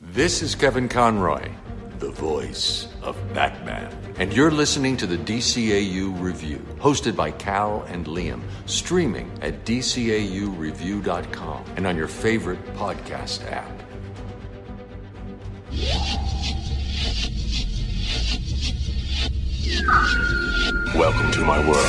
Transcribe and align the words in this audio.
This 0.00 0.42
is 0.42 0.54
Kevin 0.56 0.88
Conroy, 0.88 1.50
the 1.98 2.10
voice 2.10 2.88
of 3.02 3.16
Batman. 3.32 3.96
And 4.18 4.32
you're 4.32 4.50
listening 4.50 4.96
to 4.98 5.06
the 5.06 5.16
DCAU 5.16 6.20
Review, 6.20 6.58
hosted 6.78 7.14
by 7.16 7.30
Cal 7.30 7.82
and 7.82 8.04
Liam, 8.06 8.42
streaming 8.66 9.30
at 9.40 9.64
DCAUReview.com 9.64 11.64
and 11.76 11.86
on 11.86 11.96
your 11.96 12.08
favorite 12.08 12.62
podcast 12.74 13.50
app. 13.50 13.70
Welcome 20.94 21.30
to 21.32 21.40
my 21.44 21.58
world. 21.60 21.86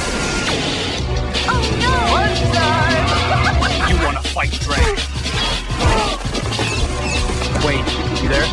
Oh 1.48 1.78
no! 1.80 2.32
You 3.90 3.98
wanna 4.04 4.22
fight 4.24 4.52
Drake? 4.62 5.00
Wait, 7.66 7.80
you 8.22 8.30
there? 8.30 8.46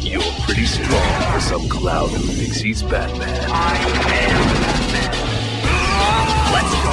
You're 0.00 0.20
pretty 0.42 0.66
strong 0.66 1.32
for 1.32 1.40
some 1.40 1.66
clown 1.70 2.10
who 2.10 2.18
thinks 2.18 2.58
he's 2.58 2.82
Batman. 2.82 3.50
I 3.50 3.74
am 4.18 4.36
Let's 6.52 6.74
go. 6.84 6.92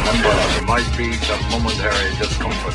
Remember, 0.00 0.34
there 0.52 0.66
might 0.66 0.90
be 0.98 1.14
some 1.14 1.40
momentary 1.50 2.10
discomfort. 2.18 2.74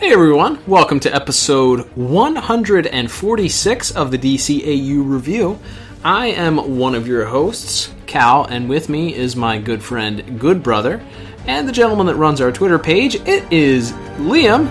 Hey 0.00 0.12
everyone, 0.12 0.58
welcome 0.66 0.98
to 0.98 1.14
episode 1.14 1.88
146 1.94 3.90
of 3.92 4.10
the 4.10 4.18
DCAU 4.18 5.08
Review. 5.08 5.60
I 6.02 6.26
am 6.26 6.76
one 6.76 6.96
of 6.96 7.06
your 7.06 7.26
hosts, 7.26 7.92
Cal, 8.06 8.44
and 8.46 8.68
with 8.68 8.88
me 8.88 9.14
is 9.14 9.36
my 9.36 9.58
good 9.58 9.84
friend, 9.84 10.40
good 10.40 10.60
brother, 10.64 11.00
and 11.46 11.68
the 11.68 11.72
gentleman 11.72 12.06
that 12.06 12.16
runs 12.16 12.40
our 12.40 12.52
Twitter 12.52 12.78
page. 12.78 13.16
It 13.16 13.50
is 13.52 13.92
Liam. 14.18 14.70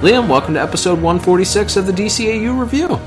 Liam, 0.00 0.28
welcome 0.28 0.54
to 0.54 0.60
episode 0.60 1.00
146 1.00 1.76
of 1.76 1.86
the 1.86 1.92
DCAU 1.92 2.58
Review. 2.58 3.00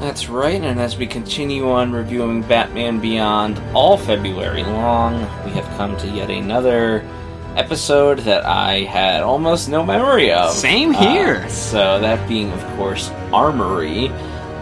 That's 0.00 0.28
right, 0.28 0.62
and 0.62 0.78
as 0.78 0.96
we 0.96 1.06
continue 1.06 1.70
on 1.70 1.90
reviewing 1.90 2.42
Batman 2.42 3.00
Beyond 3.00 3.58
all 3.74 3.96
February 3.96 4.62
long, 4.62 5.20
we 5.44 5.50
have 5.52 5.64
come 5.76 5.96
to 5.98 6.08
yet 6.08 6.30
another 6.30 7.04
episode 7.56 8.18
that 8.20 8.44
I 8.44 8.80
had 8.80 9.22
almost 9.22 9.68
no 9.68 9.84
memory 9.84 10.30
of. 10.32 10.52
Same 10.52 10.92
here. 10.92 11.36
Uh, 11.36 11.48
so 11.48 12.00
that 12.00 12.28
being, 12.28 12.52
of 12.52 12.62
course, 12.76 13.08
Armory. 13.32 14.08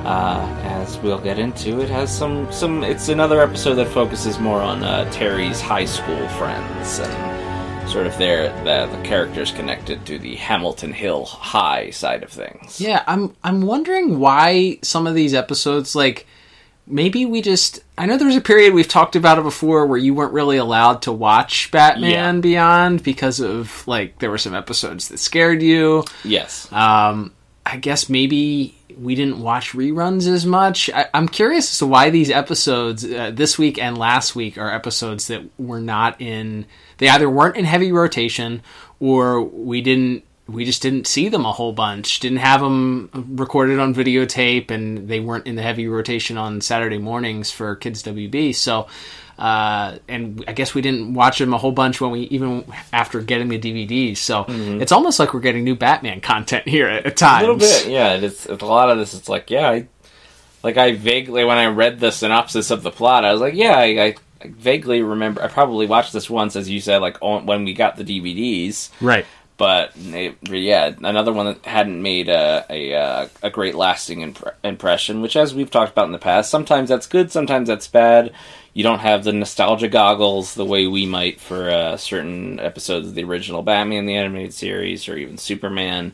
Uh, 0.05 0.47
as 0.65 0.99
we'll 0.99 1.19
get 1.19 1.39
into, 1.39 1.81
it 1.81 1.89
has 1.89 2.15
some 2.15 2.51
some. 2.53 2.85
It's 2.85 3.09
another 3.09 3.41
episode 3.41 3.77
that 3.77 3.89
focuses 3.89 4.39
more 4.39 4.61
on 4.61 4.85
uh, 4.85 5.11
Terry's 5.11 5.63
high 5.63 5.87
school 5.87 6.29
friends 6.29 6.99
and 6.99 7.34
sort 7.89 8.07
of 8.07 8.17
their 8.19 8.49
the, 8.65 8.95
the 8.97 9.03
characters 9.03 9.53
connected 9.53 10.05
to 10.07 10.19
the 10.19 10.35
Hamilton 10.37 10.93
Hill 10.93 11.25
High 11.27 11.91
side 11.91 12.23
of 12.23 12.31
things. 12.31 12.81
Yeah, 12.81 13.05
I'm 13.07 13.37
I'm 13.45 13.63
wondering 13.63 14.19
why 14.19 14.79
some 14.83 15.07
of 15.07 15.15
these 15.15 15.35
episodes 15.35 15.95
like 15.95 16.27
maybe 16.87 17.25
we 17.25 17.41
just 17.41 17.81
I 17.97 18.07
know 18.07 18.17
there 18.17 18.27
was 18.27 18.37
a 18.37 18.41
period 18.41 18.75
we've 18.75 18.89
talked 18.89 19.17
about 19.17 19.39
it 19.39 19.43
before 19.45 19.87
where 19.87 19.99
you 19.99 20.13
weren't 20.15 20.33
really 20.33 20.57
allowed 20.57 21.03
to 21.03 21.13
watch 21.13 21.71
Batman 21.71 22.37
Yeah. 22.37 22.41
Beyond 22.41 23.03
because 23.03 23.41
of 23.41 23.87
like 23.87 24.19
there 24.19 24.31
were 24.31 24.39
some 24.39 24.55
episodes 24.55 25.09
that 25.09 25.19
scared 25.19 25.63
you. 25.63 26.05
Yes. 26.25 26.71
Um 26.73 27.33
I 27.67 27.77
guess 27.79 28.09
maybe 28.09 28.77
we 28.99 29.15
didn't 29.15 29.41
watch 29.41 29.73
reruns 29.73 30.27
as 30.29 30.45
much. 30.47 30.91
I, 30.91 31.07
I'm 31.15 31.29
curious 31.29 31.71
as 31.73 31.79
to 31.79 31.87
why 31.87 32.11
these 32.11 32.31
episodes 32.31 33.05
uh, 33.05 33.31
this 33.33 33.59
week 33.59 33.79
and 33.79 33.97
last 33.99 34.37
week 34.37 34.59
are 34.59 34.71
episodes 34.71 35.29
that 35.29 35.43
were 35.59 35.81
not 35.81 36.21
in. 36.21 36.67
They 36.99 37.09
either 37.09 37.29
weren't 37.29 37.57
in 37.57 37.65
heavy 37.65 37.93
rotation, 37.93 38.63
or 39.01 39.43
we 39.43 39.81
didn't. 39.81 40.25
We 40.47 40.67
just 40.67 40.83
didn't 40.83 41.07
see 41.07 41.31
them 41.31 41.47
a 41.47 41.53
whole 41.53 41.73
bunch. 41.73 42.21
Didn't 42.21 42.39
have 42.39 42.61
them 42.61 43.09
recorded 43.31 43.79
on 43.79 43.95
videotape, 43.95 44.71
and 44.71 45.09
they 45.09 45.19
weren't 45.19 45.47
in 45.47 45.55
the 45.55 45.63
heavy 45.63 45.89
rotation 45.89 46.37
on 46.37 46.61
Saturday 46.61 46.99
mornings 46.99 47.51
for 47.51 47.75
Kids 47.77 48.03
WB. 48.03 48.55
So, 48.55 48.87
uh, 49.39 49.97
and 50.07 50.45
I 50.47 50.53
guess 50.53 50.75
we 50.75 50.83
didn't 50.83 51.15
watch 51.15 51.39
them 51.39 51.55
a 51.55 51.59
whole 51.59 51.73
bunch 51.73 51.99
when 51.99 52.11
we 52.11 52.21
even 52.25 52.71
after 52.93 53.23
getting 53.23 53.49
the 53.49 53.59
DVDs. 53.59 54.19
So 54.19 54.45
it's 54.49 54.93
almost 54.93 55.19
like 55.19 55.33
we're 55.33 55.41
getting 55.41 55.65
new 55.65 55.77
Batman 55.77 56.21
content 56.21 56.69
here 56.69 56.89
at, 56.89 57.07
at 57.07 57.17
times. 57.17 57.45
A 57.45 57.47
little 57.47 57.57
bit, 57.59 57.89
yeah. 57.89 58.13
It's, 58.17 58.45
it's 58.45 58.63
a 58.63 58.67
lot 58.67 58.91
of 58.91 58.99
this. 58.99 59.15
It's 59.15 59.31
like, 59.31 59.49
yeah, 59.49 59.71
I, 59.71 59.89
like 60.63 60.77
I 60.77 60.93
vaguely 60.93 61.45
when 61.45 61.59
I 61.59 61.67
read 61.67 62.01
the 62.01 62.11
synopsis 62.11 62.71
of 62.71 62.83
the 62.83 62.91
plot, 62.91 63.25
I 63.25 63.33
was 63.33 63.41
like, 63.41 63.55
yeah, 63.55 63.77
I, 63.77 63.85
I, 63.85 64.15
I 64.45 64.49
vaguely 64.49 65.03
remember. 65.03 65.43
I 65.43 65.49
probably 65.49 65.87
watched 65.87 66.13
this 66.13 66.29
once, 66.29 66.55
as 66.55 66.69
you 66.69 66.81
said, 66.81 66.99
like 66.99 67.17
on, 67.21 67.47
when 67.47 67.65
we 67.65 67.73
got 67.73 67.97
the 67.97 68.05
DVDs. 68.05 68.91
Right. 69.01 69.25
But 69.57 69.93
it, 69.97 70.37
yeah, 70.49 70.93
another 71.03 71.33
one 71.33 71.47
that 71.47 71.65
hadn't 71.65 72.03
made 72.03 72.29
a 72.29 72.67
a, 72.69 72.95
uh, 72.95 73.29
a 73.43 73.51
great 73.51 73.75
lasting 73.75 74.19
impre- 74.19 74.55
impression. 74.63 75.23
Which, 75.23 75.37
as 75.37 75.55
we've 75.55 75.71
talked 75.71 75.93
about 75.93 76.07
in 76.07 76.13
the 76.13 76.19
past, 76.19 76.51
sometimes 76.51 76.89
that's 76.89 77.07
good, 77.07 77.33
sometimes 77.33 77.69
that's 77.69 77.89
bad. 77.89 78.33
You 78.75 78.83
don't 78.83 78.99
have 78.99 79.23
the 79.23 79.33
nostalgia 79.33 79.89
goggles 79.89 80.55
the 80.55 80.65
way 80.65 80.89
we 80.89 81.07
might 81.07 81.41
for 81.41 81.71
uh, 81.71 81.97
certain 81.97 82.59
episodes 82.59 83.09
of 83.09 83.15
the 83.15 83.25
original 83.25 83.63
Batman 83.63 84.07
the 84.07 84.17
animated 84.17 84.53
series, 84.53 85.09
or 85.09 85.17
even 85.17 85.39
Superman. 85.39 86.13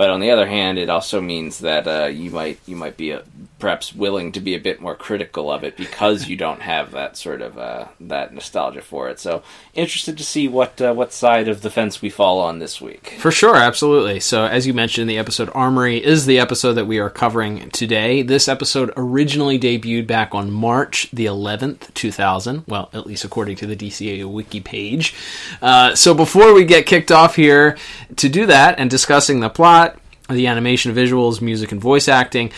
But 0.00 0.08
on 0.08 0.20
the 0.20 0.30
other 0.30 0.46
hand, 0.46 0.78
it 0.78 0.88
also 0.88 1.20
means 1.20 1.58
that 1.58 1.86
uh, 1.86 2.06
you 2.06 2.30
might 2.30 2.58
you 2.66 2.74
might 2.74 2.96
be 2.96 3.12
uh 3.12 3.20
perhaps 3.60 3.94
willing 3.94 4.32
to 4.32 4.40
be 4.40 4.54
a 4.54 4.58
bit 4.58 4.80
more 4.80 4.96
critical 4.96 5.52
of 5.52 5.62
it 5.62 5.76
because 5.76 6.26
you 6.26 6.36
don't 6.36 6.62
have 6.62 6.90
that 6.92 7.16
sort 7.16 7.42
of 7.42 7.58
uh, 7.58 7.86
that 8.00 8.34
nostalgia 8.34 8.80
for 8.80 9.08
it. 9.08 9.20
So 9.20 9.42
interested 9.74 10.18
to 10.18 10.24
see 10.24 10.48
what 10.48 10.80
uh, 10.80 10.92
what 10.94 11.12
side 11.12 11.46
of 11.46 11.62
the 11.62 11.70
fence 11.70 12.02
we 12.02 12.10
fall 12.10 12.40
on 12.40 12.58
this 12.58 12.80
week. 12.80 13.16
For 13.18 13.30
sure, 13.30 13.56
absolutely. 13.56 14.18
So, 14.18 14.46
as 14.46 14.66
you 14.66 14.74
mentioned, 14.74 15.08
the 15.08 15.18
episode 15.18 15.50
Armory 15.54 16.02
is 16.02 16.26
the 16.26 16.40
episode 16.40 16.72
that 16.72 16.86
we 16.86 16.98
are 16.98 17.10
covering 17.10 17.70
today. 17.70 18.22
This 18.22 18.48
episode 18.48 18.92
originally 18.96 19.58
debuted 19.58 20.06
back 20.06 20.34
on 20.34 20.50
March 20.50 21.08
the 21.12 21.26
11th, 21.26 21.92
2000. 21.94 22.64
Well, 22.66 22.88
at 22.92 23.06
least 23.06 23.24
according 23.24 23.56
to 23.56 23.66
the 23.66 23.76
DCAU 23.76 24.30
wiki 24.32 24.60
page. 24.60 25.14
Uh, 25.62 25.94
so, 25.94 26.14
before 26.14 26.54
we 26.54 26.64
get 26.64 26.86
kicked 26.86 27.12
off 27.12 27.36
here 27.36 27.76
to 28.16 28.28
do 28.28 28.46
that 28.46 28.78
and 28.78 28.90
discussing 28.90 29.40
the 29.40 29.50
plot, 29.50 29.89
the 30.34 30.46
animation, 30.46 30.94
visuals, 30.94 31.40
music, 31.40 31.72
and 31.72 31.80
voice 31.80 32.08
acting, 32.08 32.52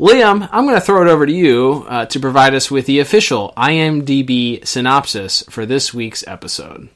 Liam, 0.00 0.48
I'm 0.50 0.64
going 0.64 0.74
to 0.74 0.80
throw 0.80 1.02
it 1.02 1.08
over 1.08 1.26
to 1.26 1.32
you 1.32 1.86
uh, 1.88 2.06
to 2.06 2.18
provide 2.18 2.54
us 2.54 2.70
with 2.70 2.86
the 2.86 2.98
official 2.98 3.52
IMDb 3.56 4.66
synopsis 4.66 5.44
for 5.48 5.64
this 5.64 5.94
week's 5.94 6.26
episode. 6.26 6.88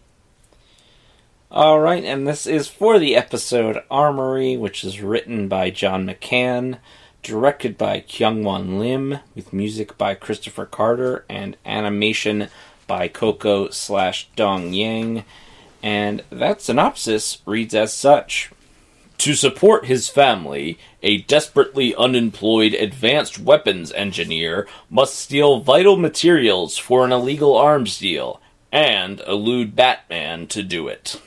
All 1.50 1.78
right, 1.78 2.04
and 2.04 2.26
this 2.26 2.46
is 2.46 2.66
for 2.66 2.98
the 2.98 3.14
episode 3.14 3.82
Armory, 3.90 4.56
which 4.56 4.82
is 4.82 5.00
written 5.00 5.46
by 5.46 5.70
John 5.70 6.06
McCann, 6.06 6.78
directed 7.22 7.78
by 7.78 8.00
Kyungwon 8.00 8.78
Lim, 8.78 9.20
with 9.34 9.52
music 9.52 9.96
by 9.96 10.14
Kristopher 10.14 10.70
Carter 10.70 11.24
and 11.28 11.56
animation 11.64 12.48
by 12.86 13.08
Koko 13.08 13.70
slash 13.70 14.28
Dong 14.34 14.72
Yang. 14.72 15.24
And 15.82 16.24
that 16.30 16.60
synopsis 16.60 17.38
reads 17.46 17.74
as 17.74 17.92
such. 17.92 18.50
To 19.18 19.34
support 19.34 19.86
his 19.86 20.08
family, 20.08 20.78
a 21.02 21.18
desperately 21.22 21.94
unemployed 21.94 22.74
advanced 22.74 23.38
weapons 23.38 23.90
engineer 23.92 24.68
must 24.90 25.14
steal 25.18 25.60
vital 25.60 25.96
materials 25.96 26.76
for 26.76 27.04
an 27.04 27.12
illegal 27.12 27.56
arms 27.56 27.98
deal 27.98 28.40
and 28.70 29.20
elude 29.26 29.74
Batman 29.74 30.46
to 30.48 30.62
do 30.62 30.86
it. 30.88 31.20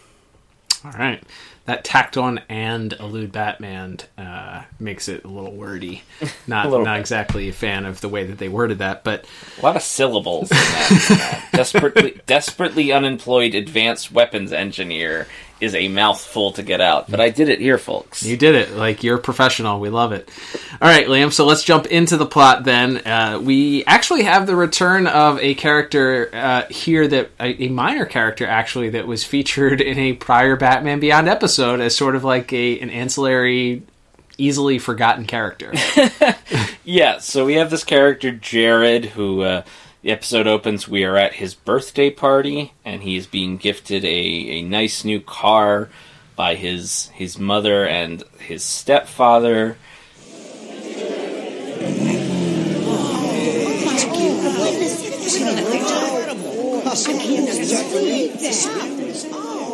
All 0.85 0.91
right. 0.91 1.21
That 1.65 1.83
tacked 1.83 2.17
on 2.17 2.39
and 2.49 2.93
elude 2.93 3.31
Batman 3.31 3.97
uh, 4.17 4.63
makes 4.79 5.07
it 5.07 5.23
a 5.23 5.27
little 5.27 5.51
wordy. 5.53 6.01
Not 6.47 6.69
little 6.69 6.83
not 6.85 6.95
bit. 6.95 6.99
exactly 7.01 7.49
a 7.49 7.53
fan 7.53 7.85
of 7.85 8.01
the 8.01 8.09
way 8.09 8.25
that 8.25 8.39
they 8.39 8.49
worded 8.49 8.79
that, 8.79 9.03
but 9.03 9.25
A 9.59 9.61
lot 9.63 9.75
of 9.75 9.83
syllables 9.83 10.49
in 10.51 10.57
that. 10.57 11.41
uh, 11.51 11.51
desperately, 11.57 12.21
desperately 12.25 12.91
unemployed 12.91 13.53
advanced 13.53 14.11
weapons 14.11 14.51
engineer 14.51 15.27
is 15.59 15.75
a 15.75 15.87
mouthful 15.87 16.51
to 16.53 16.63
get 16.63 16.81
out, 16.81 17.09
but 17.09 17.19
I 17.19 17.29
did 17.29 17.49
it 17.49 17.59
here, 17.59 17.77
folks. 17.77 18.23
You 18.23 18.37
did 18.37 18.55
it. 18.55 18.75
Like 18.75 19.03
you're 19.03 19.17
a 19.17 19.21
professional. 19.21 19.79
We 19.79 19.89
love 19.89 20.11
it. 20.11 20.29
All 20.81 20.87
right, 20.87 21.07
Liam. 21.07 21.31
So 21.31 21.45
let's 21.45 21.63
jump 21.63 21.85
into 21.87 22.17
the 22.17 22.25
plot 22.25 22.63
then. 22.63 22.97
Uh, 23.05 23.39
we 23.41 23.83
actually 23.85 24.23
have 24.23 24.47
the 24.47 24.55
return 24.55 25.07
of 25.07 25.39
a 25.39 25.55
character 25.55 26.29
uh, 26.33 26.63
here 26.69 27.07
that 27.07 27.31
a, 27.39 27.65
a 27.65 27.67
minor 27.69 28.05
character 28.05 28.45
actually 28.45 28.89
that 28.91 29.07
was 29.07 29.23
featured 29.23 29.81
in 29.81 29.97
a 29.97 30.13
prior 30.13 30.55
Batman 30.55 30.99
Beyond 30.99 31.27
episode 31.27 31.79
as 31.81 31.95
sort 31.95 32.15
of 32.15 32.23
like 32.23 32.51
a 32.53 32.79
an 32.79 32.89
ancillary, 32.89 33.83
easily 34.37 34.79
forgotten 34.79 35.25
character. 35.25 35.73
Yeah, 36.89 37.19
so 37.19 37.45
we 37.45 37.53
have 37.55 37.69
this 37.69 37.83
character 37.83 38.31
Jared 38.31 39.05
who 39.05 39.43
uh, 39.43 39.61
the 40.01 40.11
episode 40.11 40.47
opens. 40.47 40.87
We 40.87 41.03
are 41.03 41.17
at 41.17 41.33
his 41.33 41.53
birthday 41.53 42.09
party, 42.09 42.73
and 42.85 43.03
he 43.03 43.17
is 43.17 43.27
being 43.27 43.57
gifted 43.57 44.05
a, 44.05 44.07
a 44.07 44.61
nice 44.61 45.03
new 45.03 45.19
car 45.19 45.89
by 46.35 46.55
his 46.55 47.07
his 47.09 47.37
mother 47.37 47.85
and 47.85 48.23
his 48.39 48.63
stepfather. 48.63 49.77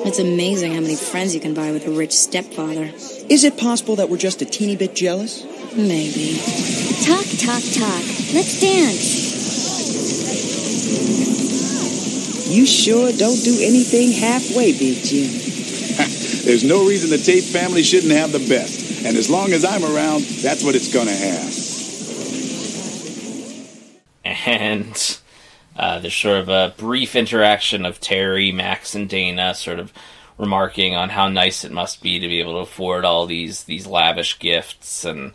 It's 0.07 0.19
amazing 0.19 0.73
how 0.73 0.81
many 0.81 0.95
friends 0.95 1.33
you 1.33 1.41
can 1.41 1.53
buy 1.53 1.71
with 1.71 1.87
a 1.87 1.91
rich 1.91 2.11
stepfather. 2.11 2.91
Is 3.29 3.43
it 3.43 3.57
possible 3.57 3.95
that 3.97 4.09
we're 4.09 4.17
just 4.17 4.41
a 4.41 4.45
teeny 4.45 4.75
bit 4.75 4.95
jealous? 4.95 5.43
Maybe. 5.75 6.37
Talk, 7.05 7.25
talk, 7.39 7.63
talk. 7.73 8.03
Let's 8.33 8.59
dance. 8.61 9.24
You 12.47 12.65
sure 12.65 13.11
don't 13.11 13.43
do 13.43 13.57
anything 13.61 14.11
halfway, 14.11 14.71
Big 14.71 15.03
Jim. 15.03 15.31
There's 16.45 16.63
no 16.63 16.87
reason 16.87 17.09
the 17.09 17.17
Tate 17.17 17.43
family 17.43 17.81
shouldn't 17.81 18.13
have 18.13 18.31
the 18.31 18.39
best. 18.39 19.03
And 19.05 19.17
as 19.17 19.29
long 19.29 19.51
as 19.51 19.65
I'm 19.65 19.83
around, 19.83 20.23
that's 20.23 20.63
what 20.63 20.75
it's 20.75 20.93
gonna 20.93 21.11
have. 21.11 21.65
and 24.45 25.19
uh, 25.75 25.99
there's 25.99 26.15
sort 26.15 26.37
of 26.37 26.49
a 26.49 26.73
brief 26.77 27.15
interaction 27.15 27.85
of 27.85 27.99
Terry, 27.99 28.51
Max, 28.51 28.95
and 28.95 29.09
Dana, 29.09 29.53
sort 29.55 29.79
of 29.79 29.91
remarking 30.37 30.95
on 30.95 31.09
how 31.09 31.27
nice 31.27 31.63
it 31.63 31.71
must 31.71 32.01
be 32.01 32.19
to 32.19 32.27
be 32.27 32.39
able 32.39 32.53
to 32.53 32.59
afford 32.59 33.05
all 33.05 33.25
these 33.25 33.63
these 33.63 33.87
lavish 33.87 34.39
gifts, 34.39 35.03
and 35.05 35.33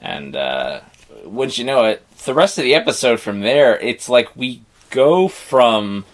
and 0.00 0.34
uh, 0.34 0.80
wouldn't 1.24 1.58
you 1.58 1.64
know 1.64 1.84
it, 1.84 2.02
the 2.24 2.34
rest 2.34 2.58
of 2.58 2.64
the 2.64 2.74
episode 2.74 3.20
from 3.20 3.40
there, 3.40 3.78
it's 3.78 4.08
like 4.08 4.34
we 4.36 4.62
go 4.90 5.28
from 5.28 6.04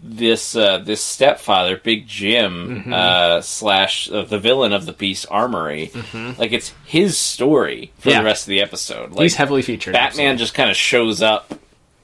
this 0.00 0.54
uh, 0.54 0.78
this 0.78 1.00
stepfather, 1.02 1.76
Big 1.76 2.06
Jim, 2.06 2.84
Mhm. 2.86 2.92
uh, 2.92 3.40
slash 3.42 4.10
uh, 4.10 4.22
the 4.22 4.38
villain 4.38 4.72
of 4.72 4.86
the 4.86 4.92
piece, 4.92 5.24
Armory. 5.26 5.90
Mhm. 5.92 6.38
Like 6.38 6.52
it's 6.52 6.72
his 6.86 7.18
story 7.18 7.90
for 7.98 8.10
Yeah. 8.10 8.20
the 8.20 8.24
rest 8.24 8.44
of 8.44 8.48
the 8.50 8.60
episode. 8.62 9.10
Like 9.12 9.22
He's 9.22 9.34
heavily 9.34 9.62
featured. 9.62 9.92
Batman 9.94 10.38
just 10.38 10.54
kind 10.54 10.70
of 10.70 10.76
shows 10.76 11.20
up 11.22 11.52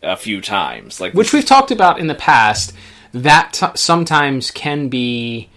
a 0.02 0.16
few 0.16 0.40
times, 0.40 1.00
like 1.00 1.14
which 1.14 1.32
we've 1.32 1.46
talked 1.46 1.70
about 1.70 1.98
in 2.00 2.08
the 2.08 2.14
past 2.14 2.72
that 3.12 3.52
t- 3.52 3.66
sometimes 3.76 4.50
can 4.50 4.88
be 4.88 5.48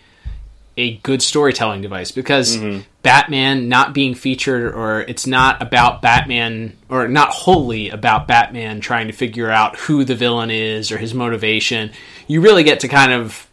a 0.77 0.97
good 0.97 1.23
storytelling 1.23 1.81
device 1.81 2.11
because 2.11 2.55
Mm-hmm. 2.57 2.81
Batman 3.07 3.69
not 3.69 3.93
being 3.93 4.13
featured 4.13 4.73
or 4.73 4.99
it's 4.99 5.25
not 5.25 5.61
about 5.61 6.01
batman 6.01 6.75
or 6.89 7.07
not 7.07 7.29
wholly 7.29 7.87
about 7.89 8.27
batman 8.27 8.81
trying 8.81 9.07
to 9.07 9.13
figure 9.13 9.49
out 9.49 9.77
who 9.77 10.03
the 10.03 10.13
villain 10.13 10.51
is 10.51 10.91
or 10.91 10.97
his 10.97 11.13
motivation 11.13 11.89
you 12.27 12.41
really 12.41 12.63
get 12.63 12.81
to 12.81 12.89
kind 12.89 13.13
of 13.13 13.47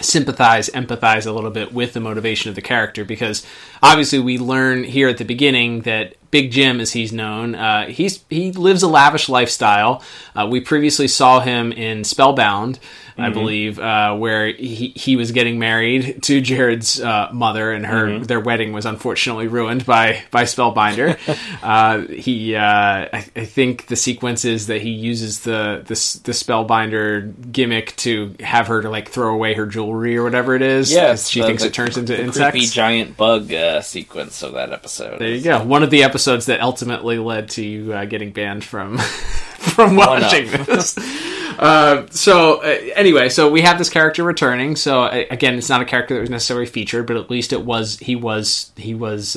sympathize, 0.00 0.68
empathize 0.70 1.26
a 1.26 1.32
little 1.32 1.50
bit 1.50 1.72
with 1.72 1.92
the 1.92 2.00
motivation 2.00 2.48
of 2.48 2.54
the 2.54 2.62
character 2.62 3.04
because 3.04 3.44
obviously 3.82 4.18
we 4.18 4.38
learn 4.38 4.84
here 4.84 5.08
at 5.08 5.18
the 5.18 5.24
beginning 5.24 5.82
that 5.82 6.14
Big 6.30 6.50
Jim, 6.50 6.80
as 6.80 6.92
he's 6.92 7.12
known, 7.12 7.54
uh, 7.54 7.86
he's 7.86 8.22
he 8.28 8.52
lives 8.52 8.82
a 8.82 8.88
lavish 8.88 9.28
lifestyle. 9.28 10.02
Uh, 10.36 10.46
we 10.50 10.60
previously 10.60 11.08
saw 11.08 11.40
him 11.40 11.72
in 11.72 12.04
Spellbound, 12.04 12.78
I 13.18 13.30
Mhm. 13.30 13.32
believe, 13.34 13.78
uh, 13.80 14.14
where 14.14 14.46
he 14.46 14.92
he 14.94 15.16
was 15.16 15.32
getting 15.32 15.58
married 15.58 16.22
to 16.22 16.40
Jared's 16.40 17.00
uh, 17.00 17.28
mother, 17.32 17.72
and 17.72 17.84
her 17.84 18.06
Mhm. 18.06 18.26
their 18.28 18.38
wedding 18.40 18.72
was 18.72 18.86
unfortunately 18.86 19.48
ruined 19.48 19.84
by 19.84 20.22
by 20.30 20.44
Spellbinder. 20.44 21.18
uh, 21.62 22.06
he, 22.12 22.54
uh, 22.54 22.62
I, 22.62 23.24
I 23.34 23.44
think 23.44 23.86
the 23.88 23.96
sequence 23.96 24.44
is 24.44 24.68
that 24.68 24.80
he 24.82 24.90
uses 24.90 25.40
the 25.40 25.82
the, 25.84 25.94
the 26.24 26.32
Spellbinder 26.32 27.32
gimmick 27.52 27.96
to 27.96 28.34
have 28.40 28.68
her 28.68 28.82
to 28.82 28.90
like 28.90 29.08
throw 29.10 29.34
away 29.34 29.54
her 29.54 29.66
jewelry 29.66 30.16
or 30.16 30.22
whatever 30.22 30.54
it 30.54 30.62
is. 30.62 30.94
'cause 30.94 31.28
she 31.30 31.40
the- 31.40 31.46
thinks 31.46 31.62
the- 31.62 31.68
it 31.68 31.74
turns 31.74 31.96
into 31.96 32.12
the 32.16 32.22
insects. 32.22 32.50
creepy 32.52 32.66
giant 32.66 33.16
bug 33.16 33.52
uh, 33.52 33.80
sequence 33.80 34.42
of 34.42 34.52
that 34.54 34.72
episode. 34.72 35.18
There 35.18 35.28
you 35.28 35.40
go. 35.42 35.62
One 35.64 35.82
of 35.82 35.90
the 35.90 36.04
episodes 36.04 36.46
that 36.46 36.60
ultimately 36.60 37.18
led 37.18 37.50
to 37.50 37.64
you 37.64 37.92
uh, 37.92 38.04
getting 38.04 38.30
banned 38.30 38.64
from 38.64 38.98
from 39.58 39.96
watching 39.96 40.50
this. 40.64 40.96
Uh, 41.58 42.06
so 42.10 42.62
uh, 42.62 42.78
anyway, 42.94 43.28
so 43.28 43.50
we 43.50 43.62
have 43.62 43.78
this 43.78 43.90
character 43.90 44.22
returning. 44.22 44.76
So 44.76 45.02
uh, 45.02 45.24
again, 45.30 45.56
it's 45.56 45.68
not 45.68 45.82
a 45.82 45.84
character 45.84 46.14
that 46.14 46.20
was 46.20 46.30
necessarily 46.30 46.66
featured, 46.66 47.06
but 47.06 47.16
at 47.16 47.30
least 47.30 47.52
it 47.52 47.64
was. 47.64 47.98
He 47.98 48.16
was. 48.16 48.72
He 48.76 48.94
was. 48.94 49.36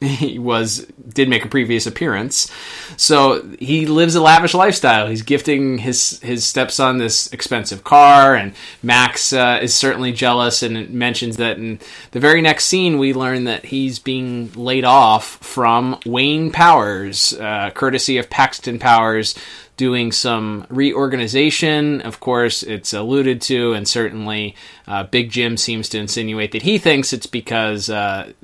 He 0.00 0.38
was 0.50 0.86
did 1.12 1.28
make 1.28 1.44
a 1.44 1.48
previous 1.48 1.86
appearance. 1.86 2.50
So 2.96 3.42
he 3.58 3.86
lives 3.86 4.14
a 4.14 4.22
lavish 4.22 4.54
lifestyle. 4.54 5.08
He's 5.08 5.22
gifting 5.22 5.78
his 5.78 6.20
his 6.20 6.44
stepson 6.44 6.98
this 6.98 7.32
expensive 7.32 7.84
car, 7.84 8.34
and 8.34 8.54
Max 8.82 9.32
uh, 9.32 9.58
is 9.60 9.74
certainly 9.74 10.12
jealous 10.12 10.62
and 10.62 10.90
mentions 10.90 11.36
that 11.36 11.58
in 11.58 11.80
the 12.12 12.20
very 12.20 12.40
next 12.40 12.66
scene 12.66 12.98
we 12.98 13.12
learn 13.12 13.44
that 13.44 13.66
he's 13.66 13.98
being 13.98 14.52
laid 14.54 14.84
off 14.84 15.36
from 15.38 15.98
Wayne 16.06 16.50
Powers, 16.50 17.34
uh, 17.34 17.70
courtesy 17.70 18.18
of 18.18 18.30
Paxton 18.30 18.78
Powers. 18.78 19.34
Doing 19.76 20.12
some 20.12 20.66
reorganization, 20.68 22.02
of 22.02 22.20
course, 22.20 22.62
it's 22.62 22.92
alluded 22.92 23.40
to, 23.42 23.72
and 23.72 23.88
certainly 23.88 24.54
uh, 24.86 25.04
Big 25.04 25.30
Jim 25.30 25.56
seems 25.56 25.88
to 25.88 25.98
insinuate 25.98 26.52
that 26.52 26.60
he 26.60 26.76
thinks 26.76 27.14
it's 27.14 27.24
because 27.24 27.88
uh, 27.88 28.34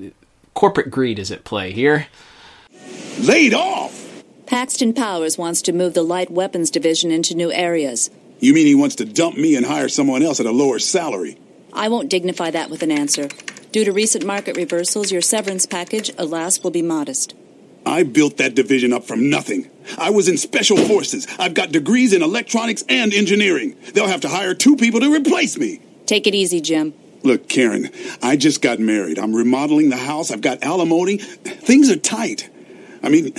corporate 0.57 0.91
greed 0.91 1.21
is 1.21 1.31
at 1.31 1.45
play 1.45 1.71
here. 1.71 2.09
Laid 3.21 3.55
off? 3.55 4.25
Paxton 4.47 4.95
Powers 4.95 5.39
wants 5.39 5.63
to 5.63 5.73
move 5.73 5.95
the 5.95 6.03
light 6.03 6.31
weapons 6.31 6.71
division 6.71 7.13
into 7.13 7.35
new 7.35 7.53
areas. 7.53 8.11
You 8.41 8.55
mean 8.55 8.67
he 8.67 8.75
wants 8.75 8.97
to 8.97 9.05
dump 9.05 9.37
me 9.37 9.55
and 9.55 9.67
hire 9.67 9.89
someone 9.89 10.23
else 10.23 10.41
at 10.41 10.47
a 10.47 10.51
lower 10.51 10.79
salary? 10.79 11.39
I 11.73 11.89
won't 11.89 12.09
dignify 12.09 12.51
that 12.53 12.71
with 12.71 12.83
an 12.83 12.91
answer. 12.91 13.29
Due 13.71 13.85
to 13.85 13.93
recent 13.93 14.25
market 14.25 14.57
reversals, 14.57 15.13
your 15.13 15.21
severance 15.21 15.67
package, 15.67 16.11
alas, 16.17 16.63
will 16.63 16.71
be 16.71 16.83
modest. 16.83 17.35
I 17.85 18.03
built 18.03 18.39
that 18.39 18.55
division 18.55 18.93
up 18.93 19.05
from 19.05 19.29
nothing. 19.29 19.71
I 19.99 20.11
was 20.11 20.29
in 20.29 20.39
special 20.39 20.77
forces. 20.77 21.27
I've 21.39 21.55
got 21.55 21.71
degrees 21.71 22.13
in 22.13 22.23
electronics 22.23 22.83
and 22.89 23.13
engineering. 23.13 23.77
They'll 23.93 24.09
have 24.09 24.23
to 24.23 24.29
hire 24.29 24.55
two 24.55 24.77
people 24.77 25.01
to 25.01 25.15
replace 25.15 25.59
me. 25.59 25.83
Take 26.07 26.27
it 26.27 26.35
easy, 26.35 26.61
Jim. 26.61 26.95
Look, 27.27 27.49
Karen, 27.49 27.91
I 28.23 28.37
just 28.37 28.63
got 28.63 28.79
married. 28.79 29.19
I'm 29.19 29.35
remodeling 29.35 29.91
the 29.91 29.97
house. 29.97 30.31
I've 30.31 30.41
got 30.41 30.63
alimony. 30.63 31.19
Things 31.19 31.91
are 31.91 31.97
tight. 31.97 32.49
I 33.03 33.09
mean, 33.09 33.35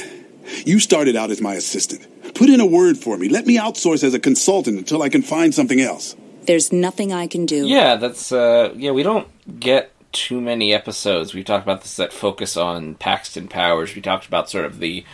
you 0.65 0.79
started 0.79 1.15
out 1.15 1.31
as 1.31 1.39
my 1.39 1.53
assistant. 1.53 2.05
Put 2.35 2.49
in 2.49 2.59
a 2.59 2.65
word 2.65 2.97
for 2.97 3.17
me. 3.17 3.29
Let 3.29 3.45
me 3.45 3.57
outsource 3.57 4.03
as 4.03 4.13
a 4.13 4.19
consultant 4.19 4.77
until 4.77 5.01
I 5.01 5.07
can 5.07 5.21
find 5.21 5.55
something 5.55 5.79
else. 5.79 6.17
There's 6.47 6.73
nothing 6.73 7.13
I 7.13 7.27
can 7.27 7.45
do. 7.45 7.65
Yeah, 7.65 7.95
that's 7.95 8.33
uh 8.33 8.73
yeah, 8.75 8.91
we 8.91 9.03
don't 9.03 9.27
get 9.57 9.93
too 10.11 10.41
many 10.41 10.73
episodes. 10.73 11.33
We've 11.33 11.45
talked 11.45 11.63
about 11.63 11.83
this 11.83 11.95
that 11.95 12.11
focus 12.11 12.57
on 12.57 12.95
Paxton 12.95 13.47
Powers. 13.47 13.95
We 13.95 14.01
talked 14.01 14.27
about 14.27 14.49
sort 14.49 14.65
of 14.65 14.79
the 14.79 15.05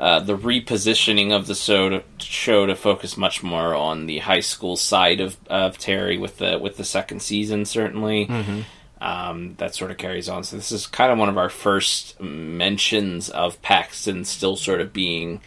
uh, 0.00 0.18
the 0.18 0.36
repositioning 0.36 1.30
of 1.30 1.46
the 1.46 1.54
show 1.54 1.90
to, 1.90 2.02
show 2.18 2.64
to 2.64 2.74
focus 2.74 3.18
much 3.18 3.42
more 3.42 3.74
on 3.74 4.06
the 4.06 4.18
high 4.20 4.40
school 4.40 4.76
side 4.76 5.20
of, 5.20 5.36
of 5.48 5.76
Terry 5.76 6.16
with 6.16 6.38
the 6.38 6.58
with 6.58 6.78
the 6.78 6.84
second 6.84 7.20
season 7.20 7.66
certainly. 7.66 8.26
Mhm. 8.26 8.64
Um, 9.02 9.54
that 9.58 9.74
sort 9.74 9.90
of 9.90 9.96
carries 9.96 10.28
on. 10.28 10.44
So 10.44 10.56
this 10.56 10.72
is 10.72 10.86
kind 10.86 11.10
of 11.12 11.18
one 11.18 11.28
of 11.30 11.38
our 11.38 11.48
first 11.48 12.20
mentions 12.20 13.30
of 13.30 13.60
Paxton 13.62 14.24
still 14.26 14.56
sort 14.56 14.80
of 14.82 14.92
being 14.92 15.40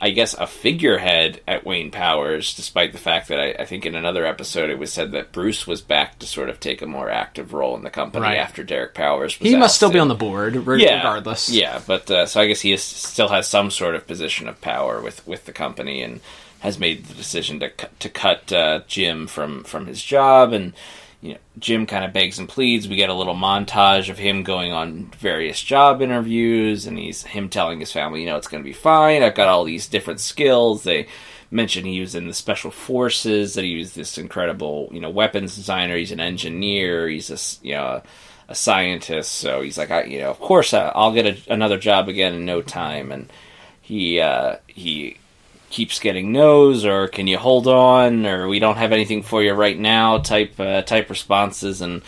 I 0.00 0.10
guess, 0.10 0.34
a 0.34 0.46
figurehead 0.46 1.40
at 1.48 1.66
Wayne 1.66 1.90
Powers, 1.90 2.54
despite 2.54 2.92
the 2.92 2.98
fact 2.98 3.28
that 3.28 3.40
I, 3.40 3.62
I 3.62 3.64
think 3.64 3.84
in 3.84 3.94
another 3.96 4.24
episode 4.24 4.70
it 4.70 4.78
was 4.78 4.92
said 4.92 5.10
that 5.12 5.32
Bruce 5.32 5.66
was 5.66 5.80
back 5.80 6.18
to 6.20 6.26
sort 6.26 6.48
of 6.48 6.60
take 6.60 6.80
a 6.82 6.86
more 6.86 7.10
active 7.10 7.52
role 7.52 7.76
in 7.76 7.82
the 7.82 7.90
company 7.90 8.22
Right. 8.22 8.36
after 8.38 8.62
Derek 8.62 8.94
Powers 8.94 9.40
was 9.40 9.48
He 9.50 9.56
must 9.56 9.74
still 9.76 9.90
be 9.90 9.98
on 9.98 10.06
the 10.08 10.14
board, 10.14 10.54
re- 10.54 10.82
Yeah. 10.82 10.98
regardless. 10.98 11.48
Yeah, 11.50 11.80
but 11.86 12.08
uh, 12.10 12.26
so 12.26 12.40
I 12.40 12.46
guess 12.46 12.60
he 12.60 12.72
is, 12.72 12.82
still 12.82 13.28
has 13.28 13.48
some 13.48 13.70
sort 13.72 13.96
of 13.96 14.06
position 14.06 14.46
of 14.48 14.60
power 14.60 15.00
with, 15.00 15.26
with 15.26 15.46
the 15.46 15.52
company 15.52 16.00
and 16.02 16.20
has 16.60 16.78
made 16.78 17.06
the 17.06 17.14
decision 17.14 17.58
to 17.60 17.68
cut, 17.70 17.98
to 18.00 18.08
cut 18.08 18.52
uh, 18.52 18.80
Jim 18.86 19.26
from, 19.26 19.64
from 19.64 19.86
his 19.86 20.02
job 20.02 20.52
and 20.52 20.74
you 21.20 21.32
know 21.32 21.38
Jim 21.58 21.86
kind 21.86 22.04
of 22.04 22.12
begs 22.12 22.38
and 22.38 22.48
pleads. 22.48 22.88
We 22.88 22.96
get 22.96 23.10
a 23.10 23.14
little 23.14 23.34
montage 23.34 24.08
of 24.08 24.18
him 24.18 24.42
going 24.42 24.72
on 24.72 25.10
various 25.18 25.60
job 25.62 26.00
interviews 26.00 26.86
and 26.86 26.98
he's 26.98 27.22
him 27.22 27.48
telling 27.48 27.80
his 27.80 27.92
family, 27.92 28.20
you 28.20 28.26
know, 28.26 28.36
it's 28.36 28.48
going 28.48 28.62
to 28.62 28.68
be 28.68 28.72
fine. 28.72 29.22
I've 29.22 29.34
got 29.34 29.48
all 29.48 29.64
these 29.64 29.88
different 29.88 30.20
skills. 30.20 30.84
They 30.84 31.08
mentioned 31.50 31.86
he 31.86 32.00
was 32.00 32.14
in 32.14 32.26
the 32.26 32.34
special 32.34 32.70
forces, 32.70 33.54
that 33.54 33.64
he 33.64 33.76
was 33.76 33.94
this 33.94 34.18
incredible, 34.18 34.88
you 34.92 35.00
know, 35.00 35.10
weapons 35.10 35.56
designer. 35.56 35.96
He's 35.96 36.12
an 36.12 36.20
engineer. 36.20 37.08
He's 37.08 37.30
a, 37.30 37.66
you 37.66 37.74
know, 37.74 38.02
a 38.48 38.54
scientist. 38.54 39.32
So 39.32 39.62
he's 39.62 39.78
like, 39.78 39.90
I, 39.90 40.04
you 40.04 40.20
know, 40.20 40.30
of 40.30 40.38
course 40.38 40.72
uh, 40.72 40.92
I'll 40.94 41.12
get 41.12 41.26
a, 41.26 41.52
another 41.52 41.78
job 41.78 42.08
again 42.08 42.34
in 42.34 42.44
no 42.44 42.62
time. 42.62 43.10
And 43.12 43.32
he 43.80 44.20
uh, 44.20 44.56
he 44.66 45.18
keeps 45.70 45.98
getting 45.98 46.32
no's 46.32 46.84
or 46.84 47.08
can 47.08 47.26
you 47.26 47.36
hold 47.36 47.68
on 47.68 48.24
or 48.24 48.48
we 48.48 48.58
don't 48.58 48.76
have 48.76 48.92
anything 48.92 49.22
for 49.22 49.42
you 49.42 49.52
right 49.52 49.78
now 49.78 50.18
type 50.18 50.58
uh, 50.58 50.82
type 50.82 51.10
responses 51.10 51.82
and 51.82 52.02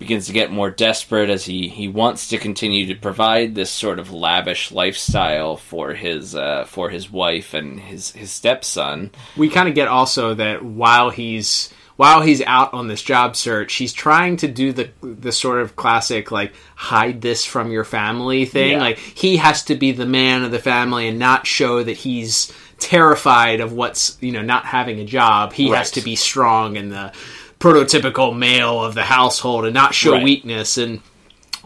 begins 0.00 0.26
to 0.26 0.32
get 0.32 0.50
more 0.50 0.70
desperate 0.70 1.28
as 1.28 1.44
he, 1.44 1.68
he 1.68 1.86
wants 1.86 2.28
to 2.28 2.38
continue 2.38 2.86
to 2.86 2.94
provide 2.94 3.54
this 3.54 3.70
sort 3.70 3.98
of 3.98 4.10
lavish 4.10 4.72
lifestyle 4.72 5.56
for 5.56 5.92
his 5.92 6.34
uh, 6.34 6.64
for 6.64 6.88
his 6.88 7.10
wife 7.10 7.54
and 7.54 7.78
his 7.78 8.10
his 8.12 8.32
stepson. 8.32 9.10
We 9.36 9.50
kind 9.50 9.68
of 9.68 9.74
get 9.74 9.88
also 9.88 10.34
that 10.34 10.64
while 10.64 11.10
he's 11.10 11.68
while 11.96 12.22
he's 12.22 12.40
out 12.40 12.72
on 12.72 12.88
this 12.88 13.02
job 13.02 13.36
search, 13.36 13.74
he's 13.74 13.92
trying 13.92 14.38
to 14.38 14.48
do 14.48 14.72
the 14.72 14.90
the 15.02 15.32
sort 15.32 15.60
of 15.60 15.76
classic 15.76 16.30
like 16.30 16.54
hide 16.74 17.20
this 17.20 17.44
from 17.44 17.70
your 17.70 17.84
family 17.84 18.46
thing. 18.46 18.72
Yeah. 18.72 18.80
Like 18.80 18.98
he 18.98 19.36
has 19.36 19.64
to 19.64 19.74
be 19.74 19.92
the 19.92 20.06
man 20.06 20.42
of 20.42 20.50
the 20.50 20.58
family 20.58 21.08
and 21.08 21.18
not 21.18 21.46
show 21.46 21.82
that 21.82 21.98
he's 21.98 22.50
terrified 22.80 23.60
of 23.60 23.72
what's 23.72 24.16
you 24.20 24.32
know 24.32 24.42
not 24.42 24.64
having 24.64 24.98
a 24.98 25.04
job. 25.04 25.52
He 25.52 25.68
has 25.70 25.92
to 25.92 26.00
be 26.00 26.16
strong 26.16 26.76
and 26.76 26.90
the 26.90 27.12
prototypical 27.60 28.36
male 28.36 28.82
of 28.82 28.94
the 28.94 29.02
household 29.04 29.64
and 29.66 29.74
not 29.74 29.94
show 29.94 30.12
Right. 30.12 30.24
weakness 30.24 30.78
and 30.78 31.00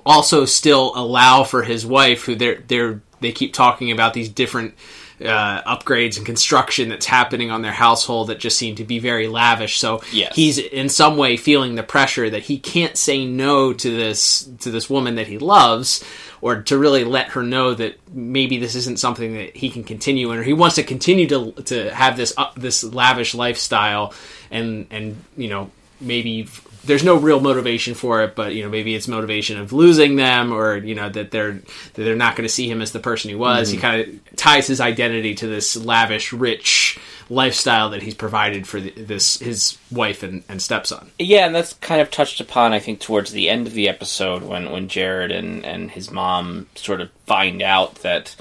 also 0.04 0.44
still 0.44 0.92
allow 0.96 1.44
for 1.44 1.62
his 1.62 1.86
wife 1.86 2.24
who 2.24 2.34
they're 2.34 2.62
they're 2.66 3.00
they 3.20 3.32
keep 3.32 3.54
talking 3.54 3.90
about 3.90 4.12
these 4.12 4.28
different 4.28 4.74
uh, 5.20 5.62
upgrades 5.62 6.16
and 6.16 6.26
construction 6.26 6.88
that's 6.88 7.06
happening 7.06 7.50
on 7.50 7.62
their 7.62 7.72
household 7.72 8.28
that 8.28 8.38
just 8.40 8.58
seem 8.58 8.74
to 8.74 8.84
be 8.84 8.98
very 8.98 9.28
lavish 9.28 9.78
so 9.78 10.02
Yes. 10.12 10.34
he's 10.34 10.58
in 10.58 10.88
some 10.88 11.16
way 11.16 11.36
feeling 11.36 11.76
the 11.76 11.82
pressure 11.84 12.28
that 12.28 12.42
he 12.42 12.58
can't 12.58 12.96
say 12.96 13.24
no 13.24 13.72
to 13.72 13.96
this 13.96 14.48
to 14.60 14.70
this 14.72 14.90
woman 14.90 15.14
that 15.14 15.28
he 15.28 15.38
loves 15.38 16.02
or 16.40 16.62
to 16.62 16.76
really 16.76 17.04
let 17.04 17.28
her 17.28 17.42
know 17.42 17.74
that 17.74 17.98
maybe 18.12 18.58
this 18.58 18.74
isn't 18.74 18.98
something 18.98 19.34
that 19.34 19.56
he 19.56 19.70
can 19.70 19.84
continue 19.84 20.30
in 20.32 20.38
or 20.38 20.42
he 20.42 20.52
wants 20.52 20.74
to 20.76 20.82
continue 20.82 21.28
to 21.28 21.52
to 21.62 21.94
have 21.94 22.16
this 22.16 22.34
uh, 22.36 22.50
this 22.56 22.82
lavish 22.82 23.34
lifestyle 23.34 24.12
and 24.50 24.86
and 24.90 25.22
you 25.36 25.48
know 25.48 25.70
maybe 26.00 26.48
there's 26.86 27.04
no 27.04 27.16
real 27.16 27.40
motivation 27.40 27.94
for 27.94 28.22
it, 28.22 28.34
but 28.34 28.54
you 28.54 28.62
know 28.62 28.68
maybe 28.68 28.94
it's 28.94 29.08
motivation 29.08 29.58
of 29.58 29.72
losing 29.72 30.16
them, 30.16 30.52
or 30.52 30.76
you 30.76 30.94
know 30.94 31.08
that 31.08 31.30
they're 31.30 31.52
that 31.54 31.64
they're 31.94 32.16
not 32.16 32.36
going 32.36 32.46
to 32.46 32.52
see 32.54 32.68
him 32.70 32.80
as 32.82 32.92
the 32.92 33.00
person 33.00 33.28
he 33.30 33.34
was. 33.36 33.70
He 33.70 33.78
Mhm. 33.78 33.80
kind 33.80 34.00
of 34.02 34.36
ties 34.36 34.66
his 34.66 34.80
identity 34.80 35.34
to 35.36 35.46
this 35.46 35.76
lavish, 35.76 36.32
rich 36.32 36.98
lifestyle 37.30 37.88
that 37.90 38.02
he's 38.02 38.14
provided 38.14 38.66
for 38.68 38.80
the, 38.80 38.90
this 38.90 39.38
his 39.38 39.78
wife 39.90 40.22
and, 40.22 40.44
and 40.48 40.60
stepson. 40.60 41.10
Yeah, 41.18 41.46
and 41.46 41.54
that's 41.54 41.72
kind 41.74 42.00
of 42.02 42.10
touched 42.10 42.38
upon, 42.40 42.72
I 42.74 42.78
think, 42.80 43.00
towards 43.00 43.32
the 43.32 43.48
end 43.48 43.66
of 43.66 43.72
the 43.72 43.88
episode 43.88 44.42
when, 44.42 44.70
when 44.70 44.88
Jared 44.88 45.30
and, 45.30 45.64
and 45.64 45.90
his 45.90 46.10
mom 46.10 46.66
sort 46.74 47.00
of 47.00 47.10
find 47.26 47.62
out 47.62 47.96
that 47.96 48.36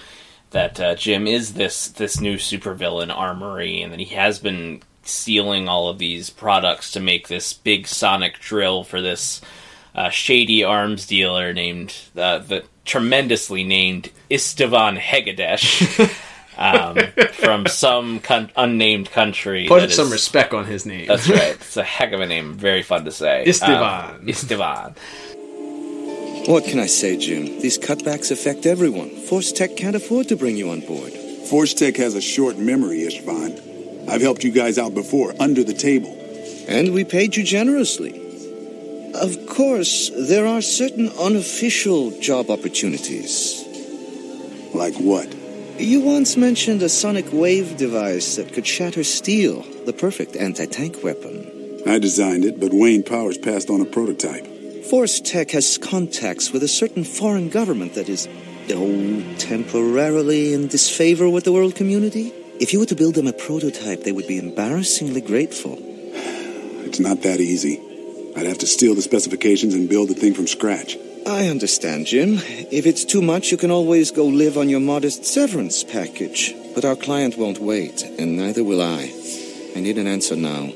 that 0.51 0.79
uh, 0.79 0.93
Jim 0.95 1.25
is 1.25 1.53
this 1.53 1.88
this 1.88 2.19
new 2.19 2.35
supervillain 2.38 3.09
armory, 3.15 3.81
and 3.81 3.91
that 3.93 4.00
he 4.00 4.13
has 4.13 4.38
been 4.38 4.81
stealing 5.03 5.67
all 5.67 5.89
of 5.89 5.98
these 5.98 6.29
products 6.29 6.91
to 6.91 7.00
make 7.00 7.27
this 7.27 7.53
big 7.53 7.88
sonic 7.88 8.39
drill 8.39 8.83
for 8.83 9.01
this 9.01 9.41
uh, 9.95 10.10
shady 10.10 10.63
arms 10.63 11.05
dealer 11.05 11.53
named 11.53 11.95
uh, 12.15 12.39
the 12.39 12.63
tremendously 12.86 13.63
named 13.63 14.10
Istvan 14.29 14.98
Hegadesh. 15.00 16.12
um, 16.57 16.98
from 17.33 17.65
some 17.65 18.19
con- 18.19 18.51
unnamed 18.55 19.10
country. 19.12 19.65
Put 19.67 19.91
some 19.91 20.07
is- 20.07 20.13
respect 20.13 20.53
on 20.53 20.65
his 20.65 20.86
name. 20.86 21.07
That's 21.07 21.29
right. 21.29 21.53
It's 21.62 21.77
a 21.77 21.83
heck 21.83 22.12
of 22.13 22.19
a 22.19 22.27
name. 22.27 22.53
Very 22.53 22.83
fun 22.83 23.05
to 23.05 23.12
say. 23.12 23.43
Istvan. 23.48 24.19
Um, 24.19 24.25
Istvan. 24.27 24.95
What 26.48 26.65
can 26.65 26.79
I 26.79 26.88
say, 26.88 27.17
Jim? 27.17 27.45
These 27.62 27.79
cutbacks 27.79 28.29
affect 28.29 28.65
everyone. 28.65 29.10
Force 29.10 29.51
Tech 29.51 29.77
can't 29.77 29.95
afford 29.95 30.27
to 30.27 30.36
bring 30.36 30.57
you 30.57 30.72
on 30.72 30.81
board. 30.81 31.13
Force 31.50 31.74
Tech 31.74 31.95
has 31.98 32.15
a 32.15 32.22
short 32.22 32.57
memory, 32.57 33.00
Ishvan. 33.00 33.73
I've 34.07 34.22
helped 34.22 34.43
you 34.43 34.51
guys 34.51 34.77
out 34.77 34.93
before, 34.93 35.33
under 35.39 35.63
the 35.63 35.74
table. 35.74 36.15
And 36.67 36.93
we 36.93 37.03
paid 37.03 37.36
you 37.36 37.43
generously. 37.43 38.19
Of 39.13 39.48
course, 39.48 40.10
there 40.10 40.48
are 40.48 40.62
certain 40.62 41.10
unofficial 41.19 42.12
job 42.19 42.50
opportunities. 42.50 43.63
Like 44.74 44.95
what? 44.95 45.33
You 45.77 46.01
once 46.01 46.36
mentioned 46.36 46.81
a 46.81 46.89
sonic 46.89 47.31
wave 47.31 47.77
device 47.77 48.36
that 48.36 48.53
could 48.53 48.65
shatter 48.65 49.03
steel, 49.03 49.63
the 49.86 49.93
perfect 49.93 50.36
anti 50.36 50.65
tank 50.65 51.03
weapon. 51.03 51.81
I 51.88 52.00
designed 52.00 52.45
it, 52.45 52.60
but 52.60 52.74
Wayne 52.74 53.03
Powers 53.03 53.38
passed 53.38 53.69
on 53.69 53.81
a 53.81 53.86
prototype. 53.86 54.48
Force 54.86 55.19
Tech 55.19 55.51
has 55.51 55.77
contacts 55.77 56.51
with 56.51 56.63
a 56.63 56.67
certain 56.67 57.03
foreign 57.03 57.50
government 57.50 57.95
that 57.95 58.10
is, 58.10 58.27
oh, 58.72 59.36
temporarily 59.38 60.53
in 60.53 60.67
disfavor 60.67 61.29
with 61.29 61.43
the 61.43 61.53
world 61.53 61.75
community. 61.75 62.33
If 62.60 62.72
you 62.72 62.79
were 62.79 62.86
to 62.86 62.95
build 62.95 63.15
them 63.15 63.27
a 63.27 63.33
prototype, 63.33 64.03
they 64.03 64.12
would 64.12 64.27
be 64.27 64.38
embarrassingly 64.38 65.22
grateful. 65.22 65.77
It's 65.79 67.00
not 67.00 67.22
that 67.24 67.39
easy. 67.39 67.81
I'd 68.36 68.45
have 68.45 68.60
to 68.60 68.67
steal 68.67 68.95
the 68.95 69.01
specifications 69.01 69.74
and 69.74 69.89
build 69.89 70.10
the 70.10 70.13
thing 70.13 70.33
from 70.33 70.48
scratch. 70.48 70.98
I 71.25 71.48
understand, 71.48 72.05
Jim. 72.05 72.39
If 72.72 72.86
it's 72.86 73.05
too 73.05 73.22
much, 73.22 73.51
you 73.51 73.57
can 73.57 73.72
always 73.72 74.12
go 74.12 74.25
live 74.25 74.57
on 74.57 74.69
your 74.69 74.79
modest 74.79 75.25
severance 75.25 75.83
package. 75.83 76.53
But 76.75 76.86
our 76.86 76.95
client 76.95 77.38
won't 77.38 77.60
wait, 77.60 78.03
and 78.03 78.38
neither 78.38 78.63
will 78.63 78.81
I. 78.81 79.12
I 79.75 79.79
need 79.79 79.98
an 79.98 80.07
answer 80.07 80.36
now. 80.36 80.72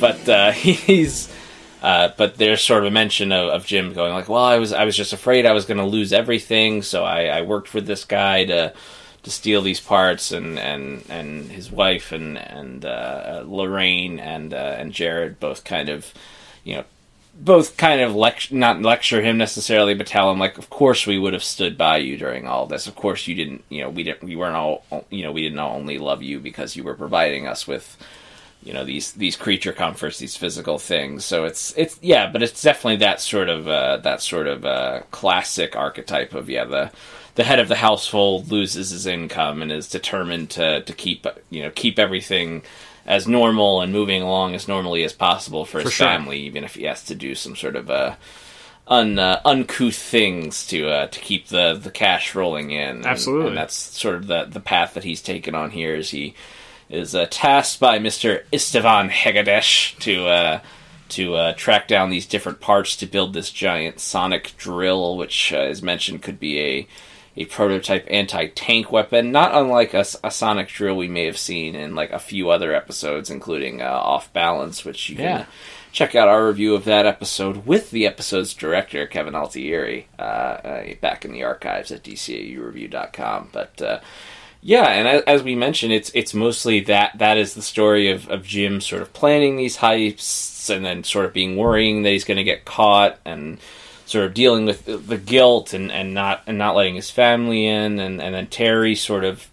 But 0.00 0.28
uh, 0.28 0.52
he's. 0.52 1.32
Uh, 1.82 2.10
but 2.16 2.36
there's 2.36 2.60
sort 2.60 2.82
of 2.82 2.88
a 2.88 2.90
mention 2.90 3.30
of, 3.30 3.50
of 3.50 3.66
Jim 3.66 3.92
going 3.92 4.12
like, 4.12 4.28
"Well, 4.28 4.44
I 4.44 4.58
was 4.58 4.72
I 4.72 4.84
was 4.84 4.96
just 4.96 5.12
afraid 5.12 5.46
I 5.46 5.52
was 5.52 5.64
going 5.64 5.78
to 5.78 5.84
lose 5.84 6.12
everything, 6.12 6.82
so 6.82 7.04
I, 7.04 7.26
I 7.26 7.42
worked 7.42 7.68
for 7.68 7.80
this 7.80 8.04
guy 8.04 8.44
to 8.46 8.72
to 9.22 9.30
steal 9.30 9.62
these 9.62 9.80
parts." 9.80 10.32
And 10.32 10.58
and, 10.58 11.04
and 11.08 11.50
his 11.50 11.70
wife 11.70 12.10
and 12.10 12.36
and 12.36 12.84
uh, 12.84 13.44
Lorraine 13.46 14.18
and 14.18 14.52
uh, 14.52 14.74
and 14.76 14.92
Jared 14.92 15.38
both 15.38 15.62
kind 15.62 15.88
of, 15.88 16.12
you 16.64 16.74
know, 16.74 16.84
both 17.34 17.76
kind 17.76 18.00
of 18.00 18.12
lecture 18.16 18.56
not 18.56 18.82
lecture 18.82 19.22
him 19.22 19.38
necessarily, 19.38 19.94
but 19.94 20.08
tell 20.08 20.32
him 20.32 20.40
like, 20.40 20.58
"Of 20.58 20.70
course 20.70 21.06
we 21.06 21.16
would 21.16 21.32
have 21.32 21.44
stood 21.44 21.78
by 21.78 21.98
you 21.98 22.16
during 22.16 22.48
all 22.48 22.66
this. 22.66 22.88
Of 22.88 22.96
course 22.96 23.28
you 23.28 23.36
didn't. 23.36 23.62
You 23.68 23.82
know, 23.82 23.90
we 23.90 24.02
didn't. 24.02 24.24
We 24.24 24.34
weren't 24.34 24.56
all. 24.56 24.84
You 25.10 25.22
know, 25.22 25.30
we 25.30 25.42
didn't 25.42 25.60
only 25.60 25.98
love 25.98 26.24
you 26.24 26.40
because 26.40 26.74
you 26.74 26.82
were 26.82 26.94
providing 26.94 27.46
us 27.46 27.68
with." 27.68 27.96
You 28.62 28.72
know 28.72 28.84
these 28.84 29.12
these 29.12 29.36
creature 29.36 29.72
comforts, 29.72 30.18
these 30.18 30.36
physical 30.36 30.78
things. 30.78 31.24
So 31.24 31.44
it's 31.44 31.72
it's 31.76 31.98
yeah, 32.02 32.30
but 32.30 32.42
it's 32.42 32.62
definitely 32.62 32.96
that 32.96 33.20
sort 33.20 33.48
of 33.48 33.68
uh, 33.68 33.98
that 33.98 34.20
sort 34.20 34.46
of 34.46 34.64
uh, 34.64 35.02
classic 35.10 35.76
archetype 35.76 36.34
of 36.34 36.50
yeah 36.50 36.64
the 36.64 36.90
the 37.36 37.44
head 37.44 37.60
of 37.60 37.68
the 37.68 37.76
household 37.76 38.50
loses 38.50 38.90
his 38.90 39.06
income 39.06 39.62
and 39.62 39.70
is 39.70 39.88
determined 39.88 40.50
to 40.50 40.82
to 40.82 40.92
keep 40.92 41.26
you 41.50 41.62
know 41.62 41.70
keep 41.70 41.98
everything 41.98 42.62
as 43.06 43.26
normal 43.26 43.80
and 43.80 43.92
moving 43.92 44.22
along 44.22 44.54
as 44.54 44.68
normally 44.68 45.02
as 45.02 45.14
possible 45.14 45.64
for 45.64 45.80
his 45.80 45.92
sure. 45.92 46.06
family, 46.06 46.40
even 46.40 46.62
if 46.62 46.74
he 46.74 46.82
has 46.82 47.02
to 47.04 47.14
do 47.14 47.34
some 47.34 47.56
sort 47.56 47.74
of 47.74 47.88
uh, 47.88 48.14
un 48.86 49.18
uh, 49.18 49.40
uncouth 49.44 49.96
things 49.96 50.66
to 50.66 50.88
uh, 50.88 51.06
to 51.06 51.20
keep 51.20 51.46
the 51.48 51.74
the 51.74 51.90
cash 51.90 52.34
rolling 52.34 52.70
in. 52.70 52.96
And- 52.96 53.06
Absolutely. 53.06 53.48
and 53.48 53.56
that's 53.56 53.74
sort 53.74 54.16
of 54.16 54.26
the 54.26 54.44
the 54.44 54.60
path 54.60 54.94
that 54.94 55.04
he's 55.04 55.22
taken 55.22 55.54
on 55.54 55.70
here. 55.70 55.94
Is 55.94 56.10
he 56.10 56.34
is 56.90 57.14
uh, 57.14 57.26
tasked 57.30 57.80
by 57.80 57.98
Mister 57.98 58.44
Istvan 58.52 59.10
Hegadesh 59.10 59.98
to 60.00 60.26
uh, 60.26 60.60
to 61.10 61.34
uh, 61.34 61.52
track 61.54 61.88
down 61.88 62.10
these 62.10 62.26
different 62.26 62.60
parts 62.60 62.94
to 62.96 63.06
build 63.06 63.32
this 63.32 63.50
giant 63.50 63.98
sonic 63.98 64.52
drill, 64.58 65.16
which, 65.16 65.52
uh, 65.52 65.56
as 65.58 65.82
mentioned, 65.82 66.22
could 66.22 66.38
be 66.40 66.60
a 66.60 66.88
a 67.36 67.44
prototype 67.44 68.04
anti-tank 68.10 68.90
weapon, 68.90 69.30
not 69.30 69.54
unlike 69.54 69.94
a, 69.94 70.04
a 70.24 70.30
sonic 70.30 70.66
drill 70.68 70.96
we 70.96 71.06
may 71.06 71.24
have 71.24 71.38
seen 71.38 71.76
in 71.76 71.94
like 71.94 72.10
a 72.10 72.18
few 72.18 72.50
other 72.50 72.74
episodes, 72.74 73.30
including 73.30 73.80
uh, 73.80 73.84
Off 73.84 74.32
Balance, 74.32 74.84
which 74.84 75.08
you 75.08 75.16
Yeah. 75.18 75.38
can 75.38 75.46
check 75.92 76.16
out 76.16 76.26
our 76.26 76.46
review 76.48 76.74
of 76.74 76.84
that 76.84 77.06
episode 77.06 77.64
with 77.64 77.92
the 77.92 78.06
episode's 78.08 78.52
director 78.54 79.06
Kevin 79.06 79.36
Altieri 79.36 80.08
uh, 80.18 80.22
uh, 80.22 80.94
back 81.00 81.24
in 81.24 81.30
the 81.32 81.44
archives 81.44 81.92
at 81.92 82.02
dcaureview.com. 82.02 83.48
But 83.52 83.80
uh, 83.82 84.00
yeah, 84.60 84.86
and 84.86 85.22
as, 85.26 85.42
we 85.42 85.54
mentioned, 85.54 85.92
it's 85.92 86.10
it's 86.14 86.34
mostly 86.34 86.80
that 86.80 87.18
that 87.18 87.36
is 87.38 87.54
the 87.54 87.62
story 87.62 88.10
of, 88.10 88.28
of 88.28 88.44
Jim 88.44 88.80
sort 88.80 89.02
of 89.02 89.12
planning 89.12 89.56
these 89.56 89.76
heists 89.76 90.68
and 90.68 90.84
then 90.84 91.04
sort 91.04 91.26
of 91.26 91.32
being 91.32 91.56
worrying 91.56 92.02
that 92.02 92.10
he's 92.10 92.24
going 92.24 92.38
to 92.38 92.44
get 92.44 92.64
caught 92.64 93.18
and 93.24 93.58
sort 94.06 94.24
of 94.24 94.34
dealing 94.34 94.64
with 94.64 94.84
the, 94.84 94.96
the 94.96 95.18
guilt 95.18 95.74
and, 95.74 95.92
and 95.92 96.12
not 96.12 96.42
and 96.46 96.58
not 96.58 96.74
letting 96.74 96.96
his 96.96 97.10
family 97.10 97.66
in. 97.66 98.00
And, 98.00 98.20
and 98.20 98.34
then 98.34 98.48
Terry 98.48 98.96
sort 98.96 99.24
of 99.24 99.48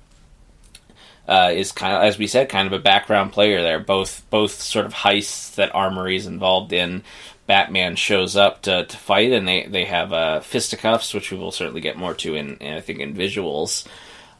uh, 1.27 1.51
is 1.53 1.71
kind 1.71 1.93
of 1.93 2.01
as 2.01 2.17
we 2.17 2.25
said 2.25 2.50
kind 2.50 2.65
of 2.65 2.74
a 2.74 2.79
background 2.79 3.31
player 3.31 3.62
there. 3.62 3.79
Both 3.79 4.27
both 4.31 4.59
sort 4.59 4.88
of 4.88 4.93
heists 4.95 5.53
that 5.55 5.75
Armory 5.75 6.15
is 6.15 6.25
involved 6.25 6.74
in. 6.74 7.03
Batman 7.45 7.95
shows 7.95 8.35
up 8.35 8.63
to, 8.63 8.85
to 8.85 8.97
fight 8.97 9.31
and 9.31 9.47
they 9.47 9.67
they 9.67 9.85
have 9.85 10.12
uh, 10.12 10.39
fisticuffs 10.39 11.13
which 11.13 11.31
we 11.31 11.38
will 11.38 11.51
certainly 11.51 11.81
get 11.81 11.95
more 11.95 12.15
to 12.15 12.33
in, 12.33 12.57
in 12.57 12.74
I 12.74 12.81
think 12.81 13.00
in 13.00 13.13
visuals 13.13 13.85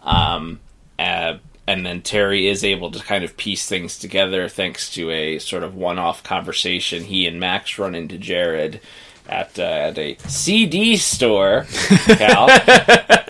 um, 0.06 0.60
Uh, 0.98 1.38
and 1.68 1.86
then 1.86 2.02
Terry 2.02 2.48
is 2.48 2.64
able 2.64 2.92
to 2.92 3.00
kind 3.00 3.24
of 3.24 3.36
piece 3.38 3.68
things 3.68 3.98
together 3.98 4.48
thanks 4.48 4.94
to 4.94 5.10
a 5.10 5.40
sort 5.40 5.64
of 5.64 5.76
one-off 5.76 6.24
conversation. 6.24 7.04
He 7.04 7.26
and 7.26 7.40
Max 7.40 7.78
run 7.80 7.96
into 7.96 8.18
Jared 8.18 8.80
at 9.28 9.58
uh, 9.58 9.64
at 9.64 9.98
a 9.98 10.16
CD 10.28 10.96
store, 10.96 11.66
Cal. 12.06 12.48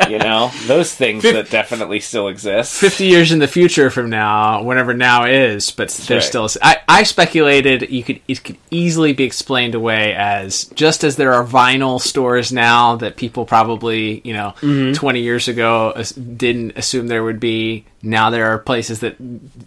You 0.10 0.18
know 0.20 0.52
those 0.68 0.94
things 0.94 1.24
that 1.24 1.50
definitely 1.50 2.00
still 2.00 2.28
exist. 2.28 2.80
50 2.80 3.06
years 3.06 3.32
in 3.32 3.40
the 3.40 3.48
future 3.48 3.90
from 3.90 4.10
now, 4.10 4.64
whenever 4.64 4.94
now 4.94 5.26
is, 5.26 5.72
but 5.72 5.90
there's 5.90 6.10
right. 6.10 6.48
still. 6.48 6.50
I, 6.62 6.78
I 6.88 7.04
speculated 7.04 7.90
you 7.90 8.04
could 8.04 8.22
it 8.28 8.44
could 8.44 8.58
easily 8.72 9.14
be 9.14 9.24
explained 9.24 9.76
away 9.76 10.14
as 10.14 10.66
just 10.76 11.04
as 11.04 11.16
there 11.16 11.34
are 11.34 11.46
vinyl 11.46 12.00
stores 12.00 12.52
now 12.52 12.96
that 12.98 13.16
people 13.16 13.46
probably 13.46 14.22
you 14.24 14.34
know 14.34 14.54
Mm-hmm. 14.62 14.94
20 14.94 15.20
years 15.22 15.48
ago 15.48 15.92
as- 15.96 16.12
didn't 16.12 16.78
assume 16.78 17.08
there 17.08 17.24
would 17.24 17.40
be. 17.40 17.86
Now 18.02 18.30
there 18.30 18.48
are 18.54 18.60
places 18.60 19.00
that 19.00 19.16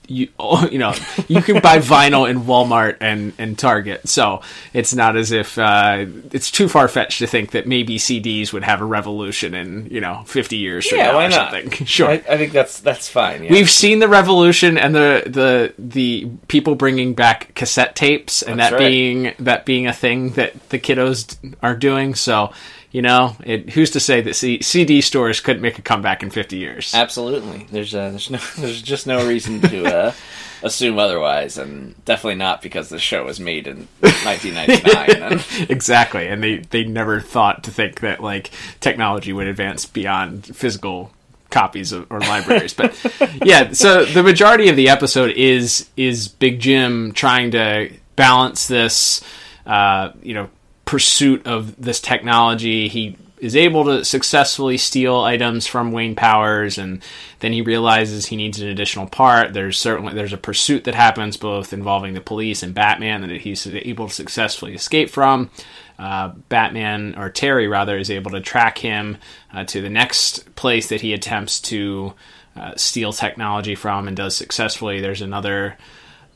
you 0.06 0.28
you 0.70 0.78
know 0.78 0.94
you 1.26 1.42
can 1.42 1.60
buy 1.60 1.78
vinyl 1.78 2.28
in 2.28 2.42
Walmart 2.42 2.96
and, 3.00 3.32
and 3.38 3.58
Target, 3.58 4.08
so 4.08 4.42
it's 4.72 4.94
not 4.94 5.16
as 5.16 5.32
if 5.32 5.58
uh, 5.58 6.06
it's 6.32 6.50
too 6.50 6.68
far 6.68 6.86
fetched 6.86 7.18
to 7.18 7.26
think 7.26 7.50
that 7.52 7.66
maybe 7.66 7.96
CDs 7.98 8.52
would 8.52 8.62
have 8.62 8.80
a 8.80 8.84
revolution 8.84 9.54
in 9.54 9.86
you 9.90 10.00
know 10.00 10.17
50 10.24 10.56
years 10.56 10.86
from 10.88 10.98
Yeah, 10.98 11.06
now 11.08 11.16
why 11.16 11.26
or 11.26 11.28
not? 11.30 11.52
something. 11.52 11.70
Sure, 11.86 12.08
I, 12.08 12.14
I 12.28 12.36
think 12.36 12.52
that's 12.52 12.80
that's 12.80 13.08
fine. 13.08 13.44
Yeah. 13.44 13.50
We've 13.52 13.70
seen 13.70 13.98
the 13.98 14.08
revolution 14.08 14.76
and 14.78 14.94
the 14.94 15.22
the 15.26 15.74
the 15.78 16.28
people 16.48 16.74
bringing 16.74 17.14
back 17.14 17.54
cassette 17.54 17.94
tapes 17.96 18.42
and 18.42 18.58
That's 18.60 18.70
that 18.70 18.76
right. 18.76 18.88
being 18.88 19.34
that 19.38 19.64
being 19.66 19.86
a 19.86 19.92
thing 19.92 20.30
that 20.30 20.68
the 20.70 20.78
kiddos 20.78 21.36
are 21.62 21.76
doing. 21.76 22.14
So 22.14 22.52
you 22.90 23.02
know, 23.02 23.36
it, 23.44 23.68
who's 23.70 23.90
to 23.90 24.00
say 24.00 24.22
that 24.22 24.34
C- 24.34 24.62
CD 24.62 25.02
stores 25.02 25.40
couldn't 25.40 25.60
make 25.60 25.78
a 25.78 25.82
comeback 25.82 26.22
in 26.22 26.30
fifty 26.30 26.56
years? 26.56 26.94
Absolutely. 26.94 27.66
There's 27.70 27.94
uh, 27.94 28.10
there's 28.10 28.30
no 28.30 28.38
there's 28.58 28.80
just 28.82 29.06
no 29.06 29.26
reason 29.28 29.60
to 29.60 29.84
uh, 29.94 30.12
assume 30.62 30.98
otherwise, 30.98 31.58
and 31.58 32.02
definitely 32.04 32.36
not 32.36 32.62
because 32.62 32.88
the 32.88 32.98
show 32.98 33.24
was 33.24 33.40
made 33.40 33.66
in 33.66 33.88
1999. 34.00 35.22
and 35.22 35.70
exactly, 35.70 36.26
and 36.26 36.42
they 36.42 36.58
they 36.58 36.84
never 36.84 37.20
thought 37.20 37.64
to 37.64 37.70
think 37.70 38.00
that 38.00 38.22
like 38.22 38.50
technology 38.80 39.32
would 39.32 39.46
advance 39.46 39.86
beyond 39.86 40.44
physical 40.44 41.12
copies 41.50 41.92
of, 41.92 42.10
or 42.10 42.20
libraries. 42.20 42.74
But 42.74 42.96
yeah, 43.44 43.72
so 43.72 44.04
the 44.04 44.22
majority 44.22 44.68
of 44.68 44.76
the 44.76 44.88
episode 44.88 45.30
is 45.32 45.88
is 45.96 46.28
Big 46.28 46.60
Jim 46.60 47.12
trying 47.12 47.52
to 47.52 47.90
balance 48.16 48.66
this, 48.66 49.22
uh, 49.66 50.10
you 50.22 50.34
know, 50.34 50.48
pursuit 50.84 51.46
of 51.46 51.80
this 51.82 52.00
technology. 52.00 52.88
He 52.88 53.16
is 53.40 53.56
able 53.56 53.84
to 53.84 54.04
successfully 54.04 54.76
steal 54.76 55.20
items 55.20 55.66
from 55.66 55.92
Wayne 55.92 56.14
Powers, 56.14 56.78
and 56.78 57.02
then 57.40 57.52
he 57.52 57.62
realizes 57.62 58.26
he 58.26 58.36
needs 58.36 58.60
an 58.60 58.68
additional 58.68 59.06
part. 59.06 59.52
There's 59.52 59.78
certainly 59.78 60.14
there's 60.14 60.32
a 60.32 60.38
pursuit 60.38 60.84
that 60.84 60.94
happens 60.94 61.36
both 61.36 61.72
involving 61.72 62.14
the 62.14 62.20
police 62.20 62.62
and 62.62 62.74
Batman 62.74 63.22
that 63.22 63.40
he's 63.40 63.66
able 63.66 64.08
to 64.08 64.14
successfully 64.14 64.74
escape 64.74 65.10
from. 65.10 65.50
Uh, 65.98 66.28
Batman 66.48 67.16
or 67.18 67.28
Terry 67.28 67.66
rather 67.66 67.98
is 67.98 68.10
able 68.10 68.30
to 68.30 68.40
track 68.40 68.78
him 68.78 69.18
uh, 69.52 69.64
to 69.64 69.80
the 69.80 69.90
next 69.90 70.54
place 70.54 70.88
that 70.88 71.00
he 71.00 71.12
attempts 71.12 71.60
to 71.60 72.14
uh, 72.56 72.74
steal 72.76 73.12
technology 73.12 73.74
from 73.74 74.06
and 74.06 74.16
does 74.16 74.36
successfully. 74.36 75.00
There's 75.00 75.22
another 75.22 75.76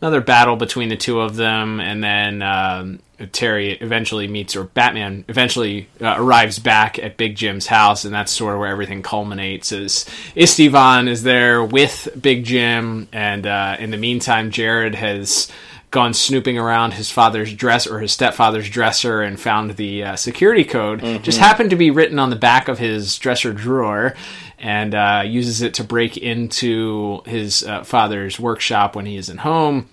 another 0.02 0.20
battle 0.20 0.56
between 0.56 0.88
the 0.88 0.96
two 0.96 1.20
of 1.20 1.36
them, 1.36 1.78
and 1.78 2.02
then 2.02 2.42
um, 2.42 2.98
Terry 3.30 3.70
eventually 3.74 4.26
meets, 4.26 4.56
or 4.56 4.64
Batman 4.64 5.24
eventually 5.28 5.88
uh, 6.00 6.16
arrives 6.18 6.58
back 6.58 6.98
at 6.98 7.16
Big 7.16 7.36
Jim's 7.36 7.68
house, 7.68 8.04
and 8.04 8.12
that's 8.12 8.32
sort 8.32 8.52
of 8.52 8.58
where 8.58 8.68
everything 8.68 9.02
culminates. 9.02 9.70
As 9.70 10.04
Estevan 10.36 11.06
is 11.06 11.22
there 11.22 11.62
with 11.64 12.08
Big 12.20 12.44
Jim, 12.44 13.06
and 13.12 13.46
uh, 13.46 13.76
in 13.78 13.92
the 13.92 13.96
meantime, 13.96 14.50
Jared 14.50 14.96
has 14.96 15.46
gone 15.92 16.14
snooping 16.14 16.58
around 16.58 16.94
his 16.94 17.10
father's 17.10 17.54
dress 17.54 17.86
or 17.86 18.00
his 18.00 18.10
stepfather's 18.10 18.68
dresser 18.68 19.22
and 19.22 19.38
found 19.38 19.76
the 19.76 20.02
uh, 20.02 20.16
security 20.16 20.64
code. 20.64 21.00
Just 21.22 21.38
happened 21.38 21.70
to 21.70 21.76
be 21.76 21.90
written 21.90 22.18
on 22.18 22.30
the 22.30 22.36
back 22.36 22.66
of 22.66 22.78
his 22.78 23.18
dresser 23.18 23.52
drawer 23.52 24.16
and 24.62 24.94
uh, 24.94 25.24
uses 25.26 25.60
it 25.60 25.74
to 25.74 25.84
break 25.84 26.16
into 26.16 27.20
his 27.26 27.64
uh, 27.64 27.82
father's 27.82 28.38
workshop 28.38 28.94
when 28.94 29.04
he 29.06 29.16
isn't 29.16 29.38
home. 29.38 29.88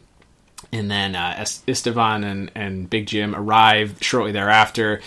And 0.71 0.91
then 0.91 1.15
uh, 1.15 1.43
and, 2.23 2.51
and 2.53 2.89
Big 2.89 3.07
Jim 3.07 3.35
arrive 3.35 3.97
shortly 4.01 4.31
thereafter. 4.31 5.01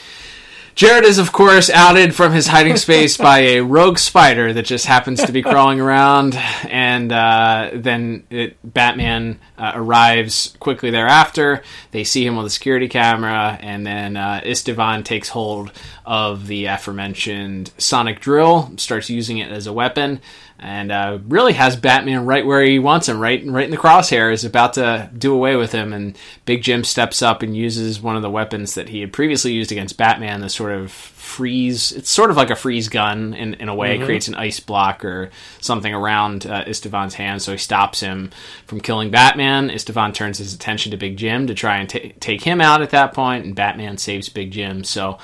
Jared 0.75 1.05
is, 1.05 1.19
of 1.19 1.33
course, 1.33 1.69
outed 1.69 2.15
from 2.15 2.33
his 2.33 2.47
hiding 2.47 2.77
space 2.77 3.19
by 3.19 3.41
a 3.41 3.61
rogue 3.61 3.99
spider 3.99 4.53
that 4.55 4.65
just 4.65 4.87
happens 4.87 5.23
to 5.23 5.31
be 5.31 5.43
crawling 5.43 5.81
around, 5.81 6.35
and 6.35 7.13
uh, 7.13 7.71
then 7.75 8.25
it, 8.31 8.57
Batman 8.65 9.39
uh, 9.59 9.73
arrives 9.75 10.57
quickly 10.61 10.91
thereafter. 10.91 11.63
They 11.91 12.05
see 12.05 12.25
him 12.25 12.37
with 12.37 12.47
a 12.47 12.51
security 12.51 12.89
camera, 12.89 13.59
and 13.61 13.87
then 13.87 14.17
uh, 14.17 14.41
Estevan 14.45 15.03
takes 15.03 15.29
hold 15.29 15.73
of 16.07 16.47
the 16.47 16.67
aforementioned 16.67 17.71
sonic 17.77 18.21
drill, 18.21 18.73
starts 18.79 19.11
using 19.11 19.39
it 19.39 19.53
as 19.53 19.67
a 19.67 19.73
weapon, 19.73 20.21
and 20.63 20.93
uh, 20.93 21.19
really 21.27 21.55
has 21.55 21.75
Batman 21.75 22.25
right 22.25 22.47
where 22.47 22.63
he 22.63 22.79
wants 22.79 23.09
him, 23.09 23.19
right, 23.19 23.45
right 23.45 23.65
in 23.65 23.73
the 23.73 23.77
crosshair. 23.77 24.33
Is 24.33 24.45
about 24.45 24.75
to 24.75 25.11
do 25.17 25.35
away 25.35 25.57
with 25.57 25.73
him, 25.73 25.93
and 25.93 26.17
Big 26.45 26.63
Jim 26.63 26.85
steps 26.85 27.21
up 27.21 27.43
and 27.43 27.57
uses 27.57 28.01
one 28.01 28.15
of 28.15 28.23
the 28.23 28.31
weapons 28.31 28.75
that 28.75 28.89
he 28.89 29.01
had 29.01 29.13
previously 29.13 29.53
used 29.53 29.73
against 29.73 29.97
Batman, 29.97 30.41
the 30.41 30.49
sort 30.49 30.73
of 30.73 31.12
freeze. 31.23 31.93
It's 31.93 32.11
sort 32.11 32.31
of 32.31 32.37
like 32.37 32.51
a 32.51 32.57
freeze 32.57 32.89
gun 32.89 33.33
in, 33.33 33.55
in 33.55 33.69
a 33.69 33.75
way. 33.75 33.95
It 33.95 34.01
Mhm. 34.01 34.05
creates 34.07 34.29
an 34.29 34.35
ice 34.35 34.59
block 34.61 35.05
or 35.05 35.31
something 35.61 35.95
around 35.95 36.47
uh, 36.47 36.65
Estevan's 36.67 37.15
hand, 37.15 37.41
so 37.43 37.53
he 37.53 37.59
stops 37.59 38.01
him 38.01 38.31
from 38.67 38.81
killing 38.81 39.11
Batman. 39.11 39.71
Istvan 39.71 40.15
turns 40.15 40.39
his 40.39 40.53
attention 40.53 40.91
to 40.91 40.97
Big 40.97 41.17
Jim 41.17 41.47
to 41.47 41.55
try 41.55 41.77
and 41.79 41.89
ta 41.89 41.99
take 42.21 42.43
him 42.43 42.61
out 42.61 42.83
at 42.83 42.91
that 42.91 43.15
point, 43.15 43.45
and 43.45 43.55
Batman 43.55 43.99
saves 43.99 44.29
Big 44.29 44.51
Jim. 44.51 44.83
So 44.85 45.19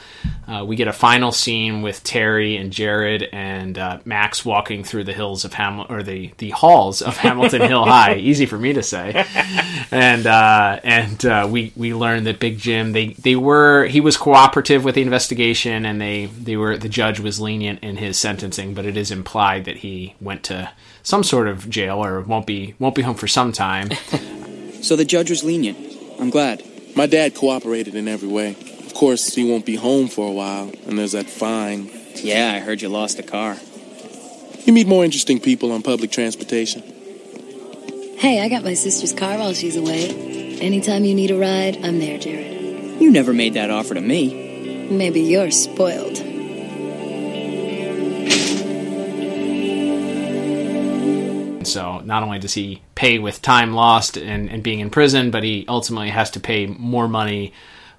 uh, 0.46 0.64
we 0.64 0.76
get 0.76 0.87
a 0.88 0.92
final 0.92 1.32
scene 1.32 1.82
with 1.82 2.02
Terry 2.04 2.56
and 2.56 2.72
Jared 2.72 3.24
and 3.32 3.76
uh, 3.76 3.98
Max 4.04 4.44
walking 4.44 4.84
through 4.84 5.04
the 5.04 5.12
hills 5.12 5.44
of 5.44 5.54
Hamilton 5.54 5.94
or 5.96 6.02
the 6.02 6.30
the 6.38 6.50
halls 6.50 7.02
of 7.02 7.16
Hamilton 7.16 7.62
Hill 7.62 7.84
High. 7.96 8.14
Easy 8.14 8.46
for 8.46 8.56
me 8.58 8.72
to 8.72 8.82
say. 8.82 9.24
And 9.90 10.26
uh, 10.26 10.80
and 10.84 11.24
uh, 11.26 11.48
we 11.50 11.72
we 11.76 11.92
learned 11.92 12.26
that 12.26 12.38
Big 12.38 12.58
Jim 12.58 12.92
they 12.92 13.08
they 13.14 13.34
were 13.37 13.87
he 13.87 14.00
was 14.00 14.16
cooperative 14.16 14.84
with 14.84 14.94
the 14.94 15.02
investigation 15.02 15.84
and 15.88 16.01
they 16.01 16.27
they 16.27 16.57
were 16.57 16.77
the 16.77 16.88
judge 16.88 17.18
was 17.18 17.40
lenient 17.40 17.83
in 17.83 17.96
his 17.96 18.18
sentencing, 18.18 18.74
but 18.74 18.85
it 18.85 18.96
is 18.96 19.11
implied 19.11 19.64
that 19.64 19.79
he 19.79 20.14
went 20.20 20.42
to 20.44 20.70
some 21.03 21.24
sort 21.24 21.48
of 21.48 21.70
jail 21.70 22.05
or 22.05 22.20
won't 22.20 22.46
be 22.46 22.74
won't 22.79 22.94
be 22.94 23.03
home 23.03 23.16
for 23.16 23.29
some 23.29 23.53
time. 23.53 23.88
So 24.81 24.94
the 24.94 25.05
judge 25.05 25.29
was 25.29 25.42
lenient. 25.42 25.77
I'm 26.20 26.31
glad. 26.31 26.62
My 26.94 27.07
dad 27.07 27.35
cooperated 27.35 27.96
in 27.96 28.07
every 28.07 28.29
way. 28.29 28.51
Of 28.87 28.94
course, 28.94 29.35
he 29.35 29.42
won't 29.42 29.66
be 29.66 29.74
home 29.74 30.07
for 30.07 30.29
a 30.29 30.31
while, 30.31 30.70
and 30.87 30.96
there's 30.96 31.12
that 31.12 31.29
fine. 31.29 31.90
Yeah, 32.14 32.53
I 32.55 32.61
heard 32.61 32.81
you 32.81 32.88
lost 32.88 33.18
a 33.18 33.24
car. 33.24 33.57
You 34.64 34.72
meet 34.72 34.87
more 34.87 35.05
interesting 35.05 35.40
people 35.40 35.72
on 35.72 35.83
public 35.83 36.12
transportation. 36.12 36.83
Hey, 38.18 38.40
I 38.40 38.48
got 38.48 38.62
my 38.62 38.74
sister's 38.74 39.12
car 39.12 39.37
while 39.37 39.53
she's 39.53 39.74
away. 39.74 40.11
Anytime 40.61 41.05
you 41.05 41.14
need 41.16 41.33
a 41.33 41.38
ride, 41.38 41.85
I'm 41.85 41.98
there, 41.98 42.16
Jared. 42.16 43.01
You 43.01 43.11
never 43.11 43.35
made 43.35 43.55
that 43.55 43.70
offer 43.70 43.94
to 43.94 44.01
me. 44.01 44.47
Maybe 44.90 45.20
you're 45.20 45.51
spoiled. 45.51 46.16
So 51.66 52.01
not 52.01 52.22
only 52.22 52.38
does 52.38 52.55
he 52.55 52.83
pay 52.94 53.18
with 53.18 53.42
time 53.42 53.74
lost 53.74 54.16
and, 54.16 54.51
and 54.51 54.62
being 54.62 54.81
in 54.81 54.90
prison, 54.90 55.31
but 55.31 55.42
he 55.42 55.66
ultimately 55.68 56.09
has 56.09 56.31
to 56.33 56.40
pay 56.40 56.66
more 56.66 57.07
money 57.09 57.53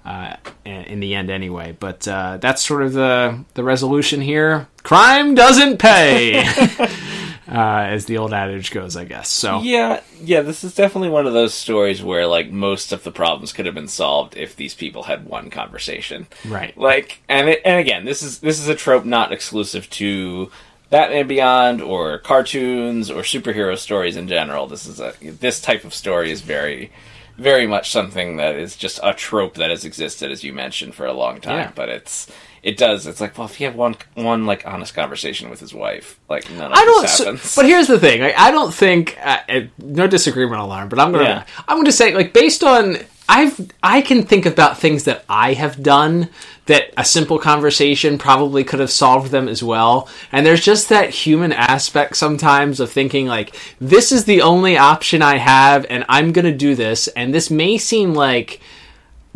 uh, 0.04 0.36
in 0.64 1.00
the 1.00 1.14
end 1.14 1.30
anyway. 1.30 1.76
But 1.78 2.06
uh, 2.08 2.38
that's 2.38 2.64
sort 2.64 2.82
of 2.82 2.92
the 2.92 3.44
the 3.54 3.62
resolution 3.62 4.20
here. 4.20 4.66
Crime 4.82 5.34
doesn't 5.34 5.78
pay, 5.78 6.42
uh, 7.50 7.84
as 7.88 8.06
the 8.06 8.18
old 8.18 8.32
adage 8.32 8.70
goes, 8.70 8.96
I 8.96 9.04
guess. 9.04 9.28
So 9.28 9.60
Yeah, 9.60 10.00
yeah, 10.22 10.40
this 10.42 10.62
is 10.62 10.74
definitely 10.74 11.08
one 11.10 11.26
of 11.26 11.32
those 11.32 11.52
stories 11.54 12.02
where 12.02 12.26
like 12.26 12.50
most 12.50 12.92
of 12.92 13.02
the 13.02 13.10
problems 13.10 13.52
could 13.52 13.66
have 13.66 13.74
been 13.74 13.88
solved 13.88 14.36
if 14.36 14.54
these 14.56 14.74
people 14.74 15.04
had 15.04 15.26
one 15.26 15.50
conversation. 15.50 16.26
Right. 16.46 16.76
Like 16.78 17.20
and 17.28 17.48
it, 17.48 17.60
and 17.64 17.78
again, 17.80 18.04
this 18.04 18.22
is 18.22 18.38
this 18.38 18.60
is 18.60 18.68
a 18.68 18.74
trope 18.74 19.04
not 19.04 19.32
exclusive 19.32 19.90
to 19.90 20.50
Batman 20.90 21.26
Beyond 21.28 21.80
or 21.82 22.18
cartoons 22.18 23.10
or 23.10 23.22
superhero 23.22 23.76
stories 23.78 24.16
in 24.16 24.28
general. 24.28 24.66
This 24.66 24.86
is 24.86 25.00
a 25.00 25.14
this 25.20 25.60
type 25.60 25.84
of 25.84 25.92
story 25.94 26.30
is 26.30 26.40
very 26.40 26.90
very 27.38 27.66
much 27.66 27.90
something 27.90 28.36
that 28.36 28.54
is 28.54 28.76
just 28.76 29.00
a 29.02 29.14
trope 29.14 29.54
that 29.54 29.70
has 29.70 29.84
existed 29.84 30.30
as 30.30 30.44
you 30.44 30.52
mentioned 30.52 30.94
for 30.94 31.06
a 31.06 31.12
long 31.12 31.40
time, 31.40 31.58
Yeah. 31.58 31.72
but 31.74 31.88
it's 31.88 32.30
it 32.62 32.76
does. 32.76 33.06
It's 33.06 33.20
like, 33.20 33.36
well, 33.38 33.46
if 33.46 33.60
you 33.60 33.66
have 33.66 33.76
one 33.76 33.96
one 34.14 34.46
like 34.46 34.66
honest 34.66 34.94
conversation 34.94 35.50
with 35.50 35.60
his 35.60 35.72
wife, 35.72 36.18
like 36.28 36.50
none 36.50 36.72
of 36.72 36.78
I 36.78 36.84
don't. 36.84 37.02
this 37.02 37.16
so- 37.18 37.24
happens. 37.24 37.56
but 37.56 37.66
here's 37.66 37.86
the 37.86 37.98
thing. 37.98 38.22
I, 38.22 38.34
I 38.36 38.50
don't 38.50 38.72
think. 38.72 39.18
Uh, 39.22 39.38
no 39.78 40.06
disagreement 40.06 40.60
alarm. 40.60 40.88
But 40.88 40.98
I'm 40.98 41.12
gonna. 41.12 41.24
Yeah. 41.24 41.44
I'm 41.68 41.78
gonna 41.78 41.92
say 41.92 42.14
like 42.14 42.32
based 42.32 42.62
on. 42.62 42.96
I've 43.32 43.70
I 43.80 44.00
can 44.02 44.24
think 44.24 44.44
about 44.44 44.78
things 44.78 45.04
that 45.04 45.24
I 45.28 45.52
have 45.52 45.80
done 45.80 46.30
that 46.66 46.92
a 46.96 47.04
simple 47.04 47.38
conversation 47.38 48.18
probably 48.18 48.64
could 48.64 48.80
have 48.80 48.90
solved 48.90 49.30
them 49.30 49.46
as 49.46 49.62
well. 49.62 50.08
And 50.32 50.44
there's 50.44 50.64
just 50.64 50.88
that 50.88 51.10
human 51.10 51.52
aspect 51.52 52.16
sometimes 52.16 52.80
of 52.80 52.90
thinking 52.90 53.26
like 53.26 53.54
this 53.80 54.10
is 54.10 54.24
the 54.24 54.42
only 54.42 54.76
option 54.76 55.22
I 55.22 55.36
have 55.36 55.86
and 55.88 56.04
I'm 56.08 56.32
going 56.32 56.44
to 56.44 56.52
do 56.52 56.74
this 56.74 57.06
and 57.08 57.32
this 57.32 57.52
may 57.52 57.78
seem 57.78 58.14
like 58.14 58.60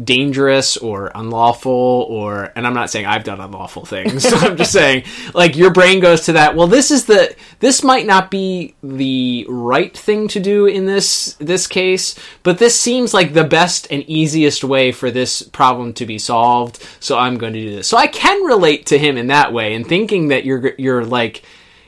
dangerous 0.02 0.76
or 0.76 1.12
unlawful 1.14 1.70
or 1.70 2.50
and 2.56 2.66
I'm 2.66 2.74
not 2.74 2.90
saying 2.90 3.06
I've 3.06 3.22
done 3.22 3.40
unlawful 3.40 3.84
things. 3.84 4.26
I'm 4.32 4.56
just 4.56 4.72
saying 4.72 5.04
like 5.34 5.56
your 5.56 5.70
brain 5.70 6.00
goes 6.00 6.22
to 6.22 6.32
that, 6.32 6.56
well 6.56 6.66
this 6.66 6.90
is 6.90 7.06
the 7.06 7.34
this 7.60 7.84
might 7.84 8.06
not 8.06 8.30
be 8.30 8.74
the 8.82 9.46
right 9.48 9.96
thing 9.96 10.26
to 10.28 10.40
do 10.40 10.66
in 10.66 10.86
this 10.86 11.34
this 11.34 11.66
case, 11.66 12.16
but 12.42 12.58
this 12.58 12.78
seems 12.78 13.14
like 13.14 13.34
the 13.34 13.44
best 13.44 13.86
and 13.90 14.02
easiest 14.08 14.64
way 14.64 14.90
for 14.90 15.10
this 15.10 15.42
problem 15.42 15.92
to 15.94 16.06
be 16.06 16.18
solved, 16.18 16.84
so 16.98 17.16
I'm 17.16 17.38
going 17.38 17.52
to 17.52 17.60
do 17.60 17.76
this. 17.76 17.86
So 17.86 17.96
I 17.96 18.08
can 18.08 18.42
relate 18.42 18.86
to 18.86 18.98
him 18.98 19.16
in 19.16 19.28
that 19.28 19.52
way 19.52 19.74
and 19.74 19.86
thinking 19.86 20.28
that 20.28 20.44
you're 20.44 20.74
you're 20.76 21.04
like 21.04 21.42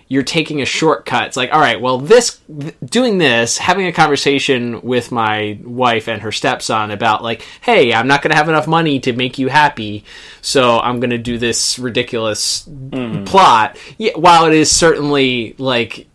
you're 0.08 0.22
taking 0.22 0.62
a 0.62 0.64
shortcut. 0.64 1.28
It's 1.28 1.36
like, 1.36 1.52
all 1.52 1.60
right, 1.60 1.80
well, 1.80 1.98
this 1.98 2.40
doing 2.84 3.18
this, 3.18 3.58
having 3.58 3.86
a 3.86 3.92
conversation 3.92 4.80
with 4.82 5.10
my 5.10 5.58
wife 5.64 6.08
and 6.08 6.22
her 6.22 6.30
stepson 6.30 6.92
about 6.92 7.22
like, 7.22 7.44
hey, 7.60 7.92
I'm 7.92 8.06
not 8.06 8.22
going 8.22 8.30
to 8.30 8.36
have 8.36 8.48
enough 8.48 8.68
money 8.68 9.00
to 9.00 9.12
make 9.12 9.38
you 9.38 9.48
happy, 9.48 10.04
so 10.42 10.78
I'm 10.78 11.00
going 11.00 11.10
to 11.10 11.18
do 11.18 11.38
this 11.38 11.78
ridiculous 11.78 12.64
mm-hmm. 12.68 13.24
plot. 13.24 13.78
Yeah, 13.98 14.12
while 14.14 14.46
it 14.46 14.54
is 14.54 14.70
certainly 14.70 15.56
like 15.58 16.06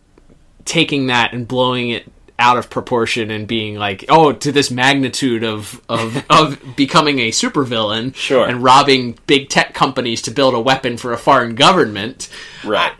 taking 0.64 1.08
that 1.08 1.34
and 1.34 1.46
blowing 1.46 1.90
it 1.90 2.10
out 2.38 2.56
of 2.56 2.70
proportion 2.70 3.30
and 3.30 3.46
being 3.46 3.76
like, 3.76 4.06
oh, 4.08 4.32
to 4.32 4.52
this 4.52 4.70
magnitude 4.70 5.44
of 5.44 5.82
of, 5.90 6.24
of 6.30 6.76
becoming 6.76 7.18
a 7.18 7.30
supervillain, 7.30 8.14
sure, 8.14 8.46
and 8.48 8.62
robbing 8.62 9.18
big 9.26 9.50
tech 9.50 9.74
companies 9.74 10.22
to 10.22 10.30
build 10.30 10.54
a 10.54 10.60
weapon 10.60 10.96
for 10.96 11.12
a 11.12 11.18
foreign 11.18 11.54
government, 11.54 12.30
right? 12.64 12.92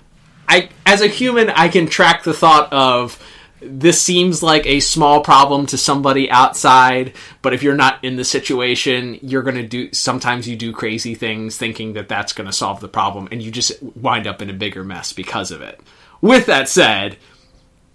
I 0.53 0.69
as 0.85 1.01
a 1.01 1.07
human 1.07 1.49
I 1.49 1.69
can 1.69 1.87
track 1.87 2.25
the 2.25 2.35
thought 2.35 2.71
of 2.73 3.19
this 3.65 4.03
seems 4.03 4.43
like 4.43 4.67
a 4.67 4.81
small 4.81 5.23
problem 5.23 5.67
to 5.67 5.79
somebody 5.79 6.29
outside, 6.31 7.15
but 7.43 7.55
if 7.55 7.63
you're 7.63 7.77
not 7.77 8.03
in 8.05 8.17
the 8.17 8.25
situation, 8.25 9.19
you're 9.23 9.45
going 9.45 9.57
to 9.57 9.67
do 9.67 9.93
sometimes 9.93 10.49
you 10.49 10.57
do 10.57 10.73
crazy 10.73 11.15
things 11.15 11.57
thinking 11.57 11.93
that 11.95 12.09
that's 12.09 12.33
going 12.33 12.49
to 12.49 12.53
solve 12.53 12.81
the 12.81 12.89
problem 12.89 13.29
and 13.31 13.41
you 13.41 13.51
just 13.51 13.81
wind 13.83 14.27
up 14.27 14.43
in 14.43 14.51
a 14.51 14.55
bigger 14.55 14.85
mess 14.85 15.13
because 15.13 15.51
of 15.51 15.63
it. 15.63 15.81
With 16.21 16.47
that 16.47 16.69
said, 16.69 17.17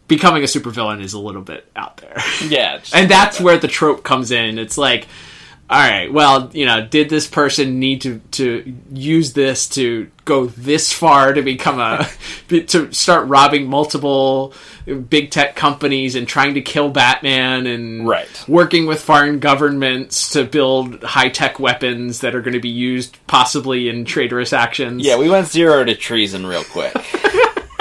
becoming 0.08 0.42
a 0.42 0.48
supervillain 0.48 1.02
is 1.02 1.14
a 1.14 1.20
little 1.20 1.42
bit 1.42 1.70
out 1.76 1.98
there. 1.98 2.18
Yeah. 2.48 2.80
and 2.94 3.12
that's 3.12 3.40
where 3.40 3.60
the 3.60 3.68
trope 3.68 4.04
comes 4.04 4.32
in. 4.32 4.58
It's 4.58 4.78
like 4.78 5.08
all 5.70 5.78
right, 5.78 6.14
well, 6.14 6.50
you 6.54 6.66
know, 6.66 6.86
did 6.86 7.10
this 7.10 7.28
person 7.28 7.80
need 7.80 8.02
to 8.02 8.20
to 8.32 8.78
use 8.90 9.34
this 9.34 9.68
to 9.70 10.10
go 10.24 10.46
this 10.46 10.94
far 10.94 11.34
to 11.34 11.42
become 11.42 11.80
a 11.80 12.08
to 12.68 12.94
start 12.94 13.28
robbing 13.28 13.68
multiple 13.68 14.54
big 15.10 15.30
tech 15.30 15.58
companies 15.58 16.16
and 16.16 16.26
trying 16.26 16.54
to 16.54 16.62
kill 16.62 16.90
Batman 16.90 17.68
and 17.68 18.08
right. 18.08 18.46
working 18.48 18.86
with 18.86 19.02
foreign 19.02 19.40
governments 19.40 20.32
to 20.32 20.46
build 20.46 21.04
high 21.04 21.28
tech 21.28 21.60
weapons 21.60 22.22
that 22.22 22.34
are 22.34 22.42
going 22.42 22.54
to 22.54 22.62
be 22.62 22.70
used 22.70 23.18
possibly 23.28 23.90
in 23.90 24.06
traitorous 24.06 24.54
actions? 24.54 25.06
Yeah, 25.06 25.18
we 25.18 25.30
went 25.30 25.48
zero 25.48 25.84
to 25.84 25.96
treason 25.96 26.46
real 26.46 26.64
quick. 26.64 26.96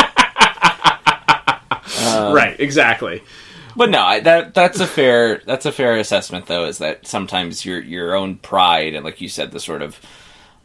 um, 2.05 2.35
right, 2.35 2.59
exactly. 2.59 3.23
But 3.77 3.91
no, 3.91 4.01
I, 4.01 4.21
that 4.21 4.55
that's 4.55 4.81
a 4.81 4.87
fair 4.87 5.43
that's 5.45 5.67
a 5.67 5.73
fair 5.73 5.97
assessment 5.97 6.47
though. 6.47 6.65
Is 6.65 6.79
that 6.79 7.07
sometimes 7.07 7.65
your 7.65 7.81
your 7.81 8.15
own 8.15 8.37
pride 8.37 8.95
and 8.95 9.05
like 9.05 9.21
you 9.21 9.29
said, 9.29 9.53
the 9.53 9.61
sort 9.61 9.83
of 9.83 10.01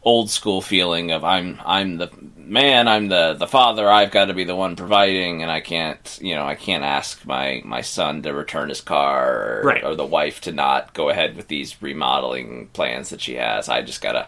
old 0.02 0.30
school 0.30 0.60
feeling 0.62 1.12
of 1.12 1.22
I'm 1.22 1.60
I'm 1.64 1.98
the 1.98 2.10
man, 2.36 2.88
I'm 2.88 3.08
the 3.08 3.34
the 3.34 3.46
father, 3.46 3.88
I've 3.88 4.10
got 4.10 4.26
to 4.26 4.34
be 4.34 4.44
the 4.44 4.56
one 4.56 4.76
providing, 4.76 5.42
and 5.42 5.50
I 5.50 5.60
can't 5.60 6.18
you 6.22 6.34
know 6.34 6.46
I 6.46 6.54
can't 6.54 6.84
ask 6.84 7.24
my 7.26 7.60
my 7.66 7.82
son 7.82 8.22
to 8.22 8.32
return 8.32 8.70
his 8.70 8.80
car 8.80 9.60
or, 9.60 9.62
right. 9.62 9.84
or 9.84 9.94
the 9.94 10.06
wife 10.06 10.40
to 10.42 10.52
not 10.52 10.94
go 10.94 11.10
ahead 11.10 11.36
with 11.36 11.48
these 11.48 11.82
remodeling 11.82 12.68
plans 12.72 13.10
that 13.10 13.20
she 13.20 13.34
has. 13.34 13.68
I 13.68 13.82
just 13.82 14.00
gotta 14.00 14.26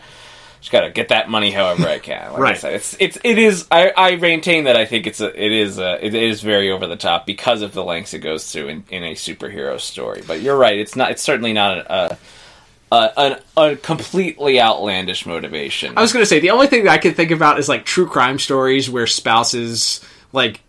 just 0.64 0.72
gotta 0.72 0.90
get 0.90 1.08
that 1.08 1.28
money 1.28 1.50
however 1.50 1.86
I 1.86 1.98
can. 1.98 2.32
Like 2.32 2.40
right. 2.40 2.54
I 2.54 2.58
said, 2.58 2.72
it's 2.72 2.96
it's 2.98 3.18
it 3.22 3.36
is. 3.36 3.66
I, 3.70 3.92
I 3.94 4.16
maintain 4.16 4.64
that 4.64 4.78
I 4.78 4.86
think 4.86 5.06
it's 5.06 5.20
a 5.20 5.28
it 5.38 5.52
is 5.52 5.78
a, 5.78 6.02
it 6.02 6.14
is 6.14 6.40
very 6.40 6.70
over 6.70 6.86
the 6.86 6.96
top 6.96 7.26
because 7.26 7.60
of 7.60 7.74
the 7.74 7.84
lengths 7.84 8.14
it 8.14 8.20
goes 8.20 8.50
through 8.50 8.68
in, 8.68 8.84
in 8.88 9.04
a 9.04 9.12
superhero 9.12 9.78
story. 9.78 10.22
But 10.26 10.40
you're 10.40 10.56
right. 10.56 10.78
It's 10.78 10.96
not. 10.96 11.10
It's 11.10 11.22
certainly 11.22 11.52
not 11.52 11.76
a. 11.76 12.16
a, 12.90 12.96
a, 12.96 13.40
a 13.58 13.76
completely 13.76 14.58
outlandish 14.58 15.26
motivation. 15.26 15.98
I 15.98 16.00
was 16.00 16.14
going 16.14 16.22
to 16.22 16.26
say 16.26 16.40
the 16.40 16.50
only 16.50 16.68
thing 16.68 16.84
that 16.84 16.92
I 16.92 16.98
could 16.98 17.14
think 17.14 17.30
about 17.30 17.58
is 17.58 17.68
like 17.68 17.84
true 17.84 18.06
crime 18.06 18.38
stories 18.38 18.88
where 18.88 19.06
spouses 19.06 20.00
like 20.32 20.60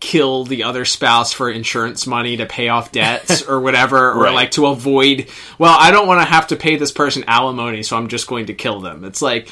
kill 0.00 0.44
the 0.44 0.64
other 0.64 0.84
spouse 0.84 1.32
for 1.32 1.50
insurance 1.50 2.06
money 2.06 2.38
to 2.38 2.46
pay 2.46 2.68
off 2.68 2.90
debts 2.90 3.42
or 3.46 3.60
whatever, 3.60 4.12
or 4.12 4.22
Right. 4.24 4.34
like 4.34 4.50
to 4.52 4.66
avoid, 4.66 5.28
well, 5.58 5.76
I 5.78 5.90
don't 5.90 6.06
want 6.08 6.20
to 6.20 6.24
have 6.24 6.46
to 6.48 6.56
pay 6.56 6.76
this 6.76 6.90
person 6.90 7.24
alimony, 7.26 7.82
so 7.82 7.96
I'm 7.96 8.08
just 8.08 8.26
going 8.26 8.46
to 8.46 8.54
kill 8.54 8.80
them. 8.80 9.04
It's 9.04 9.20
like, 9.22 9.48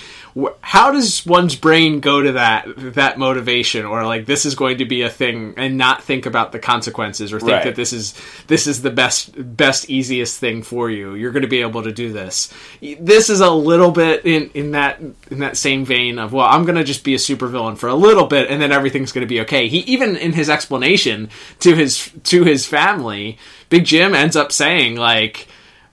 how 0.60 0.92
does 0.92 1.24
one's 1.26 1.56
brain 1.56 2.00
go 2.00 2.22
to 2.22 2.32
that 2.32 2.66
that 2.94 3.18
motivation, 3.18 3.84
or 3.86 4.04
like 4.06 4.26
this 4.26 4.44
is 4.44 4.54
going 4.54 4.78
to 4.78 4.84
be 4.84 5.02
a 5.02 5.08
thing, 5.10 5.54
and 5.56 5.76
not 5.76 6.02
think 6.02 6.26
about 6.26 6.52
the 6.52 6.58
consequences, 6.58 7.32
or 7.32 7.40
think 7.40 7.52
Right. 7.52 7.64
that 7.64 7.76
this 7.76 7.92
is 7.92 8.14
this 8.46 8.66
is 8.66 8.82
the 8.82 8.90
best 8.90 9.30
best 9.56 9.88
easiest 9.90 10.38
thing 10.38 10.62
for 10.62 10.90
you. 10.90 11.14
You're 11.14 11.32
going 11.32 11.42
to 11.42 11.48
be 11.48 11.60
able 11.60 11.82
to 11.82 11.92
do 11.92 12.12
this. 12.12 12.52
This 12.80 13.30
is 13.30 13.40
a 13.40 13.50
little 13.50 13.90
bit 13.90 14.24
in 14.26 14.50
in 14.54 14.72
that 14.72 15.00
in 15.30 15.38
that 15.40 15.56
same 15.56 15.84
vein 15.84 16.18
of 16.18 16.32
well, 16.32 16.46
I'm 16.46 16.64
going 16.64 16.76
to 16.76 16.84
just 16.84 17.04
be 17.04 17.14
a 17.14 17.18
supervillain 17.18 17.78
for 17.78 17.88
a 17.88 17.94
little 17.94 18.26
bit, 18.26 18.50
and 18.50 18.60
then 18.60 18.70
everything's 18.72 19.12
going 19.12 19.26
to 19.26 19.28
be 19.34 19.40
okay. 19.40 19.66
He 19.68 19.78
even 19.80 20.16
in 20.16 20.34
his 20.34 20.48
explanation 20.48 21.30
to 21.60 21.74
his 21.74 22.10
to 22.24 22.44
his 22.44 22.66
family, 22.66 23.38
Big 23.70 23.84
Jim 23.84 24.14
ends 24.14 24.36
up 24.36 24.52
saying 24.52 24.96
like. 24.96 25.48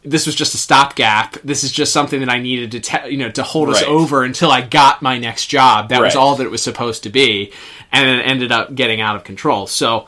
This 0.05 0.25
was 0.25 0.35
just 0.35 0.53
a 0.53 0.57
stopgap. 0.57 1.33
This 1.43 1.63
is 1.63 1.71
just 1.71 1.91
something 1.91 2.19
that 2.19 2.29
I 2.29 2.39
needed 2.39 2.71
to, 2.71 2.79
te- 2.79 3.09
you 3.09 3.17
know, 3.17 3.31
to 3.31 3.43
hold 3.43 3.69
us 3.69 3.81
over 3.83 4.23
until 4.23 4.51
I 4.51 4.61
got 4.61 5.01
my 5.01 5.17
next 5.17 5.47
job. 5.47 5.89
That 5.89 6.01
was 6.01 6.15
all 6.15 6.35
that 6.35 6.45
it 6.45 6.51
was 6.51 6.61
supposed 6.61 7.03
to 7.03 7.09
be, 7.09 7.51
and 7.91 8.07
it 8.07 8.25
ended 8.25 8.51
up 8.51 8.75
getting 8.75 9.01
out 9.01 9.15
of 9.15 9.23
control. 9.23 9.67
So 9.67 10.07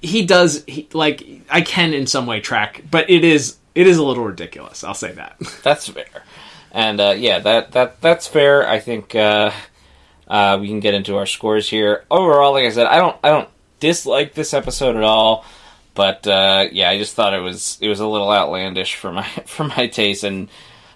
he 0.00 0.24
does, 0.24 0.64
he, 0.66 0.88
like, 0.92 1.24
I 1.50 1.60
can 1.60 1.92
in 1.92 2.06
some 2.06 2.26
way 2.26 2.40
track, 2.40 2.82
but 2.90 3.10
it 3.10 3.24
is 3.24 3.56
it 3.74 3.86
is 3.86 3.98
a 3.98 4.02
little 4.02 4.24
ridiculous. 4.24 4.84
I'll 4.84 4.94
say 4.94 5.12
that. 5.12 5.38
That's 5.62 5.88
fair. 5.88 6.24
And 6.72 7.00
uh, 7.00 7.14
yeah, 7.16 7.40
that 7.40 7.72
that 7.72 8.00
that's 8.00 8.26
fair. 8.26 8.66
I 8.68 8.78
think 8.78 9.14
uh, 9.14 9.50
uh, 10.28 10.58
we 10.60 10.68
can 10.68 10.80
get 10.80 10.94
into 10.94 11.16
our 11.16 11.26
scores 11.26 11.68
here. 11.68 12.04
Overall, 12.10 12.52
like 12.52 12.64
I 12.64 12.70
said, 12.70 12.86
I 12.86 12.96
don't 12.96 13.16
I 13.24 13.30
don't 13.30 13.48
dislike 13.80 14.34
this 14.34 14.54
episode 14.54 14.96
at 14.96 15.02
all. 15.02 15.44
But 15.94 16.26
uh, 16.26 16.66
yeah, 16.72 16.88
I 16.90 16.98
just 16.98 17.14
thought 17.14 17.34
it 17.34 17.40
was 17.40 17.78
it 17.80 17.88
was 17.88 18.00
a 18.00 18.06
little 18.06 18.30
outlandish 18.30 18.94
for 18.96 19.12
my 19.12 19.22
for 19.46 19.64
my 19.64 19.86
taste, 19.86 20.24
and 20.24 20.48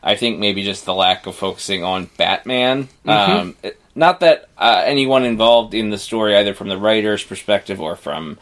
I 0.02 0.16
think 0.16 0.38
maybe 0.38 0.62
just 0.62 0.85
the 0.85 0.94
lack 0.94 1.26
of 1.26 1.35
focusing 1.35 1.83
on 1.85 2.11
Batman. 2.16 2.88
Mhm. 3.07 3.11
Um, 3.40 3.57
it- 3.62 3.80
not 3.96 4.18
that 4.20 4.48
uh, 4.59 4.83
anyone 4.85 5.24
involved 5.24 5.72
in 5.72 5.90
the 5.90 5.98
story, 5.98 6.35
either 6.37 6.52
from 6.52 6.68
the 6.68 6.76
writer's 6.76 7.22
perspective 7.22 7.80
or 7.80 7.94
from 7.94 8.38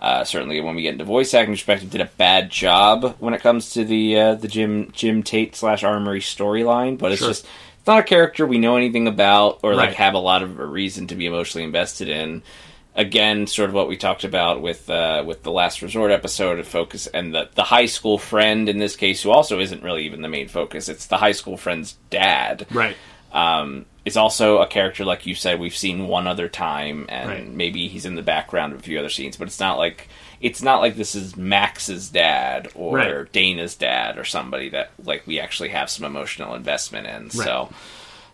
uh, 0.00 0.24
certainly 0.24 0.60
when 0.60 0.74
we 0.74 0.82
get 0.82 0.94
into 0.94 1.04
voice 1.04 1.32
acting 1.32 1.54
perspective, 1.54 1.90
did 1.90 2.00
a 2.00 2.10
bad 2.18 2.50
job 2.50 3.14
when 3.20 3.32
it 3.32 3.40
comes 3.40 3.70
to 3.74 3.84
the 3.84 4.18
uh, 4.18 4.34
the 4.34 4.48
Jim 4.48 4.90
Jim 4.92 5.22
Tate 5.22 5.54
slash 5.54 5.84
Armory 5.84 6.18
storyline. 6.20 6.98
But 6.98 7.12
it's 7.12 7.20
Sure. 7.20 7.28
just 7.28 7.44
it's 7.78 7.86
not 7.86 8.00
a 8.00 8.02
character 8.02 8.44
we 8.46 8.58
know 8.58 8.76
anything 8.76 9.06
about 9.06 9.60
or 9.62 9.74
like 9.76 9.94
have 9.94 10.14
a 10.14 10.18
lot 10.18 10.42
of 10.42 10.58
a 10.58 10.66
reason 10.66 11.06
to 11.06 11.14
be 11.14 11.26
emotionally 11.26 11.64
invested 11.64 12.08
in. 12.08 12.42
Again, 12.98 13.46
sort 13.46 13.68
of 13.68 13.74
what 13.74 13.88
we 13.88 13.98
talked 13.98 14.24
about 14.24 14.62
with 14.62 14.88
uh, 14.88 15.22
with 15.26 15.42
the 15.42 15.50
last 15.52 15.82
resort 15.82 16.10
episode 16.10 16.58
of 16.58 16.66
focus 16.66 17.06
and 17.06 17.34
the 17.34 17.48
the 17.54 17.64
high 17.64 17.84
school 17.84 18.16
friend 18.16 18.70
in 18.70 18.78
this 18.78 18.96
case, 18.96 19.22
who 19.22 19.30
also 19.30 19.60
isn't 19.60 19.82
really 19.82 20.06
even 20.06 20.22
the 20.22 20.30
main 20.30 20.48
focus. 20.48 20.88
It's 20.88 21.04
the 21.06 21.18
high 21.18 21.32
school 21.32 21.58
friend's 21.58 21.96
dad 22.08 22.66
Right. 22.70 22.96
um, 23.34 23.84
is 24.06 24.16
also 24.16 24.58
a 24.62 24.66
character 24.66 25.04
like 25.04 25.26
you 25.26 25.34
said 25.34 25.60
we've 25.60 25.76
seen 25.76 26.08
one 26.08 26.26
other 26.26 26.48
time, 26.48 27.04
and 27.10 27.28
Right. 27.28 27.46
maybe 27.46 27.86
he's 27.88 28.06
in 28.06 28.14
the 28.14 28.22
background 28.22 28.72
of 28.72 28.78
a 28.78 28.82
few 28.82 28.98
other 28.98 29.10
scenes, 29.10 29.36
but 29.36 29.46
it's 29.48 29.60
not 29.60 29.76
like 29.76 30.08
it's 30.40 30.62
not 30.62 30.80
like 30.80 30.96
this 30.96 31.14
is 31.14 31.36
Max's 31.36 32.08
dad 32.08 32.68
or 32.74 32.96
Right. 32.96 33.30
Dana's 33.32 33.74
dad 33.74 34.16
or 34.16 34.24
somebody 34.24 34.70
that 34.70 34.92
like 35.04 35.26
we 35.26 35.38
actually 35.38 35.68
have 35.68 35.90
some 35.90 36.06
emotional 36.06 36.54
investment 36.54 37.06
in. 37.08 37.24
Right. 37.24 37.32
So. 37.32 37.68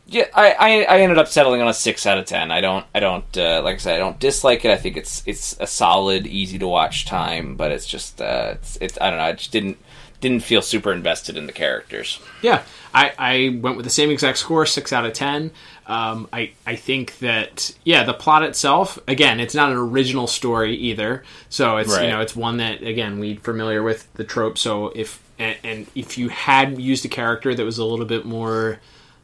Yeah, 0.06 0.26
I, 0.34 0.52
I, 0.52 0.68
I 0.82 1.00
ended 1.00 1.18
up 1.18 1.28
settling 1.28 1.62
on 1.62 1.68
a 1.68 1.74
six 1.74 2.06
out 2.06 2.18
of 2.18 2.26
ten. 2.26 2.50
I 2.50 2.60
don't 2.60 2.84
I 2.94 3.00
don't 3.00 3.36
uh, 3.38 3.62
like 3.62 3.76
I 3.76 3.78
said 3.78 3.94
I 3.94 3.98
don't 3.98 4.18
dislike 4.18 4.64
it. 4.64 4.70
I 4.70 4.76
think 4.76 4.96
it's 4.96 5.22
it's 5.26 5.56
a 5.60 5.66
solid, 5.66 6.26
easy 6.26 6.58
to 6.58 6.68
watch 6.68 7.06
time, 7.06 7.54
but 7.56 7.70
it's 7.70 7.86
just 7.86 8.20
uh, 8.20 8.50
it's, 8.54 8.76
it's 8.80 8.98
I 9.00 9.08
don't 9.10 9.18
know. 9.18 9.24
I 9.24 9.32
just 9.32 9.52
didn't 9.52 9.78
didn't 10.20 10.40
feel 10.44 10.62
super 10.62 10.92
invested 10.92 11.36
in 11.36 11.46
the 11.46 11.52
characters. 11.52 12.20
Yeah, 12.42 12.62
I, 12.94 13.12
I 13.18 13.58
went 13.60 13.76
with 13.76 13.84
the 13.84 13.90
same 13.90 14.10
exact 14.10 14.38
score, 14.38 14.66
six 14.66 14.92
out 14.92 15.04
of 15.04 15.12
ten. 15.14 15.50
Um, 15.86 16.28
I 16.32 16.52
I 16.66 16.76
think 16.76 17.18
that 17.18 17.74
yeah, 17.84 18.04
the 18.04 18.14
plot 18.14 18.42
itself, 18.42 18.98
again, 19.08 19.40
it's 19.40 19.54
not 19.54 19.70
an 19.70 19.78
original 19.78 20.26
story 20.26 20.74
either. 20.76 21.22
So 21.48 21.78
it's 21.78 21.90
Right. 21.90 22.04
you 22.04 22.10
know 22.10 22.20
it's 22.20 22.36
one 22.36 22.58
that 22.58 22.82
again 22.82 23.18
we're 23.18 23.36
familiar 23.36 23.82
with 23.82 24.12
the 24.14 24.24
trope. 24.24 24.58
So 24.58 24.88
if 24.94 25.22
and, 25.38 25.56
and 25.64 25.86
if 25.94 26.18
you 26.18 26.28
had 26.28 26.78
used 26.80 27.04
a 27.04 27.08
character 27.08 27.54
that 27.54 27.64
was 27.64 27.78
a 27.78 27.84
little 27.84 28.04
bit 28.06 28.24
more 28.24 28.78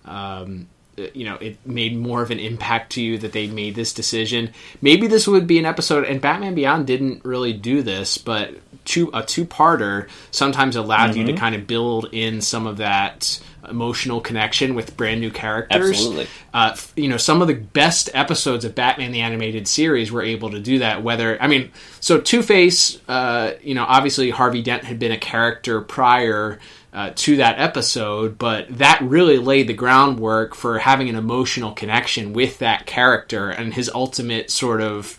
um, 0.08 0.66
you 1.14 1.24
know 1.24 1.36
it 1.36 1.56
made 1.64 1.96
more 1.96 2.22
of 2.22 2.32
an 2.32 2.40
impact 2.40 2.90
to 2.92 3.00
you 3.02 3.18
that 3.18 3.30
they 3.32 3.46
made 3.46 3.76
this 3.76 3.92
decision 3.92 4.52
maybe 4.82 5.06
this 5.06 5.28
would 5.28 5.46
be 5.46 5.56
an 5.58 5.64
episode 5.64 6.02
and 6.04 6.20
batman 6.20 6.56
beyond 6.56 6.88
didn't 6.88 7.24
really 7.24 7.52
do 7.52 7.82
this 7.82 8.18
but 8.18 8.54
two, 8.84 9.08
a 9.14 9.22
two-parter 9.22 10.08
sometimes 10.32 10.74
allowed 10.74 11.14
you 11.14 11.24
to 11.24 11.32
Mhm. 11.34 11.38
kind 11.38 11.54
of 11.54 11.68
build 11.68 12.08
in 12.10 12.40
some 12.40 12.66
of 12.66 12.78
that 12.78 13.38
emotional 13.70 14.20
connection 14.20 14.74
with 14.74 14.96
brand 14.96 15.20
new 15.20 15.30
characters 15.30 15.90
Absolutely. 15.90 16.26
uh, 16.54 16.74
you 16.96 17.06
know 17.06 17.16
some 17.18 17.42
of 17.42 17.48
the 17.48 17.54
best 17.54 18.10
episodes 18.14 18.64
of 18.64 18.74
batman 18.74 19.12
the 19.12 19.20
animated 19.20 19.68
series 19.68 20.10
were 20.10 20.22
able 20.22 20.50
to 20.50 20.58
do 20.58 20.78
that 20.80 21.02
whether 21.04 21.40
i 21.40 21.46
mean 21.46 21.70
so 22.00 22.18
two-face 22.20 22.98
uh, 23.08 23.52
you 23.62 23.74
know 23.74 23.84
obviously 23.86 24.30
harvey 24.30 24.62
dent 24.62 24.82
had 24.84 24.98
been 24.98 25.12
a 25.12 25.18
character 25.18 25.80
prior 25.80 26.58
uh, 26.92 27.10
to 27.14 27.36
that 27.36 27.58
episode, 27.58 28.38
but 28.38 28.66
that 28.78 29.00
really 29.02 29.38
laid 29.38 29.66
the 29.68 29.74
groundwork 29.74 30.54
for 30.54 30.78
having 30.78 31.08
an 31.08 31.16
emotional 31.16 31.72
connection 31.72 32.32
with 32.32 32.58
that 32.58 32.86
character, 32.86 33.50
and 33.50 33.74
his 33.74 33.90
ultimate 33.94 34.50
sort 34.50 34.80
of 34.80 35.18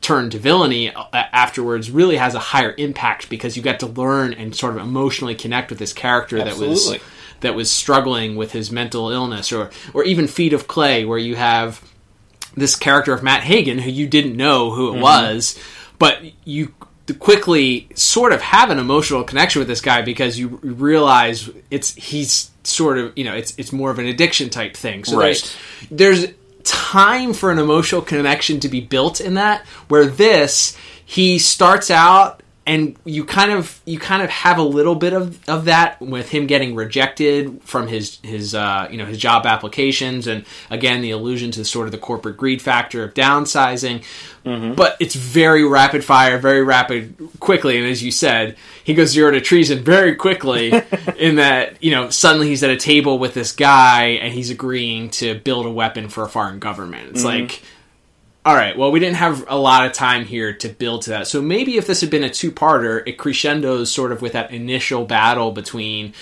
turn 0.00 0.30
to 0.30 0.38
villainy 0.38 0.94
uh, 0.94 1.04
afterwards 1.12 1.90
really 1.90 2.16
has 2.18 2.34
a 2.36 2.38
higher 2.38 2.72
impact 2.78 3.28
because 3.28 3.56
you 3.56 3.62
got 3.62 3.80
to 3.80 3.86
learn 3.86 4.32
and 4.32 4.54
sort 4.54 4.76
of 4.76 4.80
emotionally 4.80 5.34
connect 5.34 5.70
with 5.70 5.78
this 5.80 5.92
character 5.92 6.38
that 6.38 6.56
was 6.56 6.96
that 7.40 7.54
was 7.56 7.68
struggling 7.70 8.36
with 8.36 8.52
his 8.52 8.70
mental 8.70 9.10
illness, 9.10 9.50
or 9.52 9.70
or 9.94 10.04
even 10.04 10.28
Feet 10.28 10.52
of 10.52 10.68
Clay, 10.68 11.04
where 11.04 11.18
you 11.18 11.34
have 11.34 11.82
this 12.56 12.76
character 12.76 13.12
of 13.12 13.22
Matt 13.24 13.42
Hagen 13.42 13.78
who 13.78 13.90
you 13.90 14.06
didn't 14.06 14.36
know 14.36 14.70
who 14.70 14.92
it 14.92 14.96
Mhm. 14.98 15.00
was, 15.00 15.58
but 15.98 16.20
you 16.44 16.72
quickly 17.14 17.88
sort 17.94 18.32
of 18.32 18.40
have 18.40 18.70
an 18.70 18.78
emotional 18.78 19.24
connection 19.24 19.60
with 19.60 19.68
this 19.68 19.80
guy 19.80 20.02
because 20.02 20.38
you 20.38 20.48
realize 20.62 21.48
it's 21.70 21.94
he's 21.94 22.50
sort 22.64 22.98
of 22.98 23.12
you 23.16 23.24
know 23.24 23.34
it's 23.34 23.54
it's 23.58 23.72
more 23.72 23.90
of 23.90 23.98
an 23.98 24.06
addiction 24.06 24.50
type 24.50 24.76
thing. 24.76 25.04
So 25.04 25.18
Right. 25.18 25.56
there's 25.90 26.20
there's 26.22 26.34
time 26.64 27.32
for 27.32 27.50
an 27.50 27.58
emotional 27.58 28.02
connection 28.02 28.60
to 28.60 28.68
be 28.68 28.80
built 28.80 29.20
in 29.20 29.34
that 29.34 29.64
where 29.88 30.06
this 30.06 30.76
he 31.04 31.38
starts 31.38 31.90
out 31.90 32.42
and 32.68 32.96
you 33.04 33.24
kind 33.24 33.50
of 33.50 33.80
you 33.86 33.98
kind 33.98 34.22
of 34.22 34.28
have 34.30 34.58
a 34.58 34.62
little 34.62 34.94
bit 34.94 35.12
of, 35.14 35.48
of 35.48 35.64
that 35.64 36.00
with 36.00 36.28
him 36.28 36.46
getting 36.46 36.74
rejected 36.74 37.60
from 37.62 37.88
his 37.88 38.18
his 38.22 38.54
uh, 38.54 38.86
you 38.90 38.98
know 38.98 39.06
his 39.06 39.18
job 39.18 39.46
applications 39.46 40.26
and 40.26 40.44
again 40.70 41.00
the 41.00 41.10
allusion 41.10 41.50
to 41.52 41.64
sort 41.64 41.86
of 41.86 41.92
the 41.92 41.98
corporate 41.98 42.36
greed 42.36 42.62
factor 42.62 43.02
of 43.02 43.14
downsizing. 43.14 44.04
But 44.44 44.96
it's 44.98 45.14
very 45.14 45.62
rapid 45.62 46.02
fire 46.04 46.38
very 46.38 46.62
rapid 46.62 47.14
quickly. 47.38 47.76
And 47.78 47.86
as 47.86 48.02
you 48.02 48.10
said 48.10 48.56
he 48.84 48.94
goes 48.94 49.10
zero 49.10 49.30
to 49.30 49.40
treason 49.42 49.84
very 49.84 50.14
quickly 50.14 50.72
in 51.18 51.36
that 51.36 51.82
you 51.82 51.90
know 51.90 52.08
suddenly 52.10 52.48
he's 52.48 52.62
at 52.62 52.70
a 52.70 52.76
table 52.76 53.18
with 53.18 53.34
this 53.34 53.52
guy 53.52 54.04
and 54.22 54.32
he's 54.32 54.50
agreeing 54.50 55.10
to 55.10 55.34
build 55.40 55.66
a 55.66 55.70
weapon 55.70 56.08
for 56.08 56.24
a 56.24 56.28
foreign 56.28 56.58
government. 56.58 57.10
It's 57.10 57.22
Mhm. 57.22 57.40
like 57.40 57.62
all 58.48 58.54
right, 58.54 58.78
well, 58.78 58.90
we 58.90 58.98
didn't 58.98 59.16
have 59.16 59.44
a 59.46 59.58
lot 59.58 59.84
of 59.84 59.92
time 59.92 60.24
here 60.24 60.54
to 60.54 60.70
build 60.70 61.02
to 61.02 61.10
that. 61.10 61.26
So 61.26 61.42
maybe 61.42 61.76
if 61.76 61.86
this 61.86 62.00
had 62.00 62.08
been 62.08 62.24
a 62.24 62.30
two-parter, 62.30 63.02
it 63.06 63.18
crescendos 63.18 63.92
sort 63.92 64.10
of 64.10 64.22
with 64.22 64.32
that 64.32 64.52
initial 64.52 65.04
battle 65.04 65.52
between, 65.52 66.14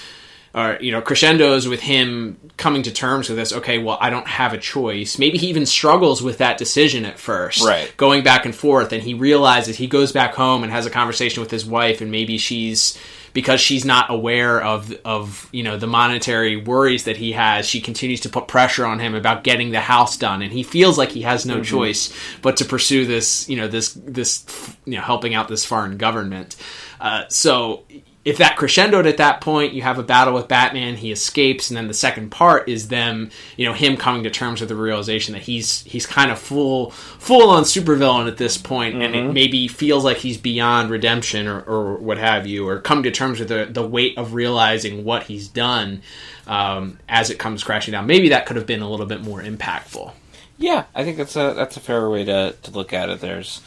or 0.52 0.76
you 0.80 0.90
know, 0.90 1.00
crescendos 1.00 1.68
with 1.68 1.78
him 1.78 2.36
coming 2.56 2.82
to 2.82 2.90
terms 2.90 3.28
with 3.28 3.38
this. 3.38 3.52
Okay, 3.52 3.78
well, 3.78 3.96
I 4.00 4.10
don't 4.10 4.26
have 4.26 4.54
a 4.54 4.58
choice. 4.58 5.20
Maybe 5.20 5.38
he 5.38 5.46
even 5.46 5.66
struggles 5.66 6.20
with 6.20 6.38
that 6.38 6.58
decision 6.58 7.04
at 7.04 7.20
first, 7.20 7.64
Right. 7.64 7.96
Going 7.96 8.24
back 8.24 8.44
and 8.44 8.52
forth, 8.52 8.92
and 8.92 9.04
he 9.04 9.14
realizes 9.14 9.76
he 9.76 9.86
goes 9.86 10.10
back 10.10 10.34
home 10.34 10.64
and 10.64 10.72
has 10.72 10.84
a 10.84 10.90
conversation 10.90 11.42
with 11.42 11.52
his 11.52 11.64
wife, 11.64 12.00
and 12.00 12.10
maybe 12.10 12.38
she's 12.38 12.98
because 13.36 13.60
she's 13.60 13.84
not 13.84 14.06
aware 14.10 14.62
of 14.62 14.90
of 15.04 15.46
you 15.52 15.62
know 15.62 15.76
the 15.76 15.86
monetary 15.86 16.56
worries 16.56 17.04
that 17.04 17.18
he 17.18 17.32
has 17.32 17.68
she 17.68 17.82
continues 17.82 18.20
to 18.20 18.30
put 18.30 18.48
pressure 18.48 18.86
on 18.86 18.98
him 18.98 19.14
about 19.14 19.44
getting 19.44 19.72
the 19.72 19.80
house 19.80 20.16
done 20.16 20.40
and 20.40 20.50
he 20.54 20.62
feels 20.62 20.96
like 20.96 21.10
he 21.10 21.20
has 21.20 21.44
no 21.44 21.58
Mhm. 21.60 21.64
choice 21.64 22.12
but 22.40 22.56
to 22.56 22.64
pursue 22.64 23.04
this 23.04 23.46
you 23.50 23.56
know 23.58 23.68
this 23.68 23.92
this 23.92 24.46
you 24.86 24.94
know 24.96 25.02
helping 25.02 25.34
out 25.34 25.48
this 25.48 25.66
foreign 25.66 25.98
government 25.98 26.56
uh, 26.98 27.24
so 27.28 27.84
if 28.26 28.36
that 28.38 28.56
crescendoed 28.58 29.08
at 29.08 29.16
that 29.16 29.40
point 29.40 29.72
you 29.72 29.80
have 29.80 29.98
a 29.98 30.02
battle 30.02 30.34
with 30.34 30.48
batman 30.48 30.96
he 30.96 31.10
escapes 31.12 31.70
and 31.70 31.76
then 31.76 31.86
the 31.88 31.94
second 31.94 32.28
part 32.30 32.68
is 32.68 32.88
them 32.88 33.30
you 33.56 33.64
know 33.64 33.72
him 33.72 33.96
coming 33.96 34.22
to 34.24 34.30
terms 34.30 34.60
with 34.60 34.68
the 34.68 34.74
realization 34.74 35.32
that 35.32 35.42
he's 35.42 35.82
he's 35.84 36.04
kind 36.06 36.30
of 36.30 36.38
full 36.38 36.90
full 36.90 37.48
on 37.50 37.62
supervillain 37.62 38.26
at 38.28 38.36
this 38.36 38.58
point 38.58 38.94
and 38.96 39.14
it 39.14 39.24
Mhm. 39.24 39.32
maybe 39.32 39.68
feels 39.68 40.04
like 40.04 40.18
he's 40.18 40.36
beyond 40.36 40.90
redemption 40.90 41.46
or, 41.46 41.60
or 41.62 41.94
what 41.96 42.18
have 42.18 42.46
you 42.46 42.68
or 42.68 42.80
come 42.80 43.02
to 43.04 43.10
terms 43.10 43.38
with 43.38 43.48
the, 43.48 43.66
the 43.70 43.86
weight 43.86 44.18
of 44.18 44.34
realizing 44.34 45.04
what 45.04 45.22
he's 45.24 45.48
done 45.48 46.02
um, 46.46 46.98
as 47.08 47.30
it 47.30 47.38
comes 47.38 47.62
crashing 47.64 47.92
down 47.92 48.06
maybe 48.06 48.28
that 48.30 48.44
could 48.46 48.56
have 48.56 48.66
been 48.66 48.82
a 48.82 48.90
little 48.90 49.06
bit 49.06 49.22
more 49.22 49.40
impactful 49.42 50.12
Yeah, 50.58 50.84
I 50.94 51.04
think 51.04 51.16
that's 51.16 51.36
a 51.36 51.52
that's 51.54 51.76
a 51.76 51.80
fair 51.80 52.08
way 52.10 52.24
to, 52.24 52.54
to 52.62 52.70
look 52.70 52.92
at 52.94 53.10
it. 53.10 53.20
There's, 53.20 53.60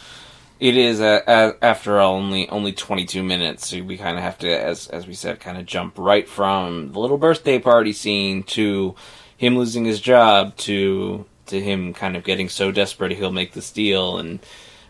it 0.59 0.75
is 0.75 0.99
a, 0.99 1.23
a, 1.25 1.55
after 1.63 1.99
all 1.99 2.15
only 2.15 2.49
only 2.49 2.73
22 2.73 3.23
minutes. 3.23 3.69
So 3.69 3.81
we 3.81 3.97
kind 3.97 4.17
of 4.17 4.23
have 4.23 4.37
to, 4.39 4.49
as 4.49 4.87
as 4.87 5.07
we 5.07 5.13
said, 5.13 5.39
kind 5.39 5.57
of 5.57 5.65
jump 5.65 5.97
right 5.97 6.27
from 6.27 6.91
the 6.91 6.99
little 6.99 7.17
birthday 7.17 7.59
party 7.59 7.93
scene 7.93 8.43
to 8.43 8.95
him 9.37 9.57
losing 9.57 9.85
his 9.85 10.01
job 10.01 10.55
to 10.57 11.25
to 11.47 11.61
him 11.61 11.93
kind 11.93 12.15
of 12.15 12.23
getting 12.23 12.49
so 12.49 12.71
desperate 12.71 13.11
he'll 13.13 13.31
make 13.31 13.53
this 13.53 13.71
deal 13.71 14.17
and 14.17 14.39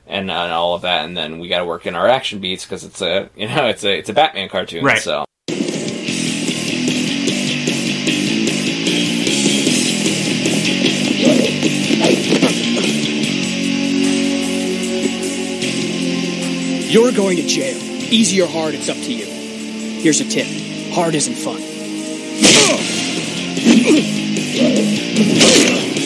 and, 0.08 0.32
and 0.32 0.52
all 0.52 0.74
of 0.74 0.82
that, 0.82 1.06
and 1.06 1.16
then 1.16 1.40
we 1.40 1.48
got 1.48 1.60
to 1.60 1.66
work 1.66 1.86
in 1.86 1.94
our 1.94 2.08
action 2.08 2.40
beats 2.40 2.66
because 2.66 2.84
it's 2.84 3.02
a 3.02 3.30
you 3.36 3.48
know 3.48 3.68
it's 3.68 3.84
a 3.84 3.98
it's 3.98 4.10
a 4.10 4.14
Batman 4.14 4.50
cartoon, 4.50 4.84
Right. 4.84 5.00
So. 5.00 5.26
You're 16.90 17.12
going 17.12 17.38
to 17.38 17.44
jail. 17.44 17.78
Easy 18.12 18.42
or 18.42 18.48
hard, 18.48 18.74
it's 18.74 18.90
up 18.90 18.98
to 18.98 19.14
you. 19.14 19.26
Here's 20.02 20.22
a 20.22 20.26
tip 20.26 20.48
hard 20.92 21.14
isn't 21.16 21.36
fun. 21.36 21.62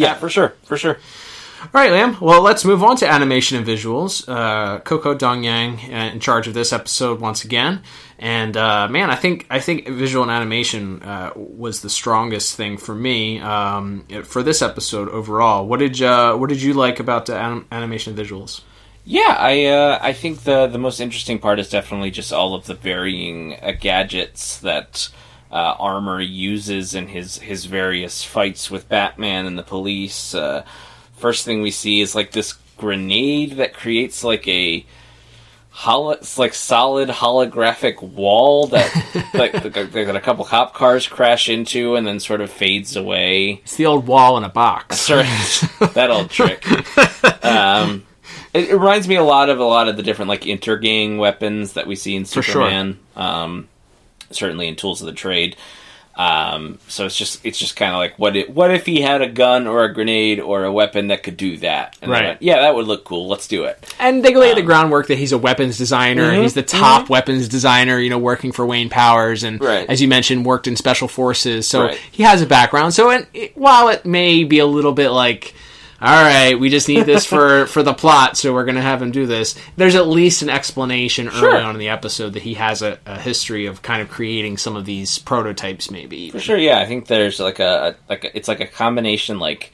yeah 0.00 0.14
for 0.14 0.28
sure 0.28 0.50
for 0.64 0.76
sure 0.76 0.96
All 1.62 1.68
right, 1.74 1.92
Liam. 1.92 2.18
Well, 2.22 2.40
let's 2.40 2.64
move 2.64 2.82
on 2.82 2.96
to 2.96 3.06
animation 3.06 3.58
and 3.58 3.66
visuals. 3.66 4.24
Uh, 4.26 4.80
Koko 4.80 5.14
Dongyang 5.14 5.76
uh, 5.92 6.14
in 6.14 6.18
charge 6.18 6.48
of 6.48 6.54
this 6.54 6.72
episode 6.72 7.20
once 7.20 7.44
again, 7.44 7.82
and 8.18 8.56
uh, 8.56 8.88
man, 8.88 9.10
I 9.10 9.14
think 9.16 9.44
I 9.50 9.60
think 9.60 9.86
visual 9.86 10.22
and 10.22 10.32
animation 10.32 11.02
uh, 11.02 11.32
was 11.36 11.82
the 11.82 11.90
strongest 11.90 12.56
thing 12.56 12.78
for 12.78 12.94
me 12.94 13.40
um, 13.40 14.06
for 14.24 14.42
this 14.42 14.62
episode 14.62 15.10
overall. 15.10 15.66
What 15.68 15.80
did 15.80 16.00
uh, 16.00 16.34
what 16.38 16.48
did 16.48 16.62
you 16.62 16.72
like 16.72 16.98
about 16.98 17.26
the 17.26 17.36
anim- 17.36 17.66
animation 17.70 18.16
and 18.16 18.26
visuals? 18.26 18.62
Yeah, 19.04 19.36
I 19.38 19.66
uh, 19.66 19.98
I 20.00 20.14
think 20.14 20.44
the 20.44 20.66
the 20.66 20.78
most 20.78 20.98
interesting 20.98 21.38
part 21.38 21.60
is 21.60 21.68
definitely 21.68 22.10
just 22.10 22.32
all 22.32 22.54
of 22.54 22.64
the 22.64 22.74
varying 22.74 23.58
uh, 23.60 23.72
gadgets 23.78 24.56
that 24.60 25.10
uh, 25.52 25.74
Armor 25.78 26.20
uses 26.20 26.94
in 26.94 27.08
his 27.08 27.38
his 27.38 27.64
various 27.64 28.24
fights 28.24 28.70
with 28.70 28.88
Batman 28.88 29.46
and 29.46 29.58
the 29.58 29.62
police. 29.62 30.34
Uh, 30.34 30.64
first 31.16 31.44
thing 31.44 31.62
we 31.62 31.70
see 31.70 32.00
is 32.00 32.14
like 32.14 32.32
this 32.32 32.54
grenade 32.76 33.52
that 33.52 33.74
creates 33.74 34.24
like 34.24 34.46
a 34.48 34.84
holo- 35.70 36.10
it's 36.12 36.38
like 36.38 36.54
solid 36.54 37.08
holographic 37.08 38.02
wall 38.02 38.66
that 38.68 38.90
like, 39.34 39.52
that 39.52 40.16
a 40.16 40.20
couple 40.20 40.44
cop 40.44 40.74
cars 40.74 41.06
crash 41.06 41.48
into 41.48 41.96
and 41.96 42.06
then 42.06 42.20
sort 42.20 42.40
of 42.40 42.50
fades 42.50 42.96
away. 42.96 43.60
It's 43.64 43.76
the 43.76 43.86
old 43.86 44.06
wall 44.06 44.36
in 44.36 44.44
a 44.44 44.48
box. 44.48 45.08
That 45.10 46.10
old 46.10 46.30
trick. 46.30 46.64
Um, 47.44 48.06
it, 48.52 48.70
it 48.70 48.74
reminds 48.74 49.08
me 49.08 49.16
a 49.16 49.24
lot 49.24 49.48
of 49.48 49.58
a 49.58 49.64
lot 49.64 49.88
of 49.88 49.96
the 49.96 50.02
different 50.02 50.28
like 50.28 50.42
intergang 50.42 51.18
weapons 51.18 51.72
that 51.72 51.86
we 51.86 51.96
see 51.96 52.14
in 52.14 52.24
For 52.24 52.42
sure. 52.42 52.52
Superman. 52.52 52.98
Um, 53.16 53.68
certainly 54.30 54.66
in 54.68 54.76
Tools 54.76 55.00
of 55.00 55.06
the 55.06 55.12
Trade. 55.12 55.56
Um, 56.16 56.78
so 56.88 57.06
it's 57.06 57.16
just 57.16 57.42
it's 57.46 57.58
just 57.58 57.76
kind 57.76 57.92
of 57.92 57.98
like 57.98 58.18
what 58.18 58.36
if, 58.36 58.48
what 58.50 58.70
if 58.74 58.84
he 58.84 59.00
had 59.00 59.22
a 59.22 59.28
gun 59.28 59.66
or 59.66 59.84
a 59.84 59.94
grenade 59.94 60.38
or 60.38 60.64
a 60.64 60.72
weapon 60.72 61.06
that 61.08 61.22
could 61.22 61.36
do 61.36 61.56
that? 61.58 61.96
And 62.02 62.10
Right. 62.10 62.24
went, 62.24 62.42
yeah, 62.42 62.60
that 62.60 62.74
would 62.74 62.86
look 62.86 63.04
cool. 63.04 63.28
Let's 63.28 63.46
do 63.46 63.64
it. 63.64 63.94
And 63.98 64.22
they 64.22 64.34
lay 64.34 64.52
the 64.52 64.60
groundwork 64.60 65.06
that 65.06 65.16
he's 65.18 65.32
a 65.32 65.38
weapons 65.38 65.78
designer. 65.78 66.24
and 66.24 66.38
Mhm, 66.38 66.42
He's 66.42 66.54
the 66.54 66.62
top 66.62 67.08
weapons 67.08 67.48
designer, 67.48 67.98
you 67.98 68.10
know, 68.10 68.18
working 68.18 68.52
for 68.52 68.66
Wayne 68.66 68.90
Powers, 68.90 69.44
and 69.44 69.62
Right. 69.62 69.88
as 69.88 70.02
you 70.02 70.08
mentioned, 70.08 70.44
worked 70.44 70.66
in 70.66 70.76
special 70.76 71.08
forces. 71.08 71.66
So 71.66 71.84
Right. 71.84 71.98
he 72.10 72.24
has 72.24 72.42
a 72.42 72.46
background. 72.46 72.92
So 72.92 73.08
it, 73.10 73.26
it, 73.32 73.52
while 73.56 73.88
it 73.88 74.04
may 74.04 74.44
be 74.44 74.58
a 74.58 74.66
little 74.66 74.92
bit 74.92 75.10
like 75.10 75.54
all 76.02 76.22
right, 76.24 76.58
we 76.58 76.70
just 76.70 76.88
need 76.88 77.04
this 77.04 77.26
for 77.26 77.66
for 77.74 77.82
the 77.82 77.92
plot, 77.94 78.36
so 78.36 78.52
we're 78.54 78.64
gonna 78.64 78.80
have 78.80 79.02
him 79.02 79.10
do 79.10 79.26
this. 79.26 79.54
There's 79.76 79.94
at 79.94 80.06
least 80.08 80.42
an 80.42 80.48
explanation 80.48 81.28
Sure. 81.28 81.50
early 81.54 81.62
on 81.62 81.74
in 81.74 81.78
the 81.78 81.88
episode 81.90 82.34
that 82.34 82.42
he 82.42 82.54
has 82.54 82.80
a, 82.82 82.98
a 83.06 83.18
history 83.20 83.66
of 83.66 83.82
kind 83.82 84.00
of 84.00 84.08
creating 84.08 84.56
some 84.56 84.76
of 84.76 84.86
these 84.86 85.18
prototypes, 85.18 85.90
maybe. 85.90 86.30
For 86.30 86.40
sure, 86.40 86.56
yeah. 86.56 86.78
I 86.78 86.86
think 86.86 87.06
there's 87.06 87.38
like 87.38 87.58
a 87.60 87.96
like 88.08 88.24
a, 88.24 88.36
it's 88.36 88.48
like 88.48 88.60
a 88.60 88.66
combination 88.66 89.38
like 89.38 89.72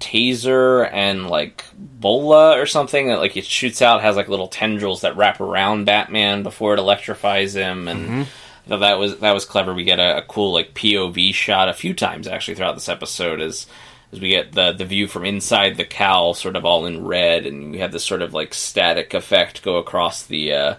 taser 0.00 0.88
and 0.92 1.28
like 1.30 1.64
bola 1.76 2.58
or 2.60 2.66
something 2.66 3.06
that 3.06 3.18
like 3.20 3.36
it 3.36 3.44
shoots 3.44 3.80
out 3.80 4.02
has 4.02 4.16
like 4.16 4.28
little 4.28 4.48
tendrils 4.48 5.02
that 5.02 5.16
wrap 5.16 5.40
around 5.40 5.84
Batman 5.84 6.42
before 6.42 6.74
it 6.74 6.78
electrifies 6.80 7.54
him 7.54 7.88
and. 7.88 8.08
Mhm. 8.08 8.26
I 8.70 8.76
that 8.76 8.94
was 8.96 9.18
that 9.18 9.32
was 9.32 9.44
clever. 9.44 9.74
We 9.74 9.82
get 9.82 9.98
a, 9.98 10.18
a 10.18 10.22
cool 10.22 10.52
like 10.52 10.72
POV 10.72 11.34
shot 11.34 11.68
a 11.68 11.72
few 11.74 11.94
times 11.94 12.28
actually 12.28 12.54
throughout 12.54 12.76
this 12.76 12.88
episode 12.88 13.40
as 13.40 13.66
as 14.12 14.20
we 14.20 14.28
get 14.28 14.52
the 14.52 14.72
the 14.72 14.84
view 14.84 15.06
from 15.06 15.24
inside 15.24 15.76
the 15.76 15.84
cowl, 15.84 16.34
sort 16.34 16.56
of 16.56 16.64
all 16.64 16.86
in 16.86 17.04
red, 17.04 17.46
and 17.46 17.72
we 17.72 17.78
have 17.78 17.92
this 17.92 18.04
sort 18.04 18.22
of 18.22 18.34
like 18.34 18.54
static 18.54 19.14
effect 19.14 19.62
go 19.62 19.76
across 19.76 20.24
the 20.26 20.52
uh, 20.52 20.74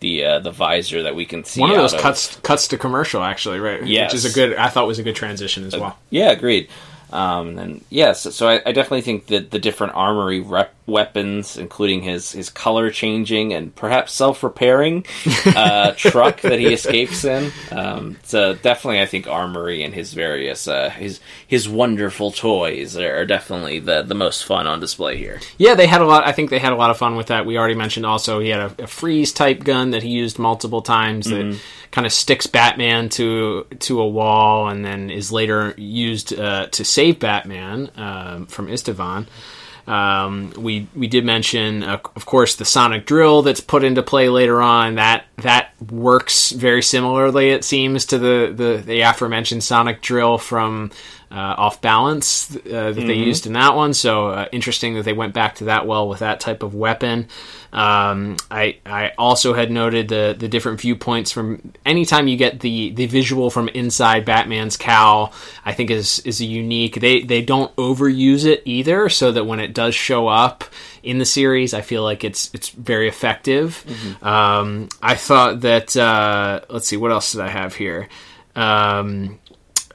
the 0.00 0.24
uh, 0.24 0.38
the 0.40 0.50
visor 0.50 1.02
that 1.04 1.14
we 1.14 1.24
can 1.24 1.44
see. 1.44 1.60
One 1.60 1.70
of 1.70 1.76
those 1.76 1.94
cuts 1.94 2.36
cuts 2.40 2.68
to 2.68 2.78
commercial, 2.78 3.22
actually, 3.22 3.60
right? 3.60 3.84
Yes. 3.84 4.12
which 4.12 4.24
is 4.24 4.24
a 4.24 4.34
good. 4.34 4.56
I 4.56 4.68
thought 4.68 4.86
was 4.86 4.98
a 4.98 5.04
good 5.04 5.16
transition 5.16 5.64
as 5.64 5.76
well. 5.76 5.98
Yeah, 6.10 6.30
agreed. 6.30 6.68
Um, 7.12 7.58
and 7.58 7.84
yes, 7.90 8.34
so 8.34 8.48
I, 8.48 8.60
I 8.66 8.72
definitely 8.72 9.02
think 9.02 9.28
that 9.28 9.52
the 9.52 9.60
different 9.60 9.94
armory 9.94 10.40
rep- 10.40 10.73
weapons, 10.86 11.56
including 11.56 12.02
his 12.02 12.32
his 12.32 12.50
color 12.50 12.90
changing 12.90 13.52
and 13.52 13.74
perhaps 13.74 14.12
self 14.12 14.42
repairing 14.42 15.06
uh, 15.46 15.92
truck 15.96 16.40
that 16.42 16.58
he 16.58 16.72
escapes 16.72 17.24
in, 17.24 17.50
um, 17.70 18.16
so 18.22 18.54
definitely 18.54 19.00
I 19.00 19.06
think 19.06 19.26
armory 19.26 19.82
and 19.82 19.94
his 19.94 20.12
various 20.12 20.68
uh, 20.68 20.90
his 20.90 21.20
his 21.46 21.68
wonderful 21.68 22.30
toys 22.30 22.96
are, 22.96 23.24
definitely 23.24 23.78
the 23.78 24.02
the 24.02 24.14
most 24.14 24.44
fun 24.44 24.66
on 24.66 24.80
display 24.80 25.16
here. 25.16 25.40
Yeah, 25.56 25.74
they 25.74 25.86
had 25.86 26.02
a 26.02 26.06
lot. 26.06 26.26
I 26.26 26.32
think 26.32 26.50
they 26.50 26.58
had 26.58 26.72
a 26.72 26.76
lot 26.76 26.90
of 26.90 26.98
fun 26.98 27.16
with 27.16 27.28
that. 27.28 27.46
We 27.46 27.56
already 27.56 27.74
mentioned 27.74 28.04
also 28.04 28.40
he 28.40 28.50
had 28.50 28.60
a, 28.60 28.84
a 28.84 28.86
freeze 28.86 29.32
type 29.32 29.64
gun 29.64 29.92
that 29.92 30.02
he 30.02 30.10
used 30.10 30.38
multiple 30.38 30.82
times 30.82 31.26
that 31.30 31.58
kind 31.90 32.06
of 32.06 32.12
sticks 32.12 32.46
Batman 32.46 33.08
to 33.10 33.66
to 33.78 34.00
a 34.00 34.08
wall 34.08 34.68
and 34.68 34.84
then 34.84 35.10
is 35.10 35.32
later 35.32 35.74
used 35.78 36.38
uh, 36.38 36.66
to 36.66 36.84
save 36.84 37.20
Batman 37.20 37.90
um, 37.96 38.46
from 38.46 38.66
Istvan. 38.66 39.26
Um, 39.86 40.52
we 40.56 40.88
we 40.94 41.06
did 41.06 41.24
mention, 41.24 41.82
uh, 41.82 41.98
of 42.16 42.26
course, 42.26 42.56
the 42.56 42.64
sonic 42.64 43.06
drill 43.06 43.42
that's 43.42 43.60
put 43.60 43.84
into 43.84 44.02
play 44.02 44.28
later 44.28 44.62
on. 44.62 44.94
That 44.94 45.26
that 45.38 45.73
works 45.90 46.50
very 46.52 46.82
similarly, 46.82 47.50
it 47.50 47.64
seems, 47.64 48.06
to 48.06 48.18
the 48.18 48.52
the, 48.54 48.82
the 48.84 49.00
aforementioned 49.02 49.62
sonic 49.64 50.00
drill 50.02 50.38
from 50.38 50.90
uh, 51.30 51.54
Off 51.58 51.80
Balance 51.80 52.54
uh, 52.54 52.92
that 52.92 52.94
they 52.94 53.16
Mhm. 53.16 53.26
used 53.26 53.46
in 53.46 53.54
that 53.54 53.74
one. 53.74 53.92
So 53.92 54.28
uh, 54.28 54.46
interesting 54.52 54.94
that 54.94 55.02
they 55.04 55.12
went 55.12 55.32
back 55.34 55.56
to 55.56 55.64
that 55.64 55.84
well 55.86 56.08
with 56.08 56.20
that 56.20 56.38
type 56.38 56.62
of 56.62 56.74
weapon. 56.74 57.26
Um, 57.72 58.36
I 58.52 58.76
I 58.86 59.10
also 59.18 59.52
had 59.52 59.70
noted 59.72 60.06
the 60.08 60.36
the 60.38 60.46
different 60.46 60.80
viewpoints 60.80 61.32
from 61.32 61.72
anytime 61.84 62.28
you 62.28 62.36
get 62.36 62.60
the 62.60 62.90
the 62.90 63.06
visual 63.06 63.50
from 63.50 63.66
inside 63.68 64.24
Batman's 64.24 64.76
cowl. 64.76 65.32
I 65.64 65.72
think 65.72 65.90
is 65.90 66.20
is 66.20 66.40
a 66.40 66.44
unique. 66.44 67.00
They 67.00 67.22
they 67.22 67.42
don't 67.42 67.74
overuse 67.74 68.44
it 68.44 68.62
either, 68.64 69.08
so 69.08 69.32
that 69.32 69.44
when 69.44 69.58
it 69.58 69.74
does 69.74 69.96
show 69.96 70.28
up 70.28 70.62
in 71.04 71.18
the 71.18 71.24
series, 71.24 71.74
I 71.74 71.80
feel 71.82 72.02
like 72.02 72.24
it's 72.24 72.50
it's 72.54 72.70
very 72.70 73.08
effective. 73.08 73.84
Um, 74.22 74.88
I 75.02 75.14
thought 75.14 75.60
that 75.60 75.96
uh, 75.96 76.60
let's 76.68 76.88
see 76.88 76.96
what 76.96 77.10
else 77.10 77.32
did 77.32 77.40
I 77.40 77.48
have 77.48 77.74
here. 77.74 78.08
Um, 78.56 79.38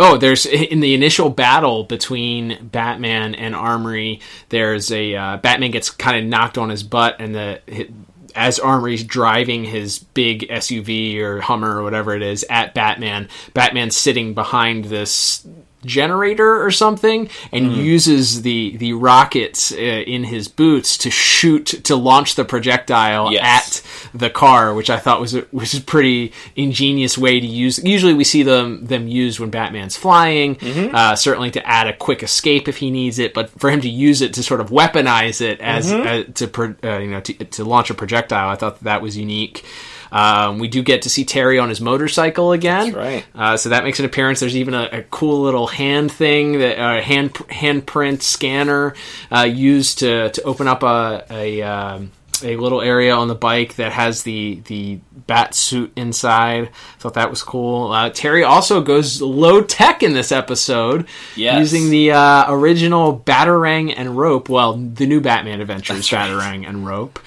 Oh, 0.01 0.17
there's 0.17 0.45
in 0.45 0.79
the 0.79 0.93
initial 0.93 1.29
battle 1.29 1.83
between 1.83 2.69
Batman 2.71 3.35
and 3.35 3.53
Armory. 3.53 4.21
There's 4.47 4.91
a 4.93 5.13
uh, 5.13 5.37
Batman 5.37 5.71
gets 5.71 5.89
kind 5.89 6.17
of 6.17 6.23
knocked 6.23 6.57
on 6.57 6.69
his 6.69 6.83
butt, 6.83 7.17
and 7.19 7.35
the 7.35 7.89
as 8.33 8.59
Armory's 8.59 9.03
driving 9.03 9.65
his 9.65 9.99
big 9.99 10.47
SUV 10.47 11.17
or 11.19 11.41
Hummer 11.41 11.79
or 11.79 11.83
whatever 11.83 12.15
it 12.15 12.21
is 12.21 12.45
at 12.49 12.73
Batman, 12.73 13.27
Batman's 13.53 13.97
sitting 13.97 14.33
behind 14.33 14.85
this 14.85 15.45
generator 15.85 16.63
or 16.63 16.71
something 16.71 17.29
and 17.51 17.71
Mhm. 17.71 17.83
uses 17.83 18.41
the 18.41 18.75
the 18.77 18.93
rockets 18.93 19.71
uh, 19.71 19.75
in 19.75 20.25
his 20.25 20.47
boots 20.47 20.97
to 20.99 21.09
shoot 21.09 21.65
to 21.83 21.95
launch 21.95 22.35
the 22.35 22.45
projectile 22.45 23.31
Yes. 23.31 23.43
at 23.43 24.19
the 24.19 24.29
car, 24.29 24.73
which 24.73 24.89
I 24.89 24.97
thought 24.97 25.21
was 25.21 25.35
a, 25.35 25.45
was 25.51 25.73
a 25.73 25.81
pretty 25.81 26.31
ingenious 26.55 27.17
way 27.17 27.39
to 27.39 27.45
use. 27.47 27.79
Usually, 27.83 28.13
we 28.13 28.23
see 28.23 28.43
them 28.43 28.85
them 28.85 29.07
used 29.07 29.39
when 29.39 29.49
Batman's 29.49 29.95
flying, 29.97 30.55
Mhm. 30.55 30.93
uh, 30.93 31.15
certainly 31.15 31.51
to 31.51 31.67
add 31.67 31.87
a 31.87 31.93
quick 31.93 32.23
escape 32.23 32.67
if 32.67 32.77
he 32.77 32.91
needs 32.91 33.19
it. 33.19 33.33
But 33.33 33.49
for 33.59 33.69
him 33.69 33.81
to 33.81 33.89
use 33.89 34.21
it 34.21 34.33
to 34.33 34.43
sort 34.43 34.61
of 34.61 34.69
weaponize 34.69 35.41
it 35.41 35.59
as 35.61 35.91
Mhm. 35.91 36.05
uh, 36.05 36.31
to 36.35 36.47
pro- 36.47 36.75
uh, 36.83 36.97
you 36.99 37.07
know 37.11 37.19
to, 37.21 37.33
to 37.33 37.63
launch 37.63 37.89
a 37.89 37.93
projectile, 37.93 38.49
I 38.49 38.55
thought 38.55 38.79
that, 38.79 38.83
that 38.85 39.01
was 39.01 39.15
unique. 39.17 39.63
Um, 40.11 40.59
we 40.59 40.67
do 40.67 40.81
get 40.83 41.03
to 41.03 41.09
see 41.09 41.23
Terry 41.25 41.59
on 41.59 41.69
his 41.69 41.79
motorcycle 41.81 42.51
again. 42.51 42.85
That's 42.91 42.95
right. 42.95 43.25
Uh, 43.35 43.57
so 43.57 43.69
that 43.69 43.83
makes 43.83 43.99
an 43.99 44.05
appearance. 44.05 44.39
There's 44.39 44.55
even 44.55 44.73
a, 44.73 44.89
a 44.91 45.03
cool 45.03 45.41
little 45.41 45.67
hand 45.67 46.11
thing 46.11 46.59
that 46.59 46.79
uh, 46.79 47.01
hand 47.01 47.33
handprint 47.33 48.21
scanner 48.21 48.95
uh, 49.31 49.43
used 49.43 49.99
to 49.99 50.29
to 50.31 50.43
open 50.43 50.67
up 50.67 50.83
a 50.83 51.23
a, 51.29 51.61
um, 51.61 52.11
a 52.43 52.55
little 52.55 52.81
area 52.81 53.13
on 53.13 53.27
the 53.27 53.35
bike 53.35 53.75
that 53.75 53.91
has 53.91 54.23
the 54.23 54.61
the 54.65 54.99
bat 55.27 55.53
suit 55.53 55.91
inside. 55.95 56.69
Thought 56.97 57.13
that 57.13 57.29
was 57.29 57.43
cool. 57.43 57.91
Uh, 57.91 58.09
Terry 58.09 58.43
also 58.43 58.81
goes 58.81 59.21
low 59.21 59.61
tech 59.61 60.01
in 60.01 60.13
this 60.13 60.31
episode, 60.31 61.05
Yes. 61.35 61.59
using 61.59 61.91
the 61.91 62.13
uh, 62.13 62.45
original 62.51 63.19
batarang 63.19 63.93
and 63.95 64.17
rope. 64.17 64.49
Well, 64.49 64.73
the 64.73 65.05
new 65.05 65.21
Batman 65.21 65.61
Adventures 65.61 66.09
batarang 66.09 66.67
and 66.67 66.87
rope. 66.87 67.19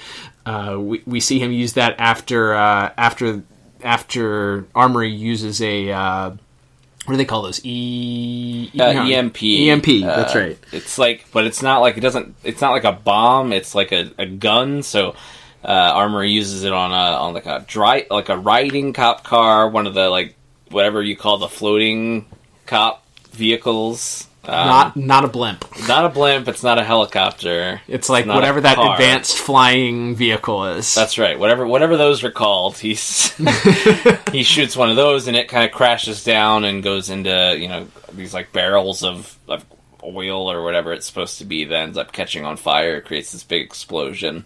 Uh, 0.45 0.77
we 0.79 1.01
we 1.05 1.19
see 1.19 1.39
him 1.39 1.51
use 1.51 1.73
that 1.73 1.95
after 1.99 2.53
uh, 2.53 2.91
after 2.97 3.43
after 3.81 4.65
Armory 4.75 5.11
uses 5.11 5.61
a 5.61 5.91
uh, 5.91 6.29
what 7.05 7.13
do 7.13 7.17
they 7.17 7.25
call 7.25 7.41
those 7.43 7.61
e 7.65 8.69
Uh, 8.79 8.93
no, 8.93 9.05
EMP. 9.05 9.41
EMP. 9.43 9.85
that's 10.03 10.35
Uh, 10.35 10.39
right. 10.39 10.57
It's 10.71 10.97
like, 10.97 11.25
but 11.33 11.45
it's 11.45 11.61
not 11.61 11.79
like 11.79 11.97
it 11.97 12.01
doesn't. 12.01 12.35
It's 12.43 12.61
not 12.61 12.71
like 12.71 12.83
a 12.85 12.91
bomb. 12.93 13.51
It's 13.53 13.73
like 13.75 13.91
a, 13.91 14.11
a 14.17 14.25
gun. 14.25 14.83
So 14.83 15.15
uh, 15.63 15.67
Armory 15.67 16.31
uses 16.31 16.63
it 16.63 16.73
on 16.73 16.91
a 16.91 16.95
on 16.95 17.33
like 17.33 17.45
a 17.45 17.63
dry 17.67 18.05
like 18.09 18.29
a 18.29 18.37
riding 18.37 18.93
cop 18.93 19.23
car, 19.23 19.69
one 19.69 19.87
of 19.87 19.93
the 19.93 20.09
like 20.09 20.35
whatever 20.69 21.01
you 21.01 21.15
call 21.15 21.37
the 21.37 21.47
floating 21.49 22.25
cop 22.65 23.05
vehicles. 23.31 24.27
Um, 24.45 24.67
not 24.67 24.97
not 24.97 25.25
a 25.25 25.29
blimp. 25.29 25.65
not 25.87 26.03
a 26.03 26.09
blimp. 26.09 26.49
It's 26.49 26.63
not 26.63 26.77
a 26.77 26.83
helicopter. 26.83 27.79
It's 27.87 28.09
like 28.09 28.25
a 28.25 28.33
whatever 28.33 28.59
that 28.59 28.75
car. 28.75 28.93
advanced 28.93 29.37
flying 29.37 30.15
vehicle 30.15 30.65
is. 30.65 30.93
That's 30.93 31.17
right. 31.17 31.39
Whatever 31.39 31.65
whatever 31.65 31.95
those 31.95 32.25
are 32.25 32.31
called, 32.31 32.77
he's 32.77 33.33
he 34.33 34.43
shoots 34.43 34.75
one 34.75 34.89
of 34.89 34.97
those 34.97 35.27
and 35.29 35.37
it 35.37 35.47
kind 35.47 35.63
of 35.63 35.71
crashes 35.71 36.25
down 36.25 36.65
and 36.65 36.83
goes 36.83 37.09
into 37.09 37.55
you 37.57 37.69
know 37.69 37.87
these 38.11 38.33
like 38.33 38.51
barrels 38.51 39.01
of, 39.03 39.37
of 39.47 39.65
oil 40.03 40.51
or 40.51 40.61
whatever 40.61 40.91
it's 40.91 41.05
supposed 41.05 41.37
to 41.37 41.45
be. 41.45 41.63
That 41.63 41.79
ends 41.79 41.97
up 41.97 42.11
catching 42.11 42.43
on 42.43 42.57
fire. 42.57 42.99
Creates 42.99 43.31
this 43.31 43.45
big 43.45 43.61
explosion. 43.61 44.45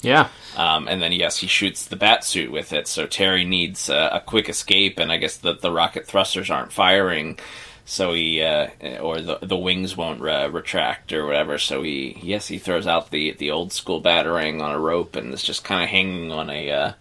Yeah. 0.00 0.28
Um, 0.56 0.88
and 0.88 1.02
then 1.02 1.12
yes, 1.12 1.36
he 1.38 1.48
shoots 1.48 1.86
the 1.86 1.96
bat 1.96 2.24
suit 2.24 2.50
with 2.50 2.72
it. 2.72 2.88
So 2.88 3.06
Terry 3.06 3.44
needs 3.44 3.90
uh, 3.90 4.10
a 4.12 4.20
quick 4.20 4.48
escape, 4.48 4.98
and 4.98 5.12
I 5.12 5.18
guess 5.18 5.36
the 5.36 5.54
the 5.54 5.72
rocket 5.72 6.06
thrusters 6.06 6.50
aren't 6.50 6.72
firing. 6.72 7.38
So 7.90 8.12
he, 8.12 8.42
uh, 8.42 8.68
or 9.00 9.22
the 9.22 9.38
the 9.40 9.56
wings 9.56 9.96
won't 9.96 10.20
uh, 10.20 10.50
retract 10.52 11.10
or 11.10 11.24
whatever. 11.24 11.56
So 11.56 11.82
he, 11.82 12.18
yes, 12.22 12.46
he 12.46 12.58
throws 12.58 12.86
out 12.86 13.10
the 13.10 13.32
the 13.32 13.50
old 13.50 13.72
school 13.72 14.02
batarang 14.02 14.60
on 14.60 14.72
a 14.72 14.78
rope, 14.78 15.16
and 15.16 15.32
it's 15.32 15.42
just 15.42 15.64
kind 15.64 15.82
of 15.82 15.88
hanging 15.88 16.30
on 16.30 16.50
a 16.50 16.70
uh, 16.70 16.92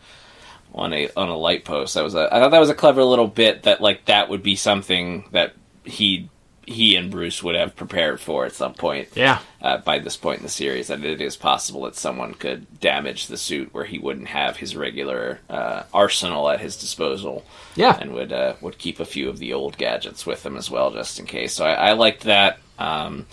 on 0.73 0.93
a 0.93 1.09
on 1.17 1.27
a 1.27 1.35
light 1.35 1.65
post. 1.65 1.95
That 1.95 2.05
was 2.05 2.15
a 2.15 2.33
I 2.33 2.39
thought 2.39 2.51
that 2.51 2.59
was 2.61 2.69
a 2.69 2.73
clever 2.73 3.03
little 3.03 3.27
bit 3.27 3.63
that 3.63 3.81
like 3.81 4.05
that 4.05 4.29
would 4.29 4.41
be 4.41 4.55
something 4.55 5.25
that 5.33 5.55
he 5.83 6.29
he 6.67 6.97
and 6.97 7.09
Bruce 7.09 7.41
would 7.41 7.55
have 7.55 7.75
prepared 7.77 8.19
for 8.19 8.45
at 8.45 8.51
some 8.51 8.73
point. 8.73 9.07
Yeah. 9.15 9.39
Uh, 9.61 9.77
by 9.77 9.99
this 9.99 10.17
point 10.17 10.39
in 10.39 10.43
the 10.43 10.49
series, 10.49 10.87
that 10.87 11.03
it 11.03 11.21
is 11.21 11.37
possible 11.37 11.83
that 11.83 11.95
someone 11.95 12.33
could 12.33 12.79
damage 12.81 13.27
the 13.27 13.37
suit 13.37 13.73
where 13.73 13.85
he 13.85 13.97
wouldn't 13.97 14.27
have 14.27 14.57
his 14.57 14.75
regular 14.75 15.39
uh, 15.49 15.83
arsenal 15.93 16.49
at 16.49 16.59
his 16.59 16.75
disposal. 16.75 17.45
Yeah. 17.75 17.97
and 17.99 18.13
would 18.13 18.33
uh, 18.33 18.55
would 18.61 18.77
keep 18.77 18.99
a 18.99 19.05
few 19.05 19.29
of 19.29 19.39
the 19.39 19.53
old 19.53 19.77
gadgets 19.77 20.25
with 20.25 20.45
him 20.45 20.57
as 20.57 20.69
well, 20.69 20.91
just 20.91 21.19
in 21.19 21.25
case. 21.25 21.53
So 21.53 21.65
I, 21.65 21.89
I 21.89 21.91
liked 21.93 22.23
that. 22.23 22.59
Um, 22.77 23.25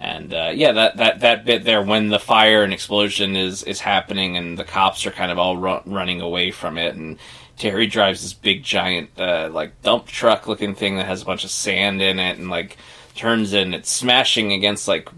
and 0.00 0.34
uh, 0.34 0.50
yeah, 0.52 0.72
that, 0.72 0.96
that 0.96 1.20
that 1.20 1.44
bit 1.44 1.62
there 1.62 1.80
when 1.82 2.08
the 2.08 2.18
fire 2.18 2.64
and 2.64 2.72
explosion 2.72 3.36
is 3.36 3.62
is 3.62 3.78
happening 3.80 4.36
and 4.36 4.58
the 4.58 4.64
cops 4.64 5.06
are 5.06 5.12
kind 5.12 5.30
of 5.30 5.38
all 5.38 5.56
ru- 5.56 5.80
running 5.86 6.20
away 6.20 6.50
from 6.50 6.76
it 6.76 6.96
and 6.96 7.18
Terry 7.56 7.86
drives 7.86 8.22
this 8.22 8.32
big 8.32 8.62
giant 8.62 9.10
uh, 9.18 9.48
like 9.52 9.80
dump 9.82 10.06
truck 10.06 10.46
looking 10.46 10.74
thing 10.74 10.96
that 10.96 11.06
has 11.06 11.22
a 11.22 11.26
bunch 11.26 11.44
of 11.44 11.50
sand 11.50 12.02
in 12.02 12.18
it 12.18 12.38
and 12.38 12.50
like 12.50 12.76
turns 13.14 13.52
in 13.52 13.74
it's 13.74 13.90
smashing 13.90 14.52
against 14.52 14.88
like 14.88 15.08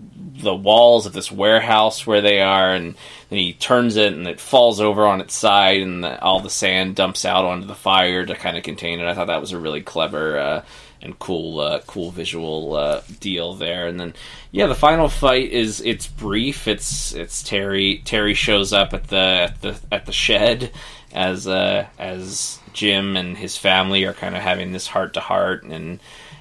the 0.42 0.54
walls 0.54 1.06
of 1.06 1.12
this 1.12 1.30
warehouse 1.30 2.06
where 2.06 2.20
they 2.20 2.40
are 2.40 2.74
and 2.74 2.96
then 3.30 3.38
he 3.38 3.52
turns 3.52 3.96
it 3.96 4.12
and 4.12 4.26
it 4.26 4.40
falls 4.40 4.80
over 4.80 5.06
on 5.06 5.20
its 5.20 5.34
side 5.34 5.80
and 5.80 6.04
the, 6.04 6.20
all 6.20 6.40
the 6.40 6.50
sand 6.50 6.96
dumps 6.96 7.24
out 7.24 7.44
onto 7.44 7.66
the 7.66 7.74
fire 7.74 8.26
to 8.26 8.34
kind 8.34 8.56
of 8.56 8.62
contain 8.62 9.00
it. 9.00 9.06
I 9.06 9.14
thought 9.14 9.28
that 9.28 9.40
was 9.40 9.52
a 9.52 9.58
really 9.58 9.80
clever 9.80 10.38
uh, 10.38 10.64
and 11.04 11.18
cool 11.18 11.60
uh, 11.60 11.80
cool 11.86 12.10
visual 12.10 12.74
uh, 12.74 13.02
deal 13.20 13.54
there. 13.54 13.86
And 13.86 14.00
then 14.00 14.14
yeah, 14.50 14.66
the 14.66 14.74
final 14.74 15.08
fight 15.08 15.50
is 15.50 15.80
it's 15.80 16.06
brief. 16.06 16.66
It's 16.66 17.14
it's 17.14 17.42
Terry 17.42 18.02
Terry 18.04 18.34
shows 18.34 18.72
up 18.72 18.92
at 18.94 19.08
the 19.08 19.16
at 19.16 19.60
the 19.60 19.80
at 19.92 20.06
the 20.06 20.12
shed 20.12 20.72
as 21.14 21.46
uh, 21.46 21.86
as 21.98 22.58
Jim 22.72 23.16
and 23.16 23.38
his 23.38 23.56
family 23.56 24.04
are 24.04 24.12
kind 24.12 24.36
of 24.36 24.42
having 24.42 24.72
this 24.72 24.88
heart 24.88 25.14
to 25.14 25.20
heart, 25.20 25.62
and 25.62 26.00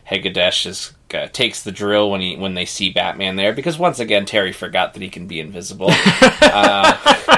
Hegadesh 0.09 0.65
is 0.65 0.93
uh, 1.13 1.27
takes 1.27 1.63
the 1.63 1.71
drill 1.71 2.09
when 2.09 2.21
he 2.21 2.35
when 2.35 2.55
they 2.55 2.65
see 2.65 2.89
Batman 2.89 3.35
there 3.35 3.53
because 3.53 3.77
once 3.77 3.99
again 3.99 4.25
Terry 4.25 4.51
forgot 4.51 4.93
that 4.93 5.01
he 5.01 5.09
can 5.09 5.27
be 5.27 5.39
invisible, 5.39 5.89
uh, 5.91 7.32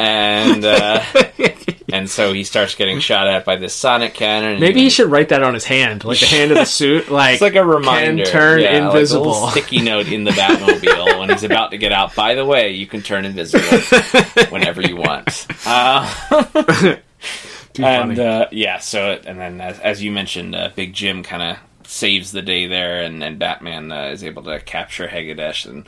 and 0.00 0.64
uh, 0.64 1.02
and 1.92 2.08
so 2.08 2.32
he 2.32 2.44
starts 2.44 2.74
getting 2.74 3.00
shot 3.00 3.26
at 3.28 3.44
by 3.44 3.56
this 3.56 3.74
sonic 3.74 4.14
cannon. 4.14 4.60
Maybe 4.60 4.80
he 4.80 4.90
should 4.90 5.10
write 5.10 5.30
that 5.30 5.42
on 5.42 5.54
his 5.54 5.64
hand, 5.64 6.04
like 6.04 6.20
the 6.20 6.26
hand 6.26 6.50
of 6.50 6.58
the 6.58 6.64
suit. 6.64 7.10
Like 7.10 7.32
it's 7.34 7.42
like 7.42 7.54
a 7.54 7.64
reminder. 7.64 8.24
Can 8.24 8.32
turn 8.32 8.60
Yeah, 8.60 8.70
like 8.72 8.82
a 8.82 8.86
invisible. 8.86 9.26
little 9.26 9.48
sticky 9.48 9.82
note 9.82 10.06
in 10.08 10.24
the 10.24 10.30
Batmobile 10.38 11.18
when 11.18 11.30
he's 11.30 11.42
about 11.44 11.70
to 11.72 11.78
get 11.78 11.92
out. 11.92 12.14
By 12.14 12.34
the 12.34 12.44
way, 12.44 12.72
you 12.72 12.86
can 12.86 13.02
turn 13.02 13.24
invisible 13.24 13.78
whenever 14.50 14.82
you 14.82 14.96
want. 14.96 15.46
Uh, 15.66 16.96
and 17.78 18.18
uh, 18.18 18.46
yeah, 18.50 18.78
so 18.78 19.20
and 19.24 19.38
then 19.38 19.60
as, 19.60 19.78
as 19.80 20.02
you 20.02 20.10
mentioned, 20.10 20.54
uh, 20.54 20.70
Big 20.74 20.92
Jim 20.92 21.22
kind 21.22 21.42
of 21.42 21.88
saves 21.88 22.32
the 22.32 22.42
day 22.42 22.66
there, 22.66 23.02
and, 23.02 23.22
and 23.22 23.38
Batman 23.38 23.90
uh, 23.92 24.06
is 24.08 24.22
able 24.24 24.42
to 24.44 24.60
capture 24.60 25.06
Hegadesh, 25.08 25.66
and 25.66 25.86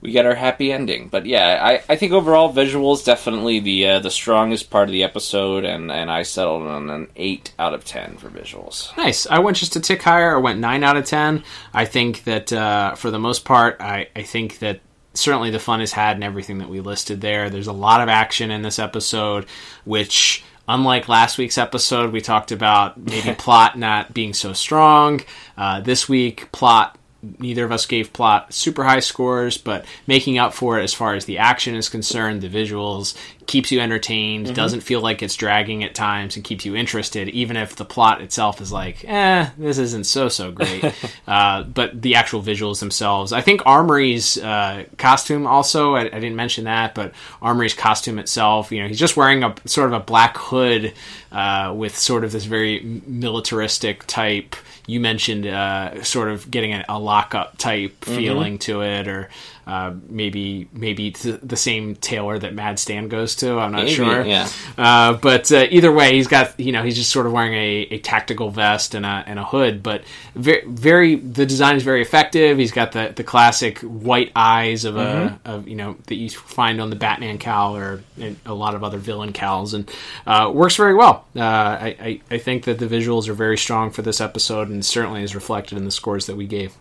we 0.00 0.12
get 0.12 0.26
our 0.26 0.34
happy 0.34 0.72
ending. 0.72 1.08
But 1.08 1.26
yeah, 1.26 1.58
I, 1.62 1.82
I 1.92 1.96
think 1.96 2.12
overall 2.12 2.52
visuals 2.52 3.04
definitely 3.04 3.60
the 3.60 3.86
uh, 3.86 3.98
the 4.00 4.10
strongest 4.10 4.70
part 4.70 4.88
of 4.88 4.92
the 4.92 5.02
episode, 5.02 5.64
and, 5.64 5.90
and 5.90 6.10
I 6.10 6.22
settled 6.22 6.62
on 6.62 6.90
an 6.90 7.08
eight 7.16 7.52
out 7.58 7.74
of 7.74 7.84
ten 7.84 8.16
for 8.16 8.28
visuals. 8.28 8.96
Nice. 8.96 9.26
I 9.26 9.38
went 9.40 9.56
just 9.56 9.76
a 9.76 9.80
tick 9.80 10.02
higher. 10.02 10.36
I 10.36 10.40
went 10.40 10.60
nine 10.60 10.84
out 10.84 10.96
of 10.96 11.04
ten. 11.04 11.44
I 11.74 11.84
think 11.84 12.24
that 12.24 12.52
uh, 12.52 12.94
for 12.94 13.10
the 13.10 13.18
most 13.18 13.44
part, 13.44 13.76
I, 13.80 14.08
I 14.16 14.22
think 14.22 14.58
that 14.60 14.80
certainly 15.14 15.50
the 15.50 15.58
fun 15.58 15.80
is 15.80 15.92
had 15.92 16.16
in 16.16 16.22
everything 16.22 16.58
that 16.58 16.68
we 16.68 16.80
listed 16.80 17.20
there. 17.20 17.50
There's 17.50 17.66
a 17.66 17.72
lot 17.72 18.00
of 18.00 18.08
action 18.08 18.50
in 18.50 18.62
this 18.62 18.78
episode, 18.78 19.46
which 19.84 20.44
unlike 20.68 21.08
last 21.08 21.36
week's 21.36 21.58
episode, 21.58 22.12
we 22.12 22.20
talked 22.20 22.52
about 22.52 22.98
maybe 22.98 23.34
plot 23.38 23.78
not 23.78 24.14
being 24.14 24.32
so 24.32 24.52
strong. 24.52 25.20
Uh, 25.56 25.80
this 25.80 26.08
week, 26.08 26.50
plot. 26.52 26.96
Neither 27.22 27.64
of 27.64 27.72
us 27.72 27.86
gave 27.86 28.12
plot 28.12 28.54
super 28.54 28.84
high 28.84 29.00
scores, 29.00 29.58
but 29.58 29.84
making 30.06 30.38
up 30.38 30.54
for 30.54 30.78
it 30.78 30.84
as 30.84 30.94
far 30.94 31.14
as 31.14 31.26
the 31.26 31.38
action 31.38 31.74
is 31.74 31.88
concerned, 31.88 32.40
the 32.40 32.48
visuals 32.48 33.16
keeps 33.50 33.72
you 33.72 33.80
entertained, 33.80 34.46
Mhm. 34.46 34.54
doesn't 34.54 34.80
feel 34.82 35.00
like 35.00 35.22
it's 35.22 35.34
dragging 35.34 35.82
at 35.82 35.94
times, 35.94 36.36
and 36.36 36.44
keeps 36.44 36.64
you 36.64 36.76
interested, 36.76 37.28
even 37.30 37.56
if 37.56 37.74
the 37.74 37.84
plot 37.84 38.20
itself 38.22 38.60
is 38.60 38.70
like, 38.70 39.04
eh, 39.08 39.46
this 39.58 39.76
isn't 39.78 40.04
so 40.06 40.28
so 40.28 40.52
great. 40.52 40.84
uh, 41.28 41.64
but 41.64 42.00
the 42.00 42.14
actual 42.14 42.42
visuals 42.42 42.78
themselves, 42.78 43.32
I 43.32 43.40
think 43.40 43.60
Armory's 43.66 44.38
uh, 44.38 44.84
costume 44.98 45.46
also, 45.48 45.94
I, 45.96 46.02
I 46.02 46.20
didn't 46.22 46.36
mention 46.36 46.64
that, 46.64 46.94
but 46.94 47.12
Armory's 47.42 47.74
costume 47.74 48.18
itself, 48.20 48.70
you 48.70 48.80
know, 48.82 48.88
he's 48.88 48.98
just 49.00 49.16
wearing 49.16 49.42
a 49.42 49.54
sort 49.66 49.88
of 49.88 49.94
a 49.94 50.00
black 50.04 50.36
hood 50.38 50.92
uh, 51.32 51.72
with 51.76 51.96
sort 51.98 52.22
of 52.24 52.30
this 52.32 52.44
very 52.44 53.00
militaristic 53.06 54.06
type. 54.06 54.56
You 54.86 54.98
mentioned 55.00 55.46
uh, 55.46 56.02
sort 56.02 56.28
of 56.30 56.50
getting 56.50 56.72
a, 56.72 56.84
a 56.88 56.98
lockup 56.98 57.58
type 57.58 58.00
Mhm. 58.04 58.16
feeling 58.16 58.58
to 58.60 58.82
it, 58.82 59.06
or 59.06 59.28
uh, 59.66 59.92
maybe 60.08 60.66
maybe 60.72 61.12
th- 61.12 61.38
the 61.42 61.56
same 61.56 61.94
tailor 61.94 62.38
that 62.40 62.54
Mad 62.54 62.78
Stan 62.80 63.06
goes 63.08 63.36
to. 63.40 63.58
I'm 63.58 63.72
not 63.72 63.84
Maybe, 63.84 63.94
sure. 63.94 64.24
yeah. 64.24 64.48
Uh, 64.78 65.14
but 65.14 65.50
uh, 65.52 65.66
either 65.70 65.92
way, 65.92 66.12
he's 66.14 66.28
got 66.28 66.58
you 66.58 66.72
know 66.72 66.82
he's 66.82 66.96
just 66.96 67.10
sort 67.10 67.26
of 67.26 67.32
wearing 67.32 67.54
a, 67.54 67.94
a 67.94 67.98
tactical 67.98 68.50
vest 68.50 68.94
and 68.94 69.04
a 69.04 69.24
and 69.26 69.38
a 69.38 69.44
hood, 69.44 69.82
but 69.82 70.04
very 70.34 70.62
very 70.66 71.16
the 71.16 71.44
design 71.46 71.76
is 71.76 71.82
very 71.82 72.02
effective. 72.02 72.58
He's 72.58 72.72
got 72.72 72.92
the 72.92 73.12
the 73.14 73.24
classic 73.24 73.78
white 73.80 74.32
eyes 74.36 74.84
of 74.84 74.94
Mhm. 74.94 75.38
a 75.44 75.50
of 75.50 75.68
you 75.68 75.76
know 75.76 75.96
that 76.06 76.14
you 76.14 76.30
find 76.30 76.80
on 76.80 76.90
the 76.90 76.96
Batman 76.96 77.38
cowl 77.38 77.76
or 77.76 78.02
in 78.16 78.36
a 78.46 78.54
lot 78.54 78.74
of 78.74 78.84
other 78.84 78.98
villain 78.98 79.32
cowls, 79.32 79.74
and 79.74 79.90
uh, 80.26 80.50
works 80.54 80.76
very 80.76 80.94
well. 80.94 81.26
Uh, 81.34 81.40
I, 81.40 81.96
I 82.00 82.20
I 82.30 82.38
think 82.38 82.64
that 82.64 82.78
the 82.78 82.86
visuals 82.86 83.28
are 83.28 83.34
very 83.34 83.58
strong 83.58 83.90
for 83.90 84.02
this 84.02 84.20
episode, 84.20 84.68
and 84.68 84.84
certainly 84.84 85.22
is 85.22 85.34
reflected 85.34 85.76
in 85.78 85.84
the 85.84 85.90
scores 85.90 86.26
that 86.26 86.36
we 86.36 86.46
gave. 86.46 86.74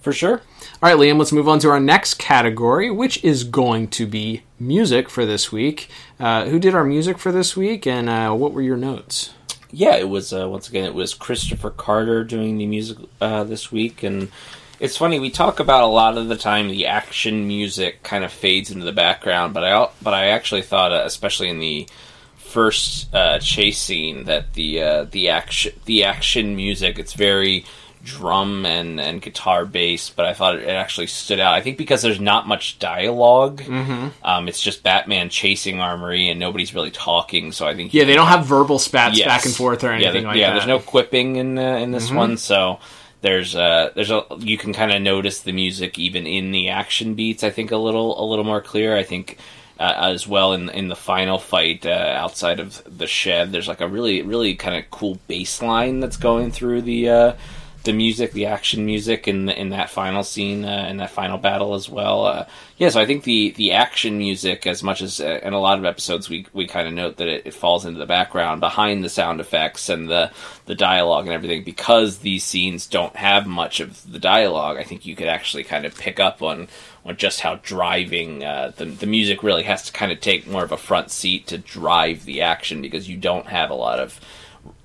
For 0.00 0.12
sure. 0.12 0.40
All 0.80 0.88
right, 0.88 0.96
Liam, 0.96 1.18
let's 1.18 1.32
move 1.32 1.48
on 1.48 1.58
to 1.60 1.70
our 1.70 1.80
next 1.80 2.14
category, 2.14 2.88
which 2.88 3.24
is 3.24 3.42
going 3.42 3.88
to 3.88 4.06
be 4.06 4.44
music 4.60 5.10
for 5.10 5.26
this 5.26 5.50
week. 5.50 5.90
Uh, 6.20 6.44
who 6.44 6.60
did 6.60 6.72
our 6.72 6.84
music 6.84 7.18
for 7.18 7.32
this 7.32 7.56
week, 7.56 7.84
and 7.84 8.08
uh, 8.08 8.32
what 8.32 8.52
were 8.52 8.62
your 8.62 8.76
notes? 8.76 9.34
yeah, 9.70 9.96
it 9.96 10.08
was 10.08 10.32
uh, 10.32 10.48
once 10.48 10.68
again 10.68 10.84
it 10.84 10.94
was 10.94 11.14
Kristopher 11.14 11.76
Carter 11.76 12.24
doing 12.24 12.58
the 12.58 12.66
music 12.66 12.98
uh, 13.20 13.44
this 13.44 13.72
week, 13.72 14.02
and 14.02 14.30
it's 14.80 14.96
funny 14.96 15.18
we 15.18 15.30
talk 15.30 15.60
about 15.60 15.82
a 15.82 15.86
lot 15.86 16.16
of 16.16 16.28
the 16.28 16.36
time 16.36 16.68
the 16.68 16.86
action 16.86 17.48
music 17.48 18.02
kind 18.02 18.24
of 18.24 18.32
fades 18.32 18.70
into 18.70 18.84
the 18.84 18.92
background, 18.92 19.54
but 19.54 19.64
I 19.64 19.88
but 20.00 20.14
I 20.14 20.26
actually 20.26 20.62
thought, 20.62 20.92
uh, 20.92 21.02
especially 21.04 21.48
in 21.48 21.58
the 21.58 21.88
first 22.36 23.12
uh, 23.12 23.40
chase 23.40 23.80
scene, 23.80 24.24
that 24.24 24.54
the 24.54 25.08
the 25.10 25.28
action 25.28 25.72
the 25.84 26.04
action 26.04 26.56
music 26.56 26.98
it's 26.98 27.14
very 27.14 27.64
drum 28.08 28.64
and, 28.66 28.98
and 29.00 29.20
guitar 29.20 29.64
bass, 29.64 30.08
but 30.10 30.24
I 30.26 30.32
thought 30.34 30.56
it 30.56 30.68
actually 30.68 31.06
stood 31.08 31.38
out. 31.40 31.54
I 31.54 31.60
think 31.60 31.76
because 31.78 32.00
there's 32.02 32.20
not 32.20 32.48
much 32.48 32.78
dialogue. 32.78 33.60
Mhm. 33.62 34.12
Um, 34.24 34.48
it's 34.48 34.60
just 34.60 34.82
Batman 34.82 35.28
chasing 35.28 35.80
Armory 35.80 36.28
and 36.28 36.40
nobody's 36.40 36.74
really 36.74 36.90
talking. 36.90 37.52
So 37.52 37.66
I 37.66 37.74
think 37.74 37.92
Yeah, 37.92 38.04
they 38.04 38.14
don't 38.14 38.28
have 38.28 38.46
verbal 38.46 38.78
spats 38.78 39.18
Yes. 39.18 39.26
back 39.28 39.44
and 39.44 39.54
forth 39.54 39.84
or 39.84 39.88
Yeah, 39.88 40.08
anything 40.08 40.24
like 40.24 40.36
yeah, 40.36 40.48
that. 40.48 40.48
Yeah, 40.48 40.52
there's 40.54 40.66
no 40.66 40.78
quipping 40.78 41.36
in 41.36 41.58
uh, 41.58 41.76
in 41.76 41.92
this 41.92 42.10
Mhm. 42.10 42.16
one, 42.16 42.36
so 42.38 42.78
there's 43.20 43.54
uh 43.56 43.90
there's 43.94 44.10
a 44.10 44.22
you 44.38 44.56
can 44.56 44.72
kind 44.72 44.92
of 44.92 45.02
notice 45.02 45.40
the 45.40 45.52
music 45.52 45.98
even 45.98 46.26
in 46.26 46.50
the 46.52 46.68
action 46.70 47.14
beats. 47.14 47.42
I 47.44 47.50
think 47.50 47.70
a 47.72 47.76
little 47.76 48.20
a 48.22 48.24
little 48.24 48.44
more 48.44 48.60
clear. 48.60 48.96
I 48.96 49.02
think. 49.02 49.38
Uh, 49.80 50.10
as 50.10 50.26
well 50.26 50.54
in 50.54 50.68
in 50.70 50.88
the 50.88 50.96
final 50.96 51.38
fight 51.38 51.86
uh, 51.86 51.90
outside 52.18 52.58
of 52.58 52.82
the 52.98 53.06
shed, 53.06 53.52
there's 53.52 53.68
like 53.68 53.80
a 53.80 53.86
really 53.86 54.22
really 54.22 54.56
kind 54.56 54.74
of 54.76 54.90
cool 54.90 55.20
bass 55.28 55.62
line 55.62 56.00
that's 56.00 56.16
going 56.16 56.50
through 56.50 56.82
the 56.82 57.08
uh, 57.08 57.32
the 57.88 57.94
music, 57.94 58.32
the 58.32 58.44
action 58.44 58.84
music 58.84 59.26
in 59.26 59.48
in 59.48 59.70
that 59.70 59.88
final 59.88 60.22
scene 60.22 60.66
uh, 60.66 60.86
in 60.90 60.98
that 60.98 61.10
final 61.10 61.38
battle 61.38 61.72
as 61.72 61.88
well. 61.88 62.26
Uh, 62.26 62.44
yeah, 62.76 62.90
so 62.90 63.00
I 63.00 63.06
think 63.06 63.24
the 63.24 63.52
the 63.52 63.72
action 63.72 64.18
music, 64.18 64.66
as 64.66 64.82
much 64.82 65.00
as 65.00 65.20
uh, 65.20 65.40
in 65.42 65.54
a 65.54 65.58
lot 65.58 65.78
of 65.78 65.86
episodes, 65.86 66.28
we 66.28 66.46
we 66.52 66.66
kind 66.66 66.86
of 66.86 66.92
note 66.92 67.16
that 67.16 67.28
it, 67.28 67.46
it 67.46 67.54
falls 67.54 67.86
into 67.86 67.98
the 67.98 68.04
background 68.04 68.60
behind 68.60 69.02
the 69.02 69.08
sound 69.08 69.40
effects 69.40 69.88
and 69.88 70.06
the 70.06 70.30
the 70.66 70.74
dialogue 70.74 71.24
and 71.24 71.32
everything 71.32 71.64
because 71.64 72.18
these 72.18 72.44
scenes 72.44 72.86
don't 72.86 73.16
have 73.16 73.46
much 73.46 73.80
of 73.80 74.12
the 74.12 74.18
dialogue. 74.18 74.76
I 74.76 74.84
think 74.84 75.06
you 75.06 75.16
could 75.16 75.28
actually 75.28 75.64
kind 75.64 75.86
of 75.86 75.96
pick 75.96 76.20
up 76.20 76.42
on 76.42 76.68
on 77.06 77.16
just 77.16 77.40
how 77.40 77.54
driving 77.62 78.44
uh, 78.44 78.72
the 78.76 78.84
the 78.84 79.06
music 79.06 79.42
really 79.42 79.62
has 79.62 79.82
to 79.84 79.92
kind 79.92 80.12
of 80.12 80.20
take 80.20 80.46
more 80.46 80.62
of 80.62 80.72
a 80.72 80.76
front 80.76 81.10
seat 81.10 81.46
to 81.46 81.56
drive 81.56 82.26
the 82.26 82.42
action 82.42 82.82
because 82.82 83.08
you 83.08 83.16
don't 83.16 83.46
have 83.46 83.70
a 83.70 83.74
lot 83.74 83.98
of 83.98 84.20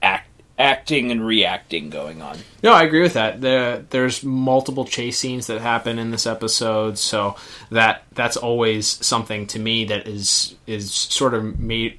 act 0.01 0.29
acting 0.59 1.11
and 1.11 1.25
reacting 1.25 1.89
going 1.89 2.21
on. 2.21 2.37
No, 2.61 2.73
I 2.73 2.83
agree 2.83 3.01
with 3.01 3.13
that. 3.13 3.41
The, 3.41 3.83
there's 3.89 4.23
multiple 4.23 4.85
chase 4.85 5.17
scenes 5.17 5.47
that 5.47 5.59
happen 5.61 5.97
in 5.99 6.11
this 6.11 6.27
episode, 6.27 6.97
so 6.97 7.35
that 7.71 8.03
that's 8.13 8.37
always 8.37 8.87
something 9.05 9.47
to 9.47 9.59
me 9.59 9.85
that 9.85 10.07
is 10.07 10.55
is 10.67 10.91
sort 10.91 11.33
of 11.33 11.59
made 11.59 11.97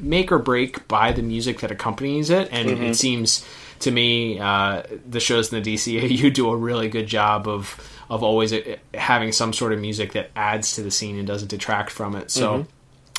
make 0.00 0.32
or 0.32 0.38
break 0.38 0.86
by 0.88 1.12
the 1.12 1.22
music 1.22 1.60
that 1.60 1.70
accompanies 1.70 2.28
it, 2.30 2.48
and 2.50 2.68
Mhm. 2.68 2.90
it 2.90 2.94
seems 2.96 3.44
to 3.80 3.90
me 3.90 4.38
uh, 4.40 4.82
the 5.08 5.20
shows 5.20 5.52
in 5.52 5.62
the 5.62 5.74
DCAU 5.74 6.30
do 6.34 6.50
a 6.50 6.56
really 6.56 6.88
good 6.88 7.06
job 7.06 7.46
of 7.46 7.80
of 8.08 8.22
always 8.22 8.52
uh, 8.52 8.60
having 8.94 9.32
some 9.32 9.52
sort 9.52 9.72
of 9.72 9.80
music 9.80 10.12
that 10.12 10.30
adds 10.36 10.74
to 10.76 10.82
the 10.82 10.90
scene 10.90 11.18
and 11.18 11.26
doesn't 11.26 11.48
detract 11.48 11.90
from 11.90 12.14
it. 12.16 12.30
So 12.30 12.58
Mhm. 12.58 12.66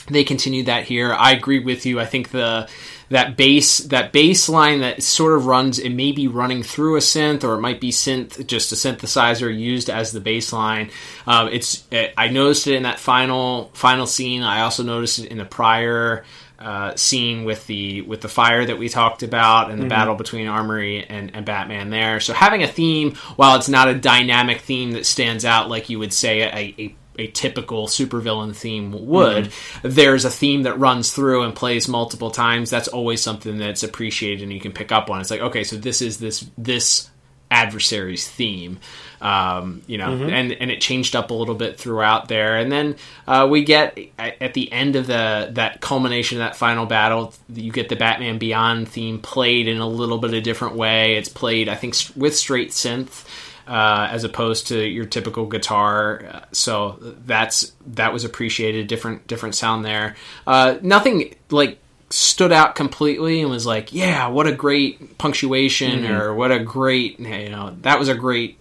They 0.07 0.23
continued 0.23 0.65
that 0.67 0.85
here. 0.85 1.13
I 1.13 1.31
agree 1.33 1.59
with 1.59 1.85
you. 1.85 1.99
I 1.99 2.05
think 2.05 2.29
the 2.31 2.67
that 3.09 3.37
bass 3.37 3.77
that 3.79 4.11
bass 4.11 4.49
line 4.49 4.81
that 4.81 5.01
sort 5.01 5.33
of 5.33 5.45
runs 5.45 5.79
it 5.79 5.91
may 5.91 6.11
be 6.11 6.27
running 6.27 6.61
through 6.61 6.97
a 6.97 6.99
synth 6.99 7.43
or 7.45 7.53
it 7.53 7.61
might 7.61 7.79
be 7.79 7.89
synth 7.89 8.45
just 8.47 8.71
a 8.73 8.75
synthesizer 8.75 9.55
used 9.57 9.89
as 9.89 10.11
the 10.11 10.19
bass 10.19 10.51
line. 10.51 10.89
Um, 11.25 11.47
it's 11.47 11.85
it, 11.91 12.13
I 12.17 12.27
noticed 12.27 12.67
it 12.67 12.75
in 12.75 12.83
that 12.83 12.99
final 12.99 13.71
final 13.73 14.07
scene. 14.07 14.43
I 14.43 14.61
also 14.61 14.83
noticed 14.83 15.19
it 15.19 15.31
in 15.31 15.37
the 15.37 15.45
prior 15.45 16.25
uh, 16.59 16.95
scene 16.95 17.45
with 17.45 17.65
the 17.67 18.01
with 18.01 18.19
the 18.21 18.27
fire 18.27 18.65
that 18.65 18.77
we 18.79 18.89
talked 18.89 19.21
about 19.23 19.69
and 19.69 19.79
the 19.79 19.85
Mhm. 19.85 19.89
battle 19.89 20.15
between 20.15 20.47
Armory 20.47 21.05
and, 21.07 21.31
and 21.35 21.45
Batman 21.45 21.91
there. 21.91 22.19
So 22.19 22.33
having 22.33 22.63
a 22.63 22.67
theme, 22.67 23.13
while 23.35 23.55
it's 23.57 23.69
not 23.69 23.87
a 23.87 23.93
dynamic 23.93 24.61
theme 24.61 24.91
that 24.93 25.05
stands 25.05 25.45
out 25.45 25.69
like 25.69 25.89
you 25.89 25.99
would 25.99 26.11
say 26.13 26.41
a, 26.41 26.81
a 26.81 26.95
a 27.17 27.27
typical 27.27 27.87
supervillain 27.87 28.55
theme 28.55 29.07
would. 29.07 29.51
There's 29.83 30.25
a 30.25 30.29
theme 30.29 30.63
that 30.63 30.79
runs 30.79 31.11
through 31.11 31.43
and 31.43 31.55
plays 31.55 31.87
multiple 31.87 32.31
times. 32.31 32.69
That's 32.69 32.87
always 32.87 33.21
something 33.21 33.57
that's 33.57 33.83
appreciated 33.83 34.43
and 34.43 34.53
you 34.53 34.59
can 34.59 34.71
pick 34.71 34.91
up 34.91 35.09
on. 35.09 35.19
It's 35.21 35.31
like, 35.31 35.41
okay, 35.41 35.63
so 35.63 35.75
this 35.77 36.01
is 36.01 36.17
this 36.19 36.45
this 36.57 37.09
adversary's 37.49 38.27
theme. 38.27 38.77
Um, 39.19 39.81
you 39.87 39.97
know, 39.97 40.09
Mhm. 40.09 40.31
and 40.31 40.51
and 40.51 40.69
it 40.69 40.79
changed 40.79 41.15
up 41.15 41.31
a 41.31 41.33
little 41.33 41.55
bit 41.55 41.79
throughout 41.79 42.27
there, 42.27 42.57
and 42.57 42.71
then 42.71 42.95
uh, 43.27 43.47
we 43.49 43.63
get 43.63 43.97
at, 44.19 44.39
at 44.39 44.53
the 44.53 44.71
end 44.71 44.95
of 44.95 45.07
the 45.07 45.49
that 45.53 45.81
culmination 45.81 46.37
of 46.39 46.45
that 46.47 46.55
final 46.55 46.85
battle, 46.85 47.33
you 47.51 47.71
get 47.71 47.89
the 47.89 47.95
Batman 47.95 48.37
Beyond 48.37 48.87
theme 48.89 49.17
played 49.17 49.67
in 49.67 49.79
a 49.79 49.87
little 49.87 50.19
bit 50.19 50.31
of 50.31 50.35
a 50.35 50.41
different 50.41 50.75
way. 50.75 51.15
It's 51.15 51.29
played, 51.29 51.67
I 51.67 51.73
think, 51.73 51.95
with 52.15 52.35
straight 52.35 52.69
synth. 52.71 53.23
Uh, 53.67 54.07
as 54.11 54.23
opposed 54.23 54.67
to 54.67 54.79
your 54.87 55.05
typical 55.05 55.45
guitar, 55.45 56.23
Uh, 56.31 56.39
so 56.53 56.97
that's 57.25 57.73
that 57.95 58.13
was 58.13 58.23
appreciated. 58.23 58.87
Different 58.87 59.27
different 59.27 59.55
sound 59.55 59.83
there. 59.83 60.15
Uh, 60.45 60.75
nothing 60.81 61.35
like 61.49 61.77
stood 62.09 62.53
out 62.53 62.75
completely 62.75 63.41
and 63.41 63.49
was 63.49 63.65
like, 63.65 63.91
yeah, 63.93 64.27
what 64.27 64.47
a 64.47 64.53
great 64.53 65.17
punctuation 65.17 66.03
Mhm. 66.05 66.17
or 66.17 66.33
what 66.33 66.53
a 66.53 66.59
great, 66.59 67.19
you 67.19 67.49
know, 67.49 67.75
that 67.81 67.99
was 67.99 68.07
a 68.07 68.15
great 68.15 68.57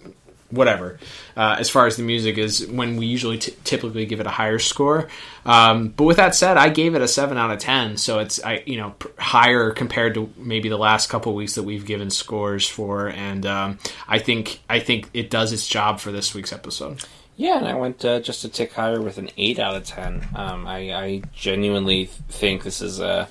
whatever. 0.50 0.98
Uh, 1.36 1.56
as 1.58 1.68
far 1.68 1.86
as 1.86 1.96
the 1.96 2.02
music 2.02 2.38
is, 2.38 2.66
when 2.66 2.96
we 2.96 3.06
usually 3.06 3.38
t- 3.38 3.54
typically 3.64 4.06
give 4.06 4.20
it 4.20 4.26
a 4.26 4.30
higher 4.30 4.58
score. 4.58 5.08
Um, 5.44 5.88
but 5.88 6.04
with 6.04 6.16
that 6.16 6.34
said, 6.34 6.56
I 6.56 6.68
gave 6.68 6.94
it 6.94 7.02
a 7.02 7.08
seven 7.08 7.38
out 7.38 7.50
of 7.50 7.58
ten, 7.58 7.96
so 7.96 8.18
it's 8.18 8.42
I 8.42 8.62
you 8.66 8.76
know 8.76 8.94
higher 9.18 9.70
compared 9.70 10.14
to 10.14 10.32
maybe 10.36 10.68
the 10.68 10.78
last 10.78 11.08
couple 11.08 11.34
weeks 11.34 11.54
that 11.54 11.62
we've 11.62 11.86
given 11.86 12.10
scores 12.10 12.66
for, 12.68 13.08
and 13.08 13.46
um, 13.46 13.78
I 14.08 14.18
think 14.18 14.60
I 14.68 14.80
think 14.80 15.10
it 15.14 15.30
does 15.30 15.52
its 15.52 15.66
job 15.66 16.00
for 16.00 16.12
this 16.12 16.34
week's 16.34 16.52
episode. 16.52 17.04
Yeah, 17.36 17.58
and 17.58 17.68
I 17.68 17.74
went 17.74 18.04
uh, 18.04 18.20
just 18.20 18.44
a 18.44 18.48
tick 18.48 18.72
higher 18.72 19.00
with 19.00 19.18
an 19.18 19.30
eight 19.36 19.58
out 19.58 19.76
of 19.76 19.84
ten. 19.84 20.26
Um, 20.34 20.66
I, 20.66 20.94
I 20.94 21.22
genuinely 21.34 22.06
think 22.06 22.62
this 22.62 22.80
is 22.80 22.98
a, 22.98 23.28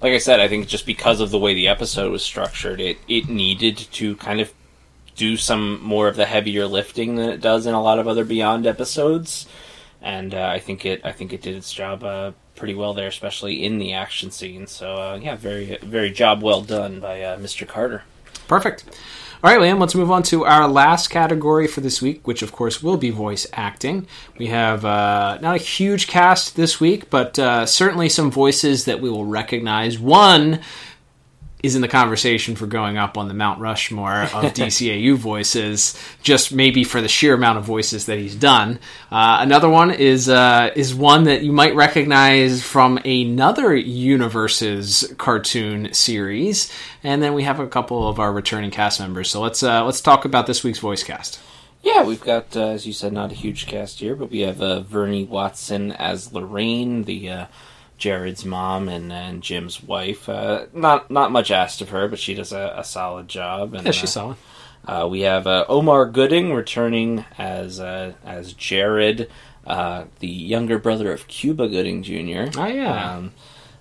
like 0.00 0.12
I 0.12 0.18
said, 0.18 0.38
I 0.38 0.46
think 0.46 0.68
just 0.68 0.86
because 0.86 1.20
of 1.20 1.30
the 1.30 1.38
way 1.38 1.54
the 1.54 1.66
episode 1.66 2.12
was 2.12 2.22
structured, 2.22 2.80
it 2.80 2.98
it 3.08 3.28
needed 3.28 3.76
to 3.76 4.14
kind 4.16 4.40
of 4.40 4.52
do 5.18 5.36
some 5.36 5.82
more 5.82 6.08
of 6.08 6.16
the 6.16 6.24
heavier 6.24 6.66
lifting 6.66 7.16
than 7.16 7.28
it 7.28 7.42
does 7.42 7.66
in 7.66 7.74
a 7.74 7.82
lot 7.82 7.98
of 7.98 8.08
other 8.08 8.24
Beyond 8.24 8.66
episodes, 8.66 9.46
and 10.00 10.32
uh, 10.32 10.46
I 10.46 10.60
think 10.60 10.86
it 10.86 11.02
I 11.04 11.12
think 11.12 11.32
it 11.32 11.42
did 11.42 11.56
its 11.56 11.72
job 11.72 12.04
uh, 12.04 12.32
pretty 12.54 12.74
well 12.74 12.94
there, 12.94 13.08
especially 13.08 13.64
in 13.64 13.78
the 13.78 13.92
action 13.92 14.30
scene. 14.30 14.66
So 14.66 14.94
uh, 14.94 15.20
yeah, 15.20 15.36
very 15.36 15.76
very 15.82 16.10
job 16.10 16.42
well 16.42 16.62
done 16.62 17.00
by 17.00 17.22
uh, 17.22 17.38
Mr. 17.38 17.66
Carter. 17.66 18.04
Perfect. 18.46 18.84
All 19.42 19.52
right, 19.52 19.60
Liam, 19.60 19.78
let's 19.78 19.94
move 19.94 20.10
on 20.10 20.24
to 20.24 20.44
our 20.44 20.66
last 20.66 21.10
category 21.10 21.68
for 21.68 21.80
this 21.80 22.02
week, 22.02 22.26
which 22.26 22.42
of 22.42 22.50
course 22.50 22.82
will 22.82 22.96
be 22.96 23.10
voice 23.10 23.46
acting. 23.52 24.08
We 24.36 24.48
have 24.48 24.84
uh, 24.84 25.38
not 25.40 25.54
a 25.54 25.58
huge 25.58 26.08
cast 26.08 26.56
this 26.56 26.80
week, 26.80 27.08
but 27.08 27.38
uh, 27.38 27.64
certainly 27.64 28.08
some 28.08 28.32
voices 28.32 28.86
that 28.86 29.00
we 29.00 29.08
will 29.08 29.26
recognize. 29.26 29.96
One 29.96 30.60
is 31.62 31.74
in 31.74 31.82
the 31.82 31.88
conversation 31.88 32.54
for 32.54 32.66
going 32.66 32.96
up 32.96 33.18
on 33.18 33.26
the 33.26 33.34
Mount 33.34 33.60
Rushmore 33.60 34.22
of 34.22 34.30
DCAU 34.54 35.16
voices, 35.16 35.98
just 36.22 36.52
maybe 36.52 36.84
for 36.84 37.00
the 37.00 37.08
sheer 37.08 37.34
amount 37.34 37.58
of 37.58 37.64
voices 37.64 38.06
that 38.06 38.18
he's 38.18 38.34
done. 38.34 38.78
Uh, 39.10 39.38
another 39.40 39.68
one 39.68 39.90
is 39.90 40.28
uh, 40.28 40.70
is 40.76 40.94
one 40.94 41.24
that 41.24 41.42
you 41.42 41.52
might 41.52 41.74
recognize 41.74 42.62
from 42.62 42.98
another 43.04 43.74
universe's 43.74 45.12
cartoon 45.18 45.92
series, 45.92 46.72
and 47.02 47.22
then 47.22 47.34
we 47.34 47.42
have 47.42 47.58
a 47.58 47.66
couple 47.66 48.08
of 48.08 48.20
our 48.20 48.32
returning 48.32 48.70
cast 48.70 49.00
members. 49.00 49.30
So 49.30 49.40
let's 49.40 49.62
uh, 49.62 49.84
let's 49.84 50.00
talk 50.00 50.24
about 50.24 50.46
this 50.46 50.62
week's 50.62 50.78
voice 50.78 51.02
cast. 51.02 51.40
Yeah, 51.82 52.02
we've 52.02 52.20
got, 52.20 52.56
uh, 52.56 52.68
as 52.68 52.86
you 52.86 52.92
said, 52.92 53.12
not 53.12 53.30
a 53.30 53.36
huge 53.36 53.66
cast 53.66 54.00
here, 54.00 54.16
but 54.16 54.30
we 54.30 54.40
have 54.40 54.60
uh, 54.60 54.82
Vernee 54.82 55.28
Watson 55.28 55.92
as 55.92 56.32
Lorraine, 56.32 57.04
the 57.04 57.30
uh, 57.30 57.46
Jared's 57.98 58.44
mom 58.44 58.88
and, 58.88 59.12
and 59.12 59.42
Jim's 59.42 59.82
wife. 59.82 60.28
Uh, 60.28 60.66
not 60.72 61.10
not 61.10 61.32
much 61.32 61.50
asked 61.50 61.80
of 61.82 61.90
her, 61.90 62.08
but 62.08 62.18
she 62.18 62.34
does 62.34 62.52
a, 62.52 62.74
a 62.78 62.84
solid 62.84 63.28
job. 63.28 63.74
And, 63.74 63.84
Yeah, 63.84 63.92
she's 63.92 64.10
uh, 64.16 64.20
solid. 64.20 64.36
Uh, 64.86 65.06
we 65.06 65.20
have 65.22 65.46
uh, 65.46 65.64
Omar 65.68 66.06
Gooding 66.06 66.54
returning 66.54 67.24
as 67.36 67.78
uh, 67.80 68.12
as 68.24 68.52
Jared, 68.54 69.30
uh, 69.66 70.04
the 70.20 70.28
younger 70.28 70.78
brother 70.78 71.12
of 71.12 71.28
Cuba 71.28 71.68
Gooding 71.68 72.02
Jr. 72.02 72.58
Oh 72.58 72.66
yeah. 72.66 73.16
Um, 73.16 73.32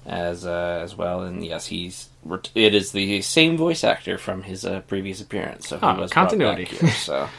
as 0.05 0.45
uh, 0.45 0.79
as 0.83 0.95
well, 0.95 1.21
and 1.21 1.45
yes, 1.45 1.67
he's 1.67 2.09
it 2.55 2.73
is 2.73 2.91
the 2.93 3.21
same 3.21 3.55
voice 3.57 3.83
actor 3.83 4.17
from 4.17 4.43
his 4.43 4.65
uh, 4.65 4.79
previous 4.87 5.21
appearance. 5.21 5.67
So 5.67 5.77
he 5.77 5.85
Oh, 5.85 5.95
was 5.99 6.11
continuity. 6.11 6.65
here, 6.65 6.89
so 6.91 7.29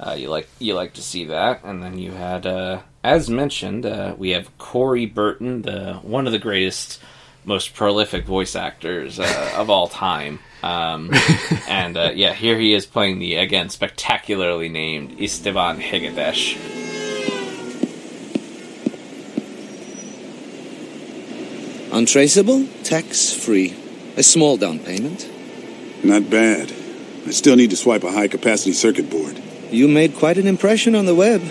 uh, 0.00 0.12
you 0.18 0.28
like 0.28 0.48
you 0.58 0.74
like 0.74 0.94
to 0.94 1.02
see 1.02 1.26
that, 1.26 1.62
and 1.64 1.82
then 1.82 1.98
you 1.98 2.12
had, 2.12 2.46
uh, 2.46 2.80
as 3.06 3.30
mentioned, 3.30 3.86
uh, 3.86 4.16
we 4.18 4.30
have 4.30 4.58
Corey 4.58 5.06
Burton, 5.06 5.62
the 5.62 5.94
one 6.02 6.26
of 6.26 6.32
the 6.32 6.40
greatest, 6.40 7.00
most 7.44 7.72
prolific 7.72 8.24
voice 8.24 8.56
actors 8.56 9.20
uh, 9.20 9.52
of 9.56 9.70
all 9.70 9.86
time. 9.86 10.40
Um, 10.64 11.12
and 11.68 11.96
uh, 11.96 12.10
yeah, 12.14 12.32
here 12.32 12.58
he 12.58 12.74
is 12.74 12.84
playing 12.84 13.20
the 13.20 13.36
again 13.36 13.68
spectacularly 13.68 14.68
named 14.68 15.20
Esteban 15.20 15.80
Hegadesh. 15.80 16.56
Untraceable, 21.92 22.66
tax 22.82 23.32
free. 23.32 23.76
A 24.16 24.24
small 24.24 24.56
down 24.56 24.80
payment. 24.80 25.30
Not 26.02 26.28
bad. 26.28 26.72
I 27.24 27.30
still 27.30 27.54
need 27.54 27.70
to 27.70 27.76
swipe 27.76 28.02
a 28.02 28.10
high 28.10 28.28
capacity 28.28 28.72
circuit 28.72 29.08
board. 29.08 29.40
You 29.70 29.86
made 29.86 30.16
quite 30.16 30.38
an 30.38 30.48
impression 30.48 30.96
on 30.96 31.06
the 31.06 31.14
web. 31.14 31.42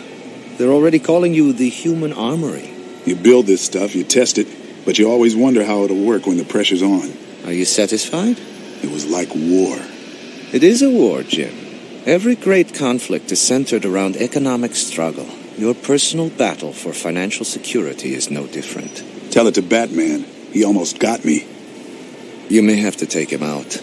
They're 0.58 0.72
already 0.72 1.00
calling 1.00 1.34
you 1.34 1.54
the 1.54 1.70
human 1.70 2.14
armory. 2.14 2.72
You 3.06 3.16
build 3.16 3.46
this 3.46 3.62
stuff, 3.62 3.94
you 3.96 4.04
test 4.04 4.38
it, 4.38 4.48
but 4.86 4.98
you 4.98 5.10
always 5.10 5.36
wonder 5.36 5.66
how 5.66 5.84
it'll 5.84 6.04
work 6.04 6.26
when 6.26 6.38
the 6.38 6.46
pressure's 6.46 6.82
on. 6.82 7.12
Are 7.46 7.52
you 7.52 7.66
satisfied? 7.66 8.40
It 8.82 8.90
was 8.90 9.06
like 9.06 9.30
war. 9.36 9.78
It 10.54 10.64
is 10.64 10.82
a 10.82 10.90
war, 10.90 11.24
Jim. 11.24 11.54
Every 12.06 12.36
great 12.36 12.74
conflict 12.74 13.32
is 13.32 13.42
centered 13.42 13.84
around 13.84 14.16
economic 14.16 14.76
struggle. 14.76 15.28
Your 15.58 15.74
personal 15.74 16.30
battle 16.30 16.72
for 16.72 16.94
financial 16.94 17.46
security 17.46 18.14
is 18.14 18.30
no 18.30 18.48
different. 18.48 19.04
Tell 19.32 19.48
it 19.48 19.56
to 19.56 19.62
Batman. 19.62 20.24
He 20.52 20.64
almost 20.64 21.00
got 21.00 21.26
me. 21.26 21.48
You 22.48 22.62
may 22.62 22.76
have 22.78 22.98
to 22.98 23.06
take 23.06 23.32
him 23.32 23.44
out. 23.44 23.82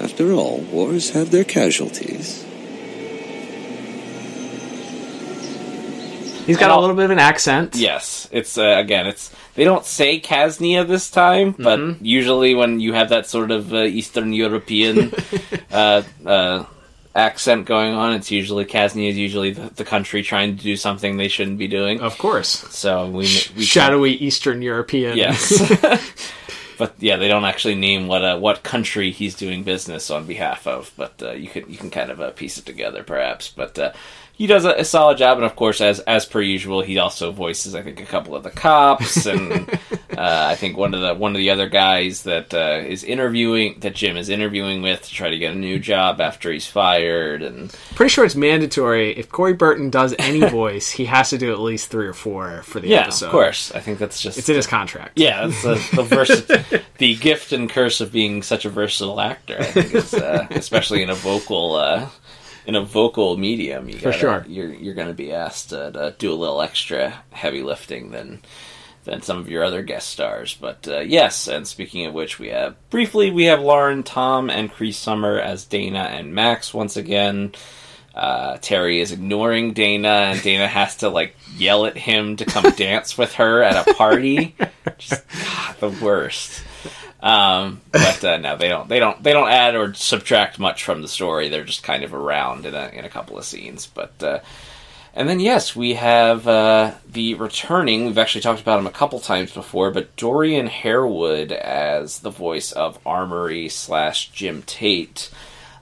After 0.00 0.32
all, 0.32 0.58
wars 0.60 1.10
have 1.10 1.30
their 1.30 1.44
casualties. 1.44 2.41
He's 6.46 6.56
got 6.56 6.70
a 6.70 6.80
little 6.80 6.96
bit 6.96 7.04
of 7.06 7.10
an 7.10 7.18
accent. 7.18 7.76
Yes, 7.76 8.28
it's 8.32 8.58
uh, 8.58 8.76
again, 8.78 9.06
it's 9.06 9.34
they 9.54 9.64
don't 9.64 9.84
say 9.84 10.20
Kasnia 10.20 10.86
this 10.86 11.10
time, 11.10 11.52
but 11.52 11.78
Mm-hmm. 11.78 12.04
usually 12.04 12.54
when 12.54 12.80
you 12.80 12.92
have 12.94 13.10
that 13.10 13.26
sort 13.26 13.50
of 13.50 13.72
uh, 13.72 13.82
Eastern 13.84 14.32
European 14.32 15.12
uh, 15.72 16.02
uh, 16.26 16.64
accent 17.14 17.66
going 17.66 17.94
on, 17.94 18.14
it's 18.14 18.30
usually 18.30 18.64
Kasnia 18.64 19.10
is 19.10 19.18
usually 19.18 19.52
the, 19.52 19.68
the 19.74 19.84
country 19.84 20.22
trying 20.22 20.56
to 20.56 20.62
do 20.62 20.76
something 20.76 21.16
they 21.16 21.28
shouldn't 21.28 21.58
be 21.58 21.68
doing. 21.68 22.00
Of 22.00 22.18
course. 22.18 22.48
So 22.70 23.06
we, 23.08 23.28
we 23.56 23.64
Shadowy 23.64 24.12
Eastern 24.12 24.62
European. 24.62 25.16
Yes. 25.16 25.62
but 26.78 26.94
yeah, 26.98 27.16
they 27.16 27.28
don't 27.28 27.44
actually 27.44 27.74
name 27.76 28.08
what 28.08 28.24
uh, 28.24 28.38
what 28.38 28.62
country 28.62 29.10
he's 29.12 29.34
doing 29.34 29.62
business 29.62 30.10
on 30.10 30.26
behalf 30.26 30.66
of. 30.66 30.90
But 30.96 31.22
uh, 31.22 31.32
you 31.32 31.48
can 31.48 31.70
you 31.70 31.76
can 31.76 31.90
kind 31.90 32.10
of 32.10 32.20
uh, 32.20 32.30
piece 32.30 32.58
it 32.58 32.66
together, 32.66 33.02
perhaps. 33.02 33.50
But 33.50 33.78
uh, 33.78 33.92
he 34.42 34.48
does 34.48 34.64
a, 34.64 34.72
a 34.72 34.84
solid 34.84 35.18
job, 35.18 35.38
and 35.38 35.46
of 35.46 35.54
course, 35.54 35.80
as 35.80 36.00
as 36.00 36.26
per 36.26 36.40
usual, 36.40 36.82
he 36.82 36.98
also 36.98 37.30
voices 37.30 37.76
I 37.76 37.82
think 37.82 38.00
a 38.00 38.04
couple 38.04 38.34
of 38.34 38.42
the 38.42 38.50
cops, 38.50 39.24
and 39.32 39.70
uh, 40.18 40.46
I 40.50 40.56
think 40.56 40.76
one 40.76 40.94
of 40.94 41.00
the 41.00 41.14
one 41.14 41.30
of 41.30 41.36
the 41.36 41.50
other 41.50 41.68
guys 41.68 42.24
that 42.24 42.52
uh, 42.52 42.82
is 42.84 43.04
interviewing 43.04 43.78
that 43.82 43.94
Jim 43.94 44.16
is 44.16 44.28
interviewing 44.28 44.82
with 44.82 45.00
to 45.02 45.14
try 45.14 45.30
to 45.30 45.38
get 45.38 45.52
a 45.52 45.56
new 45.56 45.78
job 45.78 46.20
after 46.20 46.50
he's 46.50 46.66
fired, 46.66 47.40
and 47.40 47.70
Pretty 47.94 48.10
sure 48.10 48.24
it's 48.24 48.34
mandatory. 48.34 49.16
If 49.16 49.28
Corey 49.30 49.52
Burton 49.52 49.90
does 49.90 50.12
any 50.18 50.40
voice, 50.48 50.90
he 50.90 51.04
has 51.04 51.30
to 51.30 51.38
do 51.38 51.52
at 51.52 51.60
least 51.60 51.92
three 51.92 52.08
or 52.08 52.12
four 52.12 52.62
for 52.62 52.80
the 52.80 52.88
yeah, 52.88 53.02
episode. 53.02 53.26
of 53.26 53.30
course, 53.30 53.70
I 53.70 53.78
think 53.78 54.00
that's 54.00 54.20
just 54.20 54.38
It's 54.38 54.48
in 54.48 54.56
his 54.56 54.66
contract. 54.66 55.20
Yeah, 55.20 55.46
it's 55.46 55.62
the 55.62 55.74
the, 55.94 56.02
vers- 56.02 56.82
the 56.98 57.14
gift 57.14 57.52
and 57.52 57.70
curse 57.70 58.00
of 58.00 58.10
being 58.10 58.42
such 58.42 58.64
a 58.64 58.70
versatile 58.70 59.20
actor. 59.20 59.58
I 59.60 59.66
think 59.66 59.94
is, 59.94 60.14
uh, 60.14 60.48
especially 60.50 61.04
in 61.04 61.10
a 61.10 61.14
vocal 61.14 61.76
uh, 61.76 62.08
in 62.66 62.74
a 62.74 62.82
vocal 62.82 63.36
medium. 63.36 63.88
You 63.88 63.96
For 63.98 64.04
gotta- 64.06 64.18
sure. 64.18 64.44
you're 64.48 64.72
you're 64.74 64.94
going 64.94 65.08
to 65.08 65.14
be 65.14 65.32
asked 65.32 65.70
to, 65.70 65.90
to 65.92 66.14
do 66.18 66.32
a 66.32 66.34
little 66.34 66.62
extra 66.62 67.22
heavy 67.30 67.62
lifting 67.62 68.10
than 68.10 68.42
than 69.04 69.20
some 69.22 69.38
of 69.38 69.48
your 69.48 69.64
other 69.64 69.82
guest 69.82 70.08
stars. 70.10 70.56
But 70.60 70.86
uh, 70.88 71.00
yes, 71.00 71.48
and 71.48 71.66
speaking 71.66 72.06
of 72.06 72.14
which, 72.14 72.38
we 72.38 72.48
have 72.48 72.76
briefly 72.90 73.30
we 73.30 73.44
have 73.46 73.60
Lauren, 73.60 74.02
Tom, 74.04 74.48
and 74.50 74.70
Cree 74.70 74.92
Summer 74.92 75.38
as 75.38 75.64
Dana 75.64 76.00
and 76.10 76.34
Max 76.34 76.72
once 76.72 76.96
again. 76.96 77.52
Uh, 78.14 78.58
Terry 78.58 79.00
is 79.00 79.10
ignoring 79.10 79.72
Dana, 79.72 80.08
and 80.08 80.42
Dana 80.42 80.68
has 80.80 80.96
to 80.98 81.08
like 81.08 81.34
yell 81.56 81.86
at 81.86 81.96
him 81.96 82.36
to 82.36 82.44
come 82.44 82.70
dance 82.76 83.16
with 83.18 83.32
her 83.34 83.62
at 83.62 83.88
a 83.88 83.94
party. 83.94 84.54
Just 84.98 85.22
God, 85.28 85.76
the 85.80 86.04
worst. 86.04 86.62
Um, 87.22 87.80
but 87.92 88.24
uh, 88.24 88.36
no, 88.38 88.56
they 88.56 88.68
don't. 88.68 88.88
They 88.88 88.98
don't. 88.98 89.22
They 89.22 89.32
don't 89.32 89.48
add 89.48 89.76
or 89.76 89.94
subtract 89.94 90.58
much 90.58 90.82
from 90.84 91.02
the 91.02 91.08
story. 91.08 91.48
They're 91.48 91.64
just 91.64 91.84
kind 91.84 92.02
of 92.02 92.12
around 92.12 92.66
in 92.66 92.74
a 92.74 92.88
in 92.88 93.04
a 93.04 93.08
couple 93.08 93.38
of 93.38 93.44
scenes. 93.44 93.86
But 93.86 94.20
uh, 94.22 94.40
and 95.14 95.28
then 95.28 95.38
yes, 95.38 95.76
we 95.76 95.94
have 95.94 96.48
uh, 96.48 96.94
the 97.08 97.34
returning. 97.34 98.06
We've 98.06 98.18
actually 98.18 98.40
talked 98.40 98.60
about 98.60 98.80
him 98.80 98.88
a 98.88 98.90
couple 98.90 99.20
times 99.20 99.52
before, 99.52 99.92
but 99.92 100.16
Dorian 100.16 100.66
Harewood 100.66 101.52
as 101.52 102.18
the 102.18 102.30
voice 102.30 102.72
of 102.72 102.98
Armory 103.06 103.68
slash 103.68 104.30
Jim 104.32 104.62
Tate, 104.62 105.30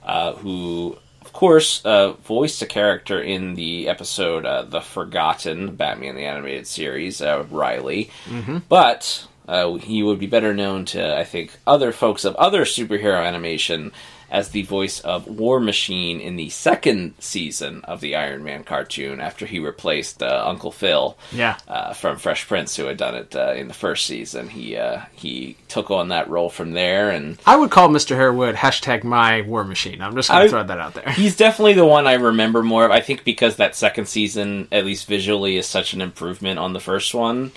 uh, 0.05 0.33
who 0.33 0.95
of 1.21 1.33
course, 1.33 1.83
uh, 1.85 2.11
voiced 2.25 2.61
a 2.61 2.65
character 2.67 3.19
in 3.19 3.55
the 3.55 3.87
episode 3.87 4.45
uh, 4.45 4.61
"The 4.63 4.81
Forgotten" 4.81 5.75
Batman 5.75 6.15
the 6.15 6.25
Animated 6.25 6.67
Series, 6.67 7.19
uh, 7.21 7.45
Riley, 7.49 8.11
Mhm. 8.29 8.61
but 8.69 9.25
uh, 9.51 9.73
he 9.75 10.01
would 10.01 10.17
be 10.19 10.27
better 10.27 10.53
known 10.53 10.85
to, 10.85 11.17
I 11.17 11.23
think, 11.25 11.51
other 11.67 11.91
folks 11.91 12.23
of 12.25 12.35
other 12.37 12.63
superhero 12.65 13.23
animation 13.25 13.91
as 14.31 14.51
the 14.51 14.63
voice 14.63 15.01
of 15.01 15.27
War 15.27 15.59
Machine 15.59 16.21
in 16.21 16.37
the 16.37 16.47
second 16.49 17.15
season 17.19 17.81
of 17.83 17.99
the 17.99 18.15
Iron 18.15 18.45
Man 18.45 18.63
cartoon 18.63 19.19
after 19.19 19.45
he 19.45 19.59
replaced 19.59 20.23
uh, 20.23 20.45
Uncle 20.47 20.71
Phil 20.71 21.17
Yeah. 21.33 21.57
uh, 21.67 21.91
from 21.93 22.15
Fresh 22.17 22.47
Prince, 22.47 22.77
who 22.77 22.85
had 22.85 22.95
done 22.95 23.13
it 23.15 23.35
uh, 23.35 23.51
in 23.57 23.67
the 23.67 23.73
first 23.73 24.05
season. 24.05 24.47
He 24.47 24.77
uh, 24.77 25.01
he 25.11 25.57
took 25.67 25.91
on 25.91 26.07
that 26.09 26.29
role 26.29 26.49
from 26.49 26.71
there, 26.71 27.09
and 27.09 27.37
I 27.45 27.57
would 27.57 27.71
call 27.71 27.89
Mr. 27.89 28.15
Harewood 28.15 28.55
hashtag 28.55 29.03
my 29.03 29.41
war 29.41 29.65
machine. 29.65 30.01
I'm 30.01 30.15
just 30.15 30.29
going 30.29 30.43
to 30.43 30.49
throw 30.49 30.63
that 30.63 30.79
out 30.79 30.93
there. 30.93 31.11
He's 31.11 31.35
definitely 31.35 31.73
the 31.73 31.85
one 31.85 32.07
I 32.07 32.13
remember 32.13 32.63
more 32.63 32.85
of. 32.85 32.91
I 32.91 33.01
think 33.01 33.25
because 33.25 33.57
that 33.57 33.75
second 33.75 34.05
season, 34.07 34.69
at 34.71 34.85
least 34.85 35.07
visually, 35.09 35.57
is 35.57 35.65
such 35.67 35.91
an 35.93 35.99
improvement 35.99 36.57
on 36.57 36.71
the 36.71 36.79
first 36.79 37.13
one. 37.13 37.51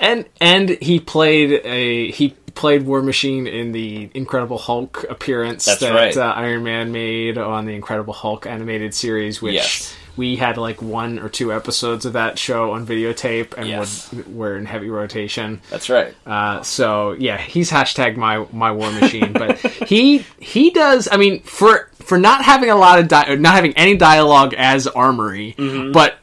And 0.00 0.24
and 0.40 0.70
he 0.70 0.98
played 0.98 1.60
a 1.64 2.10
he 2.10 2.30
played 2.54 2.82
War 2.84 3.00
Machine 3.02 3.46
in 3.46 3.70
the 3.72 4.10
Incredible 4.14 4.58
Hulk 4.58 5.04
appearance 5.08 5.66
That's 5.66 5.80
that 5.80 5.94
right. 5.94 6.16
uh, 6.16 6.32
Iron 6.36 6.64
Man 6.64 6.90
made 6.90 7.38
on 7.38 7.64
the 7.66 7.74
Incredible 7.74 8.12
Hulk 8.12 8.44
animated 8.46 8.92
series, 8.94 9.40
which 9.40 9.54
Yes. 9.54 9.94
we 10.16 10.36
had 10.36 10.56
like 10.56 10.82
one 10.82 11.18
or 11.20 11.28
two 11.28 11.52
episodes 11.52 12.04
of 12.06 12.14
that 12.14 12.38
show 12.38 12.72
on 12.72 12.86
videotape 12.86 13.54
and 13.56 13.68
Yes. 13.68 14.12
would, 14.12 14.34
were 14.34 14.56
in 14.56 14.66
heavy 14.66 14.90
rotation. 14.90 15.60
That's 15.70 15.88
right. 15.88 16.12
Uh, 16.26 16.62
so 16.62 17.12
yeah, 17.12 17.36
he's 17.38 17.70
hashtag 17.70 18.16
my 18.16 18.46
my 18.52 18.72
War 18.72 18.90
Machine, 18.90 19.32
but 19.34 19.58
he 19.86 20.24
he 20.40 20.70
does. 20.70 21.08
I 21.12 21.18
mean, 21.18 21.42
for 21.42 21.88
for 22.00 22.18
not 22.18 22.42
having 22.44 22.70
a 22.70 22.76
lot 22.76 22.98
of 22.98 23.06
di- 23.08 23.34
not 23.36 23.54
having 23.54 23.74
any 23.76 23.96
dialogue 23.96 24.54
as 24.54 24.86
Armory, 24.86 25.54
Mm-hmm. 25.58 25.92
but 25.92 26.16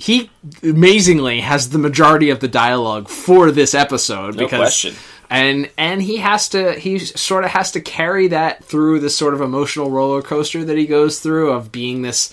he 0.00 0.30
amazingly 0.62 1.40
has 1.40 1.70
the 1.70 1.78
majority 1.78 2.30
of 2.30 2.38
the 2.40 2.46
dialogue 2.48 3.08
for 3.08 3.50
this 3.50 3.74
episode 3.74 4.36
No 4.36 4.44
because 4.44 4.58
question. 4.60 4.94
and 5.28 5.68
and 5.76 6.00
he 6.00 6.18
has 6.18 6.48
to 6.50 6.74
he 6.78 6.98
sort 7.00 7.44
of 7.44 7.50
has 7.50 7.72
to 7.72 7.80
carry 7.80 8.28
that 8.28 8.64
through 8.64 9.00
this 9.00 9.16
sort 9.16 9.34
of 9.34 9.40
emotional 9.40 9.90
roller 9.90 10.22
coaster 10.22 10.64
that 10.64 10.78
he 10.78 10.86
goes 10.86 11.18
through 11.20 11.50
of 11.50 11.72
being 11.72 12.02
this 12.02 12.32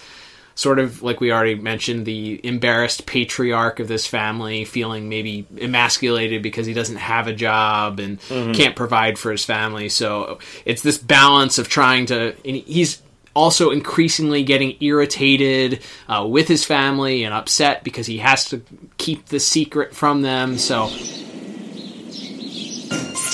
sort 0.58 0.80
of 0.80 1.02
like 1.02 1.20
we 1.20 1.32
already 1.34 1.56
mentioned 1.56 2.06
the 2.06 2.40
embarrassed 2.46 3.06
patriarch 3.06 3.80
of 3.82 3.88
this 3.90 4.06
family 4.08 4.64
feeling 4.64 5.10
maybe 5.10 5.46
emasculated 5.60 6.42
because 6.42 6.66
he 6.66 6.74
doesn't 6.74 6.96
have 6.98 7.28
a 7.28 7.34
job 7.34 8.00
and 8.00 8.22
Mhm. 8.30 8.56
can't 8.56 8.76
provide 8.76 9.18
for 9.20 9.32
his 9.32 9.44
family 9.44 9.90
so 9.90 10.38
it's 10.66 10.82
this 10.84 10.98
balance 10.98 11.58
of 11.58 11.68
trying 11.68 12.06
to 12.06 12.36
and 12.46 12.56
he's 12.58 13.02
also 13.36 13.70
increasingly 13.70 14.44
getting 14.44 14.78
irritated 14.80 15.82
uh, 16.08 16.26
with 16.28 16.48
his 16.48 16.64
family 16.64 17.24
and 17.24 17.34
upset 17.34 17.84
because 17.84 18.08
he 18.08 18.18
has 18.18 18.46
to 18.46 18.62
keep 18.98 19.26
the 19.28 19.40
secret 19.40 19.96
from 19.96 20.22
them 20.22 20.58
so 20.58 20.90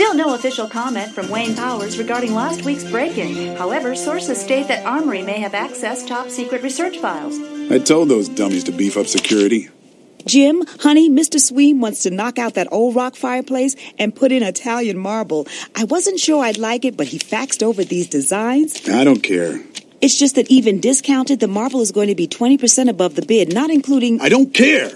Still 0.01 0.15
no 0.15 0.33
official 0.33 0.67
comment 0.67 1.11
from 1.11 1.29
Wayne 1.29 1.55
Powers 1.55 1.99
regarding 1.99 2.33
last 2.33 2.63
week's 2.63 2.89
break-in. 2.89 3.55
However, 3.55 3.93
sources 3.93 4.41
state 4.41 4.67
that 4.67 4.83
Armory 4.85 5.21
may 5.21 5.39
have 5.39 5.51
accessed 5.51 6.07
top 6.07 6.29
secret 6.29 6.63
research 6.63 6.97
files. 6.97 7.37
I 7.69 7.77
told 7.77 8.09
those 8.09 8.27
dummies 8.27 8.63
to 8.63 8.71
beef 8.71 8.97
up 8.97 9.05
security. 9.05 9.69
Jim, 10.25 10.63
honey, 10.79 11.09
Mr. 11.09 11.39
Sweem 11.39 11.79
wants 11.79 12.03
to 12.03 12.11
knock 12.11 12.39
out 12.39 12.53
that 12.55 12.67
old 12.71 12.95
rock 12.95 13.15
fireplace 13.15 13.75
and 13.97 14.15
put 14.15 14.31
in 14.31 14.43
Italian 14.43 14.97
marble. 14.97 15.47
I 15.75 15.83
wasn't 15.83 16.19
sure 16.19 16.43
I'd 16.43 16.57
like 16.57 16.85
it, 16.85 16.95
but 16.95 17.07
he 17.07 17.19
faxed 17.19 17.61
over 17.61 17.83
these 17.83 18.07
designs. 18.07 18.87
I 18.89 19.03
don't 19.03 19.21
care. 19.21 19.61
It's 20.01 20.17
just 20.17 20.35
that 20.35 20.49
even 20.49 20.79
discounted, 20.79 21.39
the 21.39 21.47
marble 21.47 21.81
is 21.81 21.91
going 21.91 22.07
to 22.07 22.15
be 22.15 22.27
20% 22.27 22.89
above 22.89 23.15
the 23.15 23.21
bid, 23.21 23.53
not 23.53 23.69
including. 23.69 24.19
I 24.19 24.29
don't 24.29 24.53
care. 24.53 24.91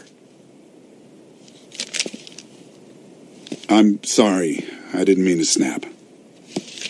I'm 3.70 4.04
sorry. 4.04 4.66
I 4.94 5.04
didn't 5.04 5.26
mean 5.26 5.38
to 5.38 5.46
snap. 5.46 5.86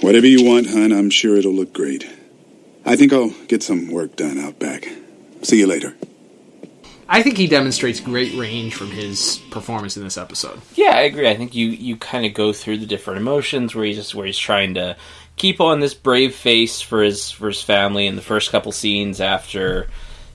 Whatever 0.02 0.28
you 0.28 0.46
want, 0.46 0.68
hun, 0.68 0.92
I'm 0.92 1.10
sure 1.10 1.38
it'll 1.38 1.54
look 1.54 1.74
great. 1.74 2.08
I 2.86 2.96
think 2.96 3.12
I'll 3.12 3.32
get 3.48 3.64
some 3.64 3.90
work 3.90 4.16
done 4.16 4.40
out 4.40 4.60
back. 4.60 4.88
See 5.42 5.60
you 5.60 5.68
later. 5.68 5.96
I 7.08 7.22
think 7.22 7.38
he 7.38 7.48
demonstrates 7.48 8.00
great 8.00 8.34
range 8.36 8.74
from 8.74 8.90
his 8.90 9.40
performance 9.52 9.96
in 9.96 10.04
this 10.04 10.18
episode. 10.18 10.60
Yeah, 10.76 10.92
I 10.96 11.02
agree. 11.02 11.30
I 11.30 11.36
think 11.36 11.54
you 11.54 11.68
you 11.68 11.98
kind 11.98 12.26
of 12.26 12.34
go 12.34 12.52
through 12.52 12.78
the 12.78 12.86
different 12.86 13.20
emotions 13.20 13.76
where 13.76 13.86
he's 13.86 13.98
just 13.98 14.16
where 14.16 14.26
he's 14.26 14.38
trying 14.38 14.74
to 14.76 14.98
keep 15.38 15.60
on 15.60 15.80
this 15.80 15.94
brave 15.94 16.36
face 16.36 16.82
for 16.82 17.04
his 17.04 17.32
for 17.32 17.48
his 17.48 17.62
family 17.62 18.08
in 18.08 18.16
the 18.16 18.22
first 18.22 18.52
couple 18.52 18.72
scenes 18.72 19.20
after 19.20 19.88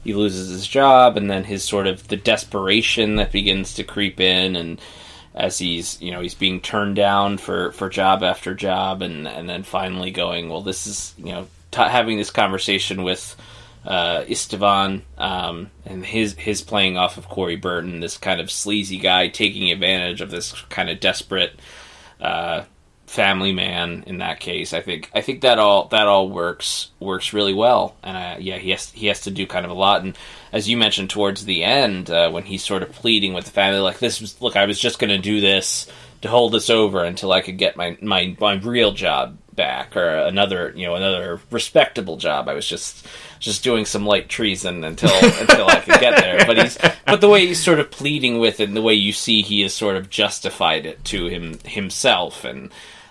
he 0.03 0.15
loses 0.15 0.49
his 0.49 0.67
job, 0.67 1.17
and 1.17 1.31
then 1.31 1.45
his 1.45 1.63
sort 1.63 1.87
of 1.87 2.09
the 2.09 2.17
desperation 2.17 3.17
that 3.17 3.33
begins 3.33 3.75
to 3.75 3.85
creep 3.85 4.21
in, 4.21 4.57
and 4.57 4.81
as 5.35 5.59
he's 5.59 6.01
you 6.01 6.11
know 6.11 6.21
he's 6.21 6.35
being 6.35 6.61
turned 6.61 6.97
down 6.97 7.39
for 7.39 7.73
for 7.73 7.89
job 7.89 8.23
after 8.23 8.55
job, 8.55 9.03
and 9.03 9.27
and 9.29 9.49
then 9.49 9.63
finally 9.63 10.11
going, 10.11 10.49
well, 10.49 10.63
this 10.63 10.87
is 10.87 11.15
you 11.19 11.33
know 11.33 11.47
t- 11.71 11.83
having 11.83 12.17
this 12.17 12.31
conversation 12.31 13.03
with 13.03 13.37
uh, 13.85 14.25
Estevan 14.29 15.03
um, 15.19 15.71
and 15.85 16.05
his 16.05 16.35
his 16.35 16.63
playing 16.63 16.97
off 16.97 17.19
of 17.19 17.29
Corey 17.29 17.57
Burton, 17.57 18.01
this 18.01 18.19
kind 18.19 18.41
of 18.41 18.51
sleazy 18.51 18.99
guy 18.99 19.29
taking 19.29 19.71
advantage 19.71 20.21
of 20.21 20.31
this 20.31 20.53
kind 20.69 20.91
of 20.91 21.01
desperate 21.01 21.59
uh, 22.21 22.65
family 23.11 23.53
man. 23.53 24.05
In 24.07 24.19
that 24.19 24.39
case, 24.39 24.73
I 24.73 24.81
think 24.81 25.11
I 25.13 25.21
think 25.21 25.41
that 25.41 25.59
all 25.59 25.89
that 25.89 26.07
all 26.07 26.31
works 26.31 26.91
works 27.01 27.33
really 27.33 27.53
well. 27.53 27.97
And 28.05 28.17
uh, 28.17 28.37
yeah, 28.39 28.59
he 28.59 28.71
has 28.71 28.91
he 28.93 29.09
has 29.09 29.23
to 29.23 29.33
do 29.33 29.47
kind 29.47 29.65
of 29.65 29.73
a 29.73 29.75
lot. 29.75 30.03
And 30.03 30.17
as 30.53 30.69
you 30.69 30.77
mentioned 30.77 31.11
towards 31.11 31.45
the 31.45 31.65
end, 31.65 32.09
uh, 32.09 32.31
when 32.31 32.45
he's 32.45 32.65
sort 32.65 32.85
of 32.85 32.93
pleading 32.93 33.35
with 33.35 33.47
the 33.47 33.51
family, 33.51 33.81
like 33.81 33.99
this 33.99 34.21
was 34.21 34.41
look, 34.41 34.55
I 34.57 34.67
was 34.67 34.79
just 34.79 35.01
going 35.01 35.11
to 35.11 35.19
do 35.19 35.41
this 35.41 35.89
to 36.23 36.29
hold 36.29 36.53
this 36.53 36.71
over 36.71 37.03
until 37.03 37.33
I 37.33 37.41
could 37.41 37.59
get 37.59 37.77
my 37.77 37.99
my 38.01 38.37
my 38.39 38.55
real 38.55 38.93
job 38.93 39.37
back 39.55 39.97
or 39.97 40.09
another 40.09 40.73
you 40.77 40.87
know 40.87 40.95
another 40.95 41.41
respectable 41.51 42.17
job. 42.17 42.49
I 42.49 42.55
was 42.55 42.67
just 42.67 43.09
just 43.41 43.65
doing 43.65 43.87
some 43.87 44.07
light 44.07 44.29
treason 44.29 44.85
until 44.85 45.11
until 45.41 45.67
I 45.67 45.81
could 45.81 45.99
get 46.01 46.21
there. 46.21 46.47
But 46.47 46.59
he's 46.59 46.79
but 47.07 47.21
the 47.21 47.29
way 47.29 47.45
he's 47.45 47.63
sort 47.63 47.81
of 47.81 47.91
pleading 47.91 48.39
with 48.39 48.61
it, 48.61 48.69
and 48.69 48.77
the 48.77 48.83
way 48.83 48.95
you 48.95 49.13
see 49.13 49.43
he 49.43 49.63
has 49.63 49.75
sort 49.75 49.97
of 49.97 50.11
justified 50.11 50.87
it 50.87 51.05
to 51.07 51.27
him 51.27 51.59
himself, 51.65 52.45
and 52.45 52.71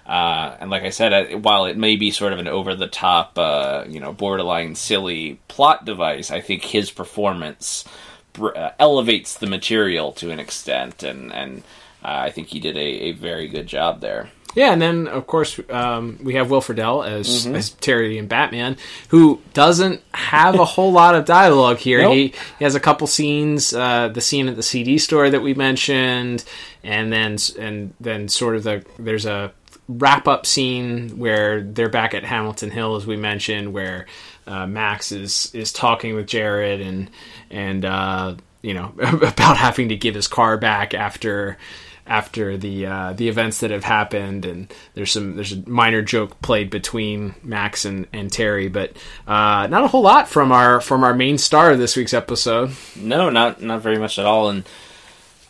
uh, 0.10 0.58
and 0.60 0.72
like 0.72 0.84
I 0.84 0.90
said, 0.90 1.44
while 1.44 1.66
it 1.66 1.78
may 1.78 1.96
be 1.96 2.10
sort 2.12 2.34
of 2.34 2.40
an 2.40 2.48
over 2.48 2.74
the 2.76 2.88
top, 2.88 3.38
uh, 3.38 3.84
you 3.88 4.00
know, 4.00 4.12
borderline 4.12 4.74
silly 4.76 5.40
plot 5.48 5.86
device, 5.86 6.32
I 6.32 6.42
think 6.42 6.64
his 6.64 6.90
performance 6.92 7.86
br- 8.34 8.56
uh, 8.58 8.72
elevates 8.80 9.36
the 9.38 9.48
material 9.48 10.12
to 10.14 10.32
an 10.32 10.40
extent, 10.40 11.04
and 11.04 11.32
and 11.32 11.60
uh, 12.04 12.08
I 12.28 12.32
think 12.32 12.48
he 12.48 12.60
did 12.60 12.76
a, 12.76 12.80
a 12.80 13.12
very 13.12 13.48
good 13.48 13.68
job 13.68 14.02
there. 14.02 14.30
Yeah, 14.56 14.72
and 14.74 14.82
then 14.82 15.08
of 15.08 15.28
course 15.28 15.60
um, 15.70 16.18
we 16.24 16.34
have 16.34 16.50
Will 16.50 16.60
Friedle 16.62 17.06
as, 17.08 17.46
Mhm. 17.46 17.54
as 17.54 17.70
Terry 17.70 18.18
and 18.18 18.28
Batman, 18.28 18.78
who 19.10 19.42
doesn't 19.54 20.02
have 20.16 20.56
a 20.60 20.66
whole 20.66 20.92
lot 20.92 21.14
of 21.14 21.26
dialogue 21.26 21.78
here. 21.78 22.02
Nope. 22.02 22.14
He, 22.14 22.34
he 22.58 22.64
has 22.64 22.74
a 22.74 22.80
couple 22.80 23.06
scenes, 23.06 23.74
uh, 23.76 24.08
the 24.08 24.22
scene 24.22 24.48
at 24.48 24.56
the 24.56 24.64
CD 24.64 24.98
store 24.98 25.30
that 25.30 25.44
we 25.44 25.54
mentioned, 25.54 26.44
and 26.84 27.14
then 27.14 27.38
and 27.60 27.94
then 28.00 28.28
sort 28.28 28.56
of 28.56 28.64
the 28.64 28.84
there's 28.98 29.28
a 29.28 29.52
wrap 29.90 30.28
up 30.28 30.46
scene 30.46 31.18
where 31.18 31.62
they're 31.62 31.90
back 31.90 32.14
at 32.14 32.24
Hamilton 32.24 32.70
Hill, 32.70 32.96
as 32.96 33.08
we 33.08 33.18
mentioned, 33.18 33.74
where 33.74 34.06
uh, 34.48 34.68
Max 34.68 35.12
is 35.12 35.54
is 35.54 35.74
talking 35.74 36.16
with 36.16 36.28
Jared 36.28 36.80
and 36.80 37.10
and 37.50 37.84
uh, 37.84 38.36
you 38.62 38.74
know 38.74 38.94
about 39.00 39.58
having 39.58 39.90
to 39.90 39.98
give 39.98 40.16
his 40.16 40.28
car 40.28 40.58
back 40.58 40.94
after 40.94 41.58
after 42.06 42.58
the 42.58 42.86
uh, 42.86 43.14
the 43.14 43.30
events 43.30 43.60
that 43.60 43.72
have 43.72 43.84
happened, 43.84 44.46
and 44.46 44.74
there's 44.94 45.12
some 45.12 45.36
there's 45.36 45.54
a 45.54 45.70
minor 45.70 46.02
joke 46.02 46.40
played 46.42 46.70
between 46.70 47.34
Max 47.44 47.86
and, 47.86 48.08
and 48.14 48.32
Terry, 48.32 48.68
but 48.68 48.94
uh, 49.28 49.68
not 49.68 49.84
a 49.84 49.88
whole 49.88 50.02
lot 50.04 50.28
from 50.30 50.52
our 50.52 50.82
from 50.82 51.04
our 51.04 51.16
main 51.16 51.38
star 51.40 51.72
of 51.72 51.80
this 51.80 51.96
week's 51.96 52.14
episode. 52.14 52.72
No, 52.96 53.30
not 53.30 53.62
not 53.62 53.82
very 53.82 53.98
much 53.98 54.20
at 54.20 54.26
all. 54.26 54.50
And 54.50 54.64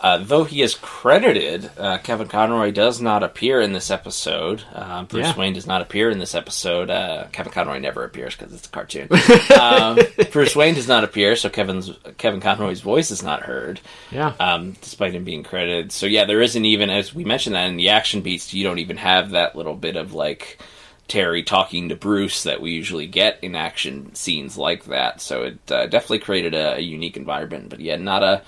uh, 0.02 0.18
though 0.18 0.44
he 0.44 0.62
is 0.62 0.76
credited, 0.76 1.70
uh, 1.78 1.98
Kevin 2.00 2.28
Conroy 2.28 2.72
does 2.72 3.02
not 3.02 3.22
appear 3.24 3.60
in 3.60 3.74
this 3.74 3.92
episode. 3.92 4.64
Uh, 4.74 5.04
Bruce 5.04 5.28
Yeah. 5.28 5.36
Wayne 5.38 5.54
does 5.54 5.68
not 5.68 5.82
appear 5.82 6.10
in 6.10 6.20
this 6.20 6.36
episode. 6.36 6.90
Uh, 6.90 7.28
Kevin 7.32 7.52
Conroy 7.52 7.80
never 7.80 8.04
appears 8.04 8.36
because 8.36 8.54
it's 8.54 8.68
a 8.68 8.70
cartoon. 8.70 9.10
um, 9.60 10.00
Bruce 10.32 10.56
Wayne 10.56 10.74
does 10.76 10.88
not 10.88 11.04
appear, 11.04 11.36
so 11.36 11.50
Kevin's 11.50 11.92
Kevin 12.18 12.40
Conroy's 12.40 12.82
voice 12.82 13.12
is 13.12 13.22
not 13.24 13.42
heard. 13.44 13.80
Yeah. 14.12 14.34
Um, 14.40 14.74
despite 14.82 15.14
him 15.14 15.24
being 15.24 15.44
credited. 15.44 15.92
So 15.92 16.06
yeah, 16.06 16.26
there 16.26 16.42
isn't 16.42 16.66
even 16.66 16.90
as 16.90 17.14
we 17.14 17.26
mentioned 17.26 17.56
that 17.56 17.68
in 17.68 17.76
the 17.78 17.90
action 17.90 18.22
beats, 18.22 18.54
you 18.54 18.64
don't 18.64 18.80
even 18.80 18.98
have 18.98 19.32
that 19.32 19.56
little 19.56 19.76
bit 19.76 19.96
of 19.96 20.14
like. 20.14 20.60
Terry 21.08 21.42
talking 21.42 21.90
to 21.90 21.96
Bruce 21.96 22.44
that 22.44 22.62
we 22.62 22.70
usually 22.70 23.08
get 23.08 23.40
in 23.42 23.56
action 23.56 24.14
scenes 24.14 24.60
like 24.60 24.86
that. 24.86 25.22
So 25.22 25.42
it 25.42 25.72
uh, 25.72 25.88
definitely 25.88 26.20
created 26.20 26.54
a, 26.54 26.76
a 26.76 26.80
unique 26.82 27.18
environment. 27.18 27.70
But 27.70 27.80
yeah, 27.80 27.96
not 27.96 28.22
a 28.22 28.44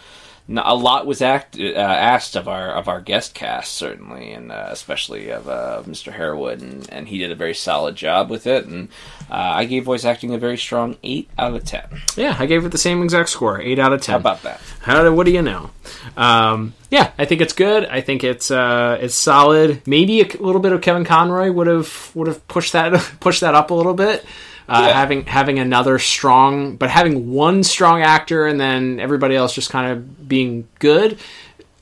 a 0.49 0.75
lot 0.75 1.05
was 1.05 1.21
act, 1.21 1.57
uh, 1.59 1.73
asked 1.73 2.35
of 2.35 2.47
our 2.47 2.71
of 2.71 2.87
our 2.87 3.01
guest 3.01 3.33
cast 3.33 3.73
certainly, 3.73 4.31
and 4.31 4.51
uh, 4.51 4.67
especially 4.69 5.29
of 5.29 5.47
uh, 5.47 5.83
Mr. 5.85 6.11
Harewood, 6.11 6.61
and, 6.61 6.89
and 6.91 7.07
he 7.07 7.17
did 7.17 7.31
a 7.31 7.35
very 7.35 7.53
solid 7.53 7.95
job 7.95 8.29
with 8.29 8.47
it. 8.47 8.65
And 8.65 8.89
uh, 9.29 9.35
I 9.35 9.65
gave 9.65 9.85
voice 9.85 10.05
acting 10.05 10.33
a 10.33 10.37
very 10.37 10.57
strong 10.57 10.97
eight 11.03 11.29
out 11.37 11.53
of 11.53 11.63
ten. 11.63 11.85
Yeah, 12.15 12.35
I 12.37 12.45
gave 12.45 12.65
it 12.65 12.71
the 12.71 12.77
same 12.77 13.03
exact 13.03 13.29
score, 13.29 13.61
eight 13.61 13.79
out 13.79 13.93
of 13.93 14.01
ten. 14.01 14.13
How 14.13 14.19
about 14.19 14.43
that? 14.43 14.61
How 14.81 15.03
do, 15.03 15.13
what 15.13 15.25
do 15.25 15.31
you 15.31 15.41
know? 15.41 15.69
Um, 16.17 16.73
yeah, 16.89 17.11
I 17.17 17.25
think 17.25 17.41
it's 17.41 17.53
good. 17.53 17.85
I 17.85 18.01
think 18.01 18.23
it's 18.23 18.51
uh, 18.51 18.97
it's 18.99 19.15
solid. 19.15 19.81
Maybe 19.87 20.21
a 20.21 20.25
little 20.25 20.61
bit 20.61 20.73
of 20.73 20.81
Kevin 20.81 21.05
Conroy 21.05 21.51
would 21.51 21.67
have 21.67 22.11
would 22.15 22.27
have 22.27 22.47
pushed 22.47 22.73
that 22.73 22.93
pushed 23.19 23.41
that 23.41 23.55
up 23.55 23.71
a 23.71 23.73
little 23.73 23.93
bit. 23.93 24.25
Uh, 24.73 24.85
Yeah. 24.87 24.93
Having 24.93 25.25
having 25.25 25.59
another 25.59 25.99
strong, 25.99 26.77
but 26.77 26.89
having 26.89 27.31
one 27.33 27.63
strong 27.63 28.01
actor 28.01 28.47
and 28.47 28.59
then 28.59 28.99
everybody 29.01 29.35
else 29.35 29.53
just 29.53 29.69
kind 29.69 29.91
of 29.91 30.27
being 30.29 30.67
good. 30.79 31.17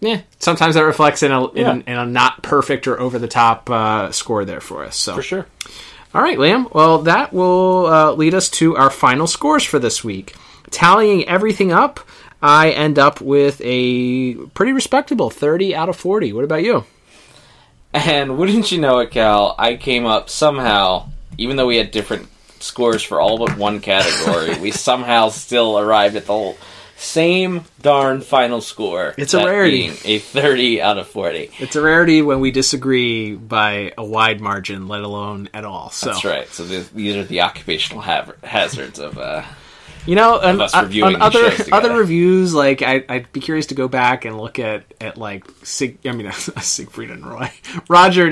Yeah, 0.01 0.21
sometimes 0.39 0.75
that 0.75 0.85
reflects 0.85 1.21
in 1.23 1.31
a 1.31 1.47
in, 1.51 1.57
Yeah. 1.85 1.93
in 1.93 1.97
a 1.99 2.05
not 2.05 2.41
perfect 2.41 2.87
or 2.87 2.99
over 2.99 3.19
the 3.19 3.27
top 3.27 3.69
uh, 3.69 4.11
score 4.11 4.43
there 4.45 4.61
for 4.61 4.83
us. 4.85 4.95
So 4.95 5.13
For 5.15 5.21
sure. 5.21 5.45
all 6.15 6.21
right, 6.21 6.37
Liam. 6.37 6.73
Well, 6.73 6.99
that 7.03 7.31
will 7.33 7.85
uh, 7.87 8.11
lead 8.13 8.33
us 8.33 8.49
to 8.51 8.75
our 8.77 8.89
final 8.89 9.27
scores 9.27 9.63
for 9.63 9.77
this 9.77 10.03
week. 10.03 10.33
Tallying 10.71 11.27
everything 11.27 11.71
up, 11.71 11.99
I 12.41 12.71
end 12.71 12.97
up 12.97 13.19
with 13.21 13.61
a 13.63 14.35
pretty 14.53 14.71
respectable 14.71 15.29
30 15.29 15.75
out 15.75 15.89
of 15.89 15.95
40. 15.97 16.31
What 16.33 16.43
about 16.45 16.63
you? 16.63 16.85
And 17.93 18.37
wouldn't 18.37 18.71
you 18.71 18.79
know 18.79 18.99
it, 18.99 19.11
Cal? 19.11 19.55
I 19.59 19.75
came 19.75 20.05
up 20.05 20.29
somehow, 20.29 21.09
even 21.37 21.57
though 21.57 21.65
we 21.67 21.77
had 21.77 21.91
different 21.91 22.27
scores 22.63 23.03
for 23.03 23.19
all 23.19 23.37
but 23.37 23.57
one 23.57 23.79
category, 23.79 24.59
we 24.61 24.71
somehow 24.71 25.29
still 25.29 25.79
arrived 25.79 26.15
at 26.15 26.25
the 26.25 26.33
whole 26.33 26.57
same 26.99 27.63
darn 27.81 28.19
final 28.21 28.59
score. 28.59 29.13
It's 29.17 29.33
a 29.33 29.45
rarity. 29.45 29.89
A 30.03 30.19
30 30.19 30.81
out 30.81 30.97
of 30.97 31.07
40. 31.07 31.51
It's 31.59 31.75
a 31.77 31.81
rarity 31.81 32.21
when 32.21 32.41
we 32.41 32.51
disagree 32.51 33.35
by 33.35 33.93
a 33.97 34.03
wide 34.03 34.41
margin, 34.41 34.89
let 34.89 35.01
alone 35.01 35.49
at 35.53 35.63
all. 35.63 35.91
So 35.91 36.07
That's 36.07 36.25
right. 36.25 36.47
So 36.49 36.65
these 36.65 37.15
are 37.15 37.23
the 37.23 37.41
occupational 37.41 38.01
ha- 38.01 38.33
hazards 38.43 38.99
of. 38.99 39.17
Uh, 39.17 39.43
You 40.05 40.15
know, 40.15 40.39
on, 40.39 40.61
on- 40.61 40.89
these 40.89 41.03
other 41.03 41.51
other 41.71 41.95
reviews, 41.95 42.53
like 42.53 42.81
I, 42.81 43.03
I'd 43.07 43.31
be 43.31 43.39
curious 43.39 43.67
to 43.67 43.75
go 43.75 43.87
back 43.87 44.25
and 44.25 44.37
look 44.39 44.57
at 44.59 44.83
at 44.99 45.17
like 45.17 45.45
Sig, 45.63 45.99
I 46.05 46.11
mean 46.13 46.31
Siegfried 46.33 47.11
and 47.11 47.25
Roy, 47.25 47.51
Roger, 47.89 48.29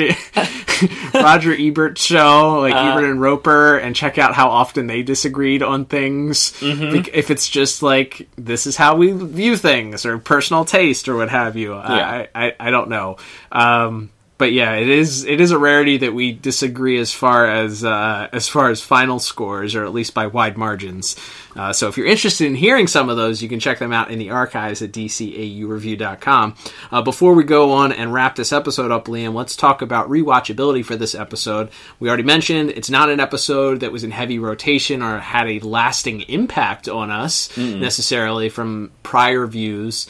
Roger 1.13 1.53
Ebert's 1.57 2.01
show, 2.03 2.59
like 2.61 2.74
Uh. 2.74 2.91
Ebert 2.91 3.05
and 3.05 3.22
Roeper, 3.22 3.78
and 3.78 3.95
check 3.95 4.18
out 4.18 4.34
how 4.34 4.49
often 4.49 4.88
they 4.88 5.03
disagreed 5.03 5.61
on 5.63 5.86
things. 5.86 6.53
Mhm. 6.59 6.91
Bec- 6.93 7.13
If 7.13 7.32
it's 7.32 7.47
just 7.49 7.84
like 7.84 8.28
this 8.38 8.68
is 8.68 8.76
how 8.78 8.95
we 8.95 9.11
view 9.11 9.55
things 9.57 10.05
or 10.05 10.18
personal 10.18 10.65
taste 10.65 11.07
or 11.07 11.15
what 11.18 11.30
have 11.30 11.55
you, 11.55 11.74
I, 11.76 12.28
I 12.34 12.53
I 12.59 12.72
don't 12.72 12.89
know. 12.89 13.18
Um, 13.51 14.09
but 14.38 14.52
yeah, 14.54 14.74
it 14.76 14.88
is 14.90 15.24
it 15.26 15.42
is 15.42 15.52
a 15.52 15.58
rarity 15.58 15.98
that 15.98 16.14
we 16.14 16.32
disagree 16.32 16.98
as 17.00 17.12
far 17.14 17.48
as 17.50 17.84
uh, 17.84 18.28
as 18.32 18.48
far 18.48 18.70
as 18.70 18.82
final 18.82 19.20
scores, 19.20 19.74
or 19.76 19.84
at 19.84 19.94
least 19.94 20.14
by 20.14 20.28
wide 20.28 20.58
margins. 20.58 21.16
Uh, 21.56 21.74
so 21.74 21.88
if 21.88 21.98
you're 21.98 22.06
interested 22.06 22.46
in 22.46 22.54
hearing 22.54 22.86
some 22.86 23.10
of 23.10 23.18
those, 23.18 23.42
you 23.42 23.50
can 23.50 23.60
check 23.60 23.80
them 23.80 23.92
out 23.92 24.12
in 24.12 24.20
the 24.20 24.30
archives 24.30 24.84
at 24.84 24.92
dcaureview.com. 24.92 26.56
Uh, 26.92 27.02
before 27.02 27.34
we 27.34 27.44
go 27.44 27.72
on 27.72 27.92
and 27.92 28.14
wrap 28.14 28.36
this 28.36 28.52
episode 28.54 28.92
up, 28.92 29.06
Liam, 29.06 29.34
let's 29.34 29.56
talk 29.56 29.82
about 29.82 30.10
rewatchability 30.10 30.86
for 30.86 30.96
this 30.96 31.16
episode. 31.16 31.70
We 32.00 32.08
already 32.10 32.24
mentioned 32.24 32.70
it's 32.72 32.90
not 32.92 33.10
an 33.10 33.20
episode 33.20 33.80
that 33.80 33.92
was 33.92 34.04
in 34.04 34.12
heavy 34.12 34.38
rotation 34.40 35.02
or 35.02 35.20
had 35.20 35.48
a 35.48 35.60
lasting 35.62 36.22
impact 36.22 36.88
on 36.88 37.10
us 37.12 37.48
Mm. 37.58 37.80
necessarily 37.80 38.50
from 38.50 38.92
prior 39.04 39.48
views 39.48 40.08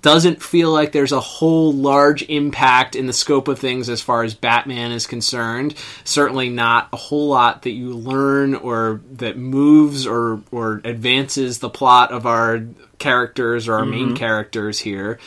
doesn't 0.00 0.42
feel 0.42 0.70
like 0.72 0.92
there's 0.92 1.12
a 1.12 1.20
whole 1.20 1.72
large 1.72 2.22
impact 2.28 2.96
in 2.96 3.06
the 3.06 3.12
scope 3.12 3.48
of 3.48 3.58
things 3.58 3.88
as 3.88 4.00
far 4.00 4.22
as 4.22 4.34
Batman 4.34 4.92
is 4.92 5.06
concerned. 5.06 5.74
Certainly 6.04 6.50
not 6.50 6.88
a 6.92 6.96
whole 6.96 7.28
lot 7.28 7.62
that 7.62 7.72
you 7.72 7.90
learn 7.90 8.54
or 8.54 9.00
that 9.12 9.36
moves 9.36 10.06
or 10.06 10.40
or 10.50 10.80
advances 10.84 11.58
the 11.58 11.68
plot 11.68 12.10
of 12.12 12.26
our 12.26 12.62
characters 12.98 13.68
or 13.68 13.74
our 13.74 13.84
main 13.86 14.10
Mhm. 14.10 14.16
characters 14.16 14.78
here. 14.78 15.18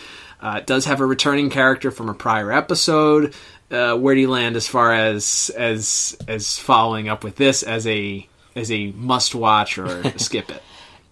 Uh, 0.41 0.55
it 0.59 0.65
does 0.67 0.85
have 0.85 1.01
a 1.01 1.05
returning 1.05 1.49
character 1.49 1.91
from 1.91 2.09
a 2.09 2.13
prior 2.13 2.51
episode. 2.51 3.33
Uh, 3.71 3.95
where 3.95 4.15
do 4.15 4.21
you 4.21 4.29
land 4.29 4.55
as 4.55 4.67
far 4.67 4.93
as 4.93 5.51
as 5.57 6.15
as 6.27 6.57
following 6.57 7.09
up 7.09 7.23
with 7.23 7.35
this 7.35 7.63
as 7.63 7.85
a 7.87 8.27
as 8.55 8.71
a 8.71 8.91
must 8.95 9.35
watch 9.35 9.77
or 9.77 10.03
skip 10.17 10.49
it? 10.49 10.61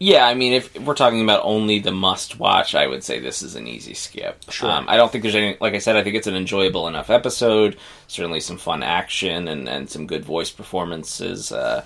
Yeah, 0.04 0.28
I 0.28 0.34
mean, 0.34 0.51
if 0.51 0.78
we're 0.82 0.95
talking 0.95 1.22
about 1.22 1.45
only 1.45 1.80
the 1.80 1.93
must 1.93 2.38
watch, 2.38 2.76
I 2.76 2.88
would 2.88 3.06
say 3.06 3.20
this 3.22 3.41
is 3.41 3.56
an 3.56 3.70
easy 3.70 3.93
skip. 3.93 4.43
Sure. 4.49 4.70
Um, 4.70 4.84
I 4.89 4.97
don't 4.97 5.10
think 5.10 5.22
there's 5.22 5.34
any, 5.34 5.56
like 5.62 5.76
I 5.76 5.78
said, 5.78 5.95
I 5.95 6.04
think 6.04 6.18
it's 6.18 6.28
an 6.28 6.36
enjoyable 6.36 6.89
enough 6.89 7.10
episode. 7.10 7.78
Certainly 8.08 8.41
some 8.41 8.58
fun 8.58 8.84
action 8.84 9.47
and, 9.47 9.70
and 9.70 9.89
some 9.89 10.06
good 10.06 10.26
voice 10.26 10.51
performances. 10.51 11.54
Uh, 11.54 11.86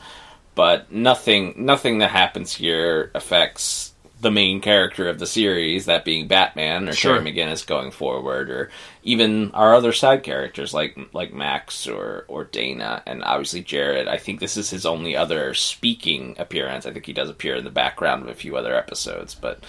but 0.56 0.92
nothing, 0.92 1.54
nothing 1.58 2.00
that 2.00 2.10
happens 2.10 2.56
here 2.56 3.12
affects 3.14 3.87
the 4.20 4.32
main 4.32 4.62
character 4.62 5.08
of 5.08 5.20
the 5.20 5.28
series, 5.28 5.86
that 5.86 6.04
being 6.04 6.28
Batman 6.28 6.90
or 6.90 6.94
Sure. 6.94 7.20
Terry 7.20 7.32
McGinnis 7.32 7.66
going 7.66 7.92
forward, 7.92 8.50
or 8.50 8.72
even 9.04 9.52
our 9.52 9.76
other 9.76 9.94
side 9.94 10.24
characters 10.24 10.74
like 10.74 10.98
like 11.14 11.34
Max 11.34 11.88
or 11.88 12.26
or 12.28 12.44
Dana, 12.46 13.04
and 13.06 13.24
obviously 13.24 13.62
Jared. 13.62 14.08
I 14.08 14.18
think 14.18 14.40
this 14.40 14.58
is 14.58 14.70
his 14.70 14.86
only 14.86 15.16
other 15.16 15.54
speaking 15.54 16.36
appearance. 16.40 16.86
I 16.86 16.92
think 16.92 17.06
he 17.06 17.14
does 17.14 17.30
appear 17.30 17.56
in 17.56 17.64
the 17.64 17.70
background 17.70 18.24
of 18.24 18.30
a 18.30 18.36
few 18.36 18.58
other 18.58 18.76
episodes, 18.76 19.36
but 19.36 19.64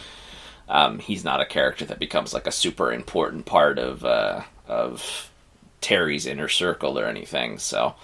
um, 0.68 0.98
he's 0.98 1.24
not 1.24 1.42
a 1.42 1.46
character 1.46 1.84
that 1.84 1.98
becomes 1.98 2.32
like 2.32 2.46
a 2.46 2.52
super 2.52 2.92
important 2.92 3.44
part 3.44 3.78
of 3.78 4.04
uh, 4.04 4.42
of 4.66 5.30
Terry's 5.82 6.26
inner 6.26 6.48
circle 6.48 6.98
or 6.98 7.04
anything. 7.04 7.58
So. 7.58 7.94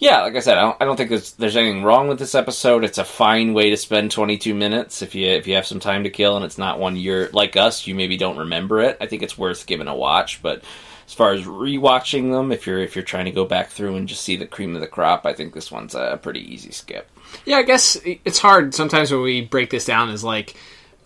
Yeah, 0.00 0.22
like 0.22 0.34
I 0.34 0.40
said, 0.40 0.56
I 0.56 0.62
don't, 0.62 0.76
I 0.80 0.86
don't 0.86 0.96
think 0.96 1.10
there's, 1.10 1.32
there's 1.32 1.56
anything 1.56 1.84
wrong 1.84 2.08
with 2.08 2.18
this 2.18 2.34
episode. 2.34 2.84
It's 2.84 2.96
a 2.96 3.04
fine 3.04 3.52
way 3.52 3.68
to 3.68 3.76
spend 3.76 4.10
22 4.10 4.54
minutes 4.54 5.02
if 5.02 5.14
you 5.14 5.28
if 5.28 5.46
you 5.46 5.56
have 5.56 5.66
some 5.66 5.78
time 5.78 6.04
to 6.04 6.10
kill, 6.10 6.36
and 6.36 6.44
it's 6.44 6.56
not 6.56 6.78
one 6.78 6.96
you're 6.96 7.28
like 7.28 7.54
us. 7.54 7.86
You 7.86 7.94
maybe 7.94 8.16
don't 8.16 8.38
remember 8.38 8.80
it. 8.80 8.96
I 8.98 9.06
think 9.06 9.22
it's 9.22 9.36
worth 9.36 9.66
giving 9.66 9.88
a 9.88 9.94
watch. 9.94 10.40
But 10.42 10.64
as 11.06 11.12
far 11.12 11.34
as 11.34 11.44
rewatching 11.44 12.32
them, 12.32 12.50
if 12.50 12.66
you're 12.66 12.78
if 12.78 12.96
you're 12.96 13.04
trying 13.04 13.26
to 13.26 13.30
go 13.30 13.44
back 13.44 13.68
through 13.68 13.96
and 13.96 14.08
just 14.08 14.22
see 14.22 14.36
the 14.36 14.46
cream 14.46 14.74
of 14.74 14.80
the 14.80 14.86
crop, 14.86 15.26
I 15.26 15.34
think 15.34 15.52
this 15.52 15.70
one's 15.70 15.94
a 15.94 16.18
pretty 16.22 16.50
easy 16.50 16.70
skip. 16.70 17.10
Yeah, 17.44 17.58
I 17.58 17.62
guess 17.62 17.98
it's 18.02 18.38
hard 18.38 18.74
sometimes 18.74 19.12
when 19.12 19.20
we 19.20 19.42
break 19.42 19.68
this 19.68 19.84
down 19.84 20.08
as 20.08 20.24
like 20.24 20.56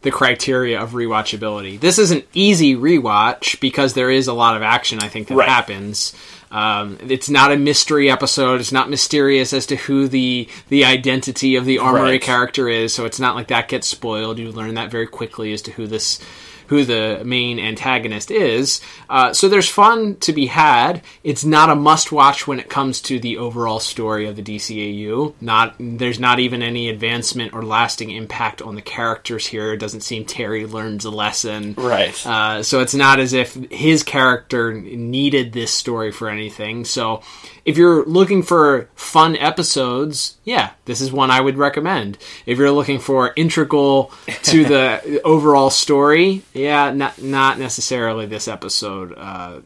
the 0.04 0.10
criteria 0.12 0.80
of 0.80 0.92
rewatchability. 0.92 1.80
This 1.80 1.98
is 1.98 2.10
an 2.12 2.22
easy 2.32 2.76
rewatch 2.76 3.58
because 3.60 3.94
there 3.94 4.10
is 4.10 4.28
a 4.28 4.32
lot 4.32 4.56
of 4.56 4.62
action 4.62 5.00
I 5.00 5.08
think 5.08 5.26
that 5.28 5.34
Right. 5.36 5.48
happens. 5.48 6.14
Um, 6.52 6.98
it's 7.08 7.28
not 7.28 7.50
a 7.50 7.56
mystery 7.56 8.08
episode. 8.08 8.60
It's 8.60 8.70
not 8.70 8.88
mysterious 8.88 9.52
as 9.52 9.66
to 9.66 9.76
who 9.76 10.06
the 10.06 10.46
the 10.68 10.84
identity 10.84 11.56
of 11.56 11.64
the 11.64 11.78
armory 11.80 12.12
Right. 12.12 12.22
character 12.22 12.68
is. 12.68 12.94
So 12.94 13.04
it's 13.06 13.18
not 13.18 13.34
like 13.34 13.48
that 13.48 13.66
gets 13.66 13.88
spoiled. 13.88 14.38
You 14.38 14.52
learn 14.52 14.74
that 14.74 14.90
very 14.90 15.08
quickly 15.08 15.52
as 15.52 15.62
to 15.62 15.72
who 15.72 15.88
this 15.88 16.20
who 16.68 16.84
the 16.84 17.22
main 17.24 17.58
antagonist 17.58 18.30
is. 18.30 18.80
Uh, 19.08 19.32
so 19.32 19.48
there's 19.48 19.68
fun 19.68 20.16
to 20.16 20.32
be 20.32 20.46
had. 20.46 21.02
It's 21.22 21.44
not 21.44 21.70
a 21.70 21.74
must 21.74 22.12
watch 22.12 22.46
when 22.46 22.60
it 22.60 22.70
comes 22.70 23.00
to 23.02 23.18
the 23.18 23.38
overall 23.38 23.80
story 23.80 24.26
of 24.26 24.36
the 24.36 24.42
DCAU. 24.42 25.34
Not 25.40 25.76
there's 25.78 26.20
not 26.20 26.40
even 26.40 26.62
any 26.62 26.88
advancement 26.88 27.52
or 27.52 27.62
lasting 27.62 28.10
impact 28.10 28.62
on 28.62 28.74
the 28.74 28.82
characters 28.82 29.46
here. 29.46 29.72
It 29.72 29.78
doesn't 29.78 30.02
seem 30.02 30.24
Terry 30.24 30.66
learns 30.66 31.04
a 31.04 31.10
lesson. 31.10 31.74
Right. 31.76 32.26
Uh, 32.26 32.62
so 32.62 32.80
it's 32.80 32.94
not 32.94 33.20
as 33.20 33.32
if 33.32 33.54
his 33.70 34.02
character 34.02 34.72
needed 34.74 35.52
this 35.52 35.72
story 35.72 36.12
for 36.12 36.28
anything. 36.28 36.84
So 36.84 37.22
if 37.64 37.78
you're 37.78 38.04
looking 38.04 38.42
for 38.42 38.88
fun 38.94 39.36
episodes, 39.36 40.36
yeah, 40.44 40.72
this 40.84 41.00
is 41.00 41.12
one 41.12 41.30
I 41.30 41.40
would 41.40 41.56
recommend. 41.56 42.18
If 42.46 42.58
you're 42.58 42.70
looking 42.70 42.98
for 42.98 43.32
integral 43.36 44.12
to 44.44 44.64
the 44.64 45.20
overall 45.24 45.70
story, 45.70 46.42
yeah, 46.52 46.92
not 46.92 47.20
not 47.22 47.58
necessarily 47.58 48.26
this 48.26 48.48
episode. 48.48 49.14
Uh, 49.16 49.60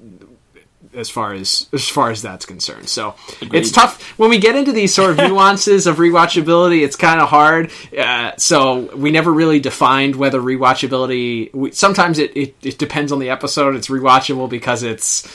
as 0.95 1.11
far 1.11 1.35
as 1.35 1.69
as 1.73 1.89
far 1.89 2.11
as 2.11 2.23
that's 2.23 2.47
concerned, 2.47 2.89
so 2.89 3.15
Agreed. 3.43 3.61
it's 3.61 3.71
tough 3.71 4.03
when 4.19 4.31
we 4.31 4.39
get 4.39 4.57
into 4.57 4.73
these 4.73 4.95
sort 4.95 5.11
of 5.11 5.17
nuances 5.29 5.87
of 5.87 5.97
rewatchability. 5.97 6.83
It's 6.83 6.97
kind 6.97 7.21
of 7.21 7.29
hard. 7.29 7.71
Uh, 7.97 8.33
so 8.39 8.95
we 8.97 9.11
never 9.11 9.33
really 9.33 9.61
defined 9.61 10.17
whether 10.17 10.41
rewatchability. 10.41 11.53
We, 11.55 11.73
sometimes 11.73 12.19
it, 12.19 12.37
it 12.37 12.55
it 12.63 12.79
depends 12.79 13.13
on 13.13 13.19
the 13.19 13.31
episode. 13.31 13.75
It's 13.77 13.89
rewatchable 13.89 14.49
because 14.49 14.83
it's 14.83 15.29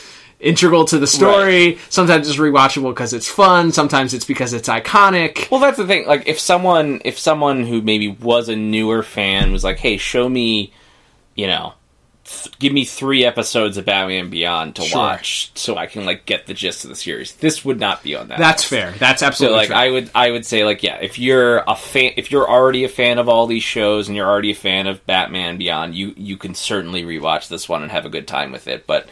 integral 0.43 0.85
to 0.85 0.99
the 0.99 1.07
story. 1.07 1.77
Sometimes 1.89 2.27
it's 2.29 2.37
rewatchable 2.37 2.89
because 2.93 3.13
it's 3.13 3.27
fun. 3.27 3.71
Sometimes 3.71 4.13
it's 4.13 4.25
because 4.25 4.53
it's 4.53 4.69
iconic. 4.69 5.49
Well, 5.49 5.59
that's 5.59 5.77
the 5.77 5.87
thing. 5.87 6.05
Like, 6.05 6.27
if 6.27 6.39
someone, 6.39 7.01
if 7.05 7.17
someone 7.17 7.65
who 7.65 7.81
maybe 7.81 8.09
was 8.09 8.49
a 8.49 8.55
newer 8.55 9.03
fan 9.03 9.51
was 9.51 9.63
like, 9.63 9.77
"Hey, 9.79 9.97
show 9.97 10.27
me," 10.29 10.71
you 11.35 11.47
know, 11.47 11.73
th- 12.25 12.57
give 12.59 12.73
me 12.73 12.85
three 12.85 13.25
episodes 13.25 13.77
of 13.77 13.85
Batman 13.85 14.29
Beyond 14.29 14.75
to 14.75 14.81
Sure. 14.83 14.99
watch 14.99 15.51
so 15.55 15.77
I 15.77 15.85
can 15.87 16.05
like 16.05 16.25
get 16.25 16.45
the 16.47 16.53
gist 16.53 16.83
of 16.83 16.89
the 16.89 16.95
series. 16.95 17.33
This 17.35 17.63
would 17.65 17.79
not 17.79 18.03
be 18.03 18.15
on 18.15 18.27
that. 18.27 18.37
That's 18.37 18.63
list. 18.63 18.69
fair. 18.69 18.91
That's 18.99 19.23
absolutely 19.23 19.55
so 19.55 19.59
like 19.59 19.67
fair. 19.69 19.77
I 19.77 19.89
would 19.89 20.11
I 20.13 20.31
would 20.31 20.45
say 20.45 20.63
like 20.65 20.83
yeah, 20.83 20.97
if 20.97 21.17
you're 21.19 21.59
a 21.67 21.75
fan 21.75 22.11
if 22.17 22.31
you're 22.31 22.49
already 22.49 22.83
a 22.83 22.89
fan 22.89 23.17
of 23.19 23.27
all 23.29 23.47
these 23.47 23.63
shows 23.63 24.07
and 24.07 24.15
you're 24.17 24.29
already 24.29 24.51
a 24.51 24.55
fan 24.55 24.87
of 24.87 25.05
Batman 25.05 25.57
Beyond, 25.57 25.95
you 25.95 26.13
you 26.17 26.37
can 26.37 26.53
certainly 26.55 27.03
rewatch 27.03 27.47
this 27.47 27.67
one 27.69 27.81
and 27.81 27.91
have 27.91 28.05
a 28.05 28.09
good 28.09 28.27
time 28.27 28.51
with 28.51 28.67
it. 28.67 28.85
But 28.87 29.07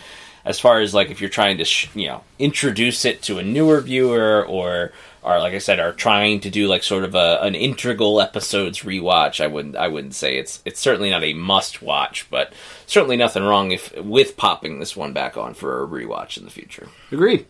as 0.45 0.59
far 0.59 0.79
as 0.79 0.93
like 0.93 1.09
if 1.09 1.21
you're 1.21 1.29
trying 1.29 1.57
to 1.57 1.65
sh- 1.65 1.89
you 1.95 2.07
know 2.07 2.23
introduce 2.39 3.05
it 3.05 3.21
to 3.23 3.37
a 3.37 3.43
newer 3.43 3.81
viewer 3.81 4.45
or 4.45 4.91
or 5.23 5.39
like 5.39 5.53
I 5.53 5.59
said 5.59 5.79
are 5.79 5.93
trying 5.93 6.39
to 6.41 6.49
do 6.49 6.67
like 6.67 6.83
sort 6.83 7.03
of 7.03 7.15
a 7.15 7.39
an 7.41 7.55
integral 7.55 8.19
episodes 8.21 8.79
rewatch, 8.79 9.43
I 9.43 9.47
wouldn't 9.47 9.75
I 9.75 9.87
wouldn't 9.87 10.15
say 10.15 10.37
it's 10.37 10.61
it's 10.65 10.79
certainly 10.79 11.09
not 11.09 11.23
a 11.23 11.33
must 11.33 11.81
watch, 11.81 12.27
but 12.29 12.53
certainly 12.87 13.17
nothing 13.17 13.43
wrong 13.43 13.71
if 13.71 13.95
with 13.97 14.37
popping 14.37 14.79
this 14.79 14.95
one 14.95 15.13
back 15.13 15.37
on 15.37 15.53
for 15.53 15.83
a 15.83 15.87
rewatch 15.87 16.37
in 16.37 16.45
the 16.45 16.51
future. 16.51 16.87
Agreed. 17.11 17.45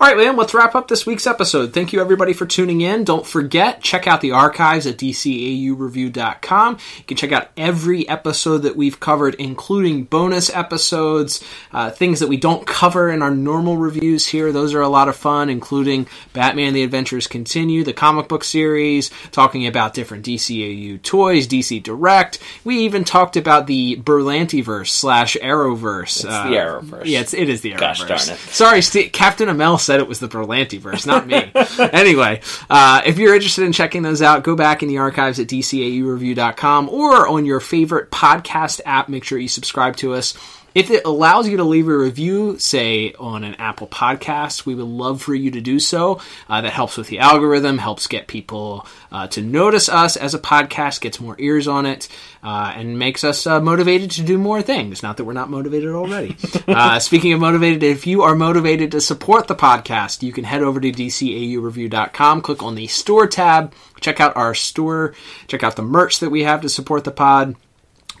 All 0.00 0.06
right, 0.06 0.16
Liam, 0.16 0.38
let's 0.38 0.54
wrap 0.54 0.76
up 0.76 0.86
this 0.86 1.06
week's 1.06 1.26
episode. 1.26 1.74
Thank 1.74 1.92
you, 1.92 2.00
everybody, 2.00 2.32
for 2.32 2.46
tuning 2.46 2.82
in. 2.82 3.02
Don't 3.02 3.26
forget, 3.26 3.82
check 3.82 4.06
out 4.06 4.20
the 4.20 4.30
archives 4.30 4.86
at 4.86 4.96
dcaureview.com. 4.96 6.78
You 6.98 7.04
can 7.04 7.16
check 7.16 7.32
out 7.32 7.48
every 7.56 8.08
episode 8.08 8.58
that 8.58 8.76
we've 8.76 9.00
covered, 9.00 9.34
including 9.34 10.04
bonus 10.04 10.54
episodes, 10.54 11.42
uh, 11.72 11.90
things 11.90 12.20
that 12.20 12.28
we 12.28 12.36
don't 12.36 12.64
cover 12.64 13.10
in 13.10 13.22
our 13.22 13.32
normal 13.32 13.76
reviews 13.76 14.28
here. 14.28 14.52
Those 14.52 14.72
are 14.72 14.80
a 14.80 14.88
lot 14.88 15.08
of 15.08 15.16
fun, 15.16 15.50
including 15.50 16.06
Batman 16.32 16.74
The 16.74 16.84
Adventures 16.84 17.26
Continue, 17.26 17.82
the 17.82 17.92
comic 17.92 18.28
book 18.28 18.44
series, 18.44 19.10
talking 19.32 19.66
about 19.66 19.94
different 19.94 20.24
DCAU 20.24 21.02
toys, 21.02 21.48
DC 21.48 21.82
Direct. 21.82 22.38
We 22.62 22.78
even 22.82 23.02
talked 23.02 23.36
about 23.36 23.66
the 23.66 23.96
Berlantiverse 23.96 24.90
slash 24.90 25.36
Arrowverse. 25.42 26.02
It's 26.02 26.22
the 26.22 26.28
Arrowverse. 26.28 27.02
Yeah, 27.06 27.18
it's, 27.18 27.34
it 27.34 27.48
is 27.48 27.62
the 27.62 27.72
Arrowverse. 27.72 27.80
Gosh 27.80 28.26
darn 28.26 28.36
it. 28.36 28.38
Sorry, 28.38 28.80
Steve, 28.80 29.10
Captain 29.10 29.48
Amell 29.48 29.87
said 29.88 30.00
it 30.00 30.06
was 30.06 30.20
the 30.20 30.28
Berlanti 30.28 30.78
verse, 30.78 31.06
not 31.06 31.26
me. 31.26 31.50
anyway, 31.78 32.42
uh, 32.68 33.00
if 33.06 33.16
you're 33.16 33.34
interested 33.34 33.64
in 33.64 33.72
checking 33.72 34.02
those 34.02 34.20
out, 34.20 34.44
go 34.44 34.54
back 34.54 34.82
in 34.82 34.88
the 34.90 34.98
archives 34.98 35.40
at 35.40 35.46
dcaureview.com 35.46 36.90
or 36.90 37.26
on 37.26 37.46
your 37.46 37.58
favorite 37.58 38.10
podcast 38.10 38.82
app. 38.84 39.08
Make 39.08 39.24
sure 39.24 39.38
you 39.38 39.48
subscribe 39.48 39.96
to 39.96 40.12
us. 40.12 40.34
If 40.74 40.90
it 40.90 41.04
allows 41.04 41.48
you 41.48 41.56
to 41.56 41.64
leave 41.64 41.88
a 41.88 41.96
review, 41.96 42.58
say 42.58 43.12
on 43.14 43.42
an 43.42 43.54
Apple 43.54 43.86
podcast, 43.86 44.66
we 44.66 44.74
would 44.74 44.86
love 44.86 45.22
for 45.22 45.34
you 45.34 45.50
to 45.52 45.60
do 45.60 45.78
so. 45.78 46.20
Uh, 46.48 46.60
that 46.60 46.72
helps 46.72 46.96
with 46.96 47.08
the 47.08 47.18
algorithm, 47.20 47.78
helps 47.78 48.06
get 48.06 48.26
people 48.26 48.86
uh, 49.10 49.26
to 49.28 49.40
notice 49.40 49.88
us 49.88 50.16
as 50.16 50.34
a 50.34 50.38
podcast, 50.38 51.00
gets 51.00 51.20
more 51.20 51.36
ears 51.38 51.66
on 51.66 51.86
it, 51.86 52.08
uh, 52.42 52.72
and 52.76 52.98
makes 52.98 53.24
us 53.24 53.46
uh, 53.46 53.60
motivated 53.60 54.10
to 54.12 54.22
do 54.22 54.36
more 54.36 54.60
things. 54.60 55.02
Not 55.02 55.16
that 55.16 55.24
we're 55.24 55.32
not 55.32 55.50
motivated 55.50 55.90
already. 55.90 56.36
uh, 56.68 56.98
speaking 56.98 57.32
of 57.32 57.40
motivated, 57.40 57.82
if 57.82 58.06
you 58.06 58.22
are 58.22 58.34
motivated 58.34 58.92
to 58.92 59.00
support 59.00 59.48
the 59.48 59.56
podcast, 59.56 60.22
you 60.22 60.32
can 60.32 60.44
head 60.44 60.62
over 60.62 60.80
to 60.80 60.92
dcaureview.com, 60.92 62.42
click 62.42 62.62
on 62.62 62.74
the 62.74 62.86
store 62.86 63.26
tab, 63.26 63.72
check 64.00 64.20
out 64.20 64.36
our 64.36 64.54
store, 64.54 65.14
check 65.46 65.62
out 65.62 65.76
the 65.76 65.82
merch 65.82 66.20
that 66.20 66.30
we 66.30 66.42
have 66.42 66.60
to 66.60 66.68
support 66.68 67.04
the 67.04 67.10
pod 67.10 67.56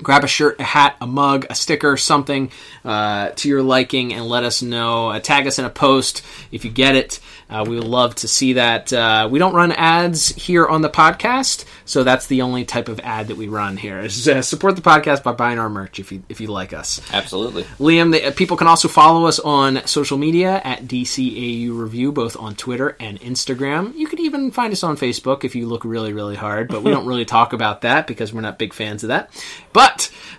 grab 0.02 0.24
a 0.24 0.28
shirt, 0.28 0.60
a 0.60 0.64
hat, 0.64 0.96
a 1.00 1.06
mug, 1.06 1.46
a 1.50 1.54
sticker, 1.54 1.96
something 1.96 2.50
uh, 2.84 3.30
to 3.30 3.48
your 3.48 3.62
liking, 3.62 4.12
and 4.12 4.26
let 4.26 4.44
us 4.44 4.62
know. 4.62 5.08
Uh, 5.08 5.20
tag 5.20 5.46
us 5.46 5.58
in 5.58 5.64
a 5.64 5.70
post 5.70 6.24
if 6.52 6.64
you 6.64 6.70
get 6.70 6.94
it. 6.94 7.20
Uh, 7.50 7.64
we 7.66 7.76
would 7.76 7.84
love 7.84 8.14
to 8.14 8.28
see 8.28 8.54
that. 8.54 8.92
Uh, 8.92 9.26
we 9.30 9.38
don't 9.38 9.54
run 9.54 9.72
ads 9.72 10.28
here 10.28 10.66
on 10.66 10.82
the 10.82 10.90
podcast, 10.90 11.64
so 11.86 12.04
that's 12.04 12.26
the 12.26 12.42
only 12.42 12.64
type 12.64 12.88
of 12.88 13.00
ad 13.00 13.28
that 13.28 13.36
we 13.38 13.48
run 13.48 13.76
here. 13.78 14.00
Is 14.00 14.28
uh, 14.28 14.42
support 14.42 14.76
the 14.76 14.82
podcast 14.82 15.22
by 15.22 15.32
buying 15.32 15.58
our 15.58 15.70
merch 15.70 15.98
if 15.98 16.12
you 16.12 16.22
if 16.28 16.42
you 16.42 16.48
like 16.48 16.74
us. 16.74 17.00
Absolutely. 17.12 17.62
Liam, 17.78 18.12
the, 18.12 18.32
people 18.32 18.58
can 18.58 18.66
also 18.66 18.86
follow 18.86 19.26
us 19.26 19.38
on 19.38 19.86
social 19.86 20.18
media 20.18 20.60
at 20.62 20.84
DCAU 20.84 21.78
Review, 21.78 22.12
both 22.12 22.36
on 22.36 22.54
Twitter 22.54 22.96
and 23.00 23.18
Instagram. 23.20 23.94
You 23.96 24.06
could 24.06 24.20
even 24.20 24.50
find 24.50 24.72
us 24.72 24.82
on 24.82 24.98
Facebook 24.98 25.44
if 25.44 25.54
you 25.54 25.66
look 25.66 25.84
really, 25.84 26.12
really 26.12 26.36
hard, 26.36 26.68
but 26.68 26.82
we 26.82 26.90
don't 26.90 27.06
really 27.06 27.24
talk 27.24 27.54
about 27.54 27.80
that 27.80 28.06
because 28.06 28.32
we're 28.32 28.42
not 28.42 28.58
big 28.58 28.74
fans 28.74 29.02
of 29.04 29.08
that. 29.08 29.30
But 29.72 29.87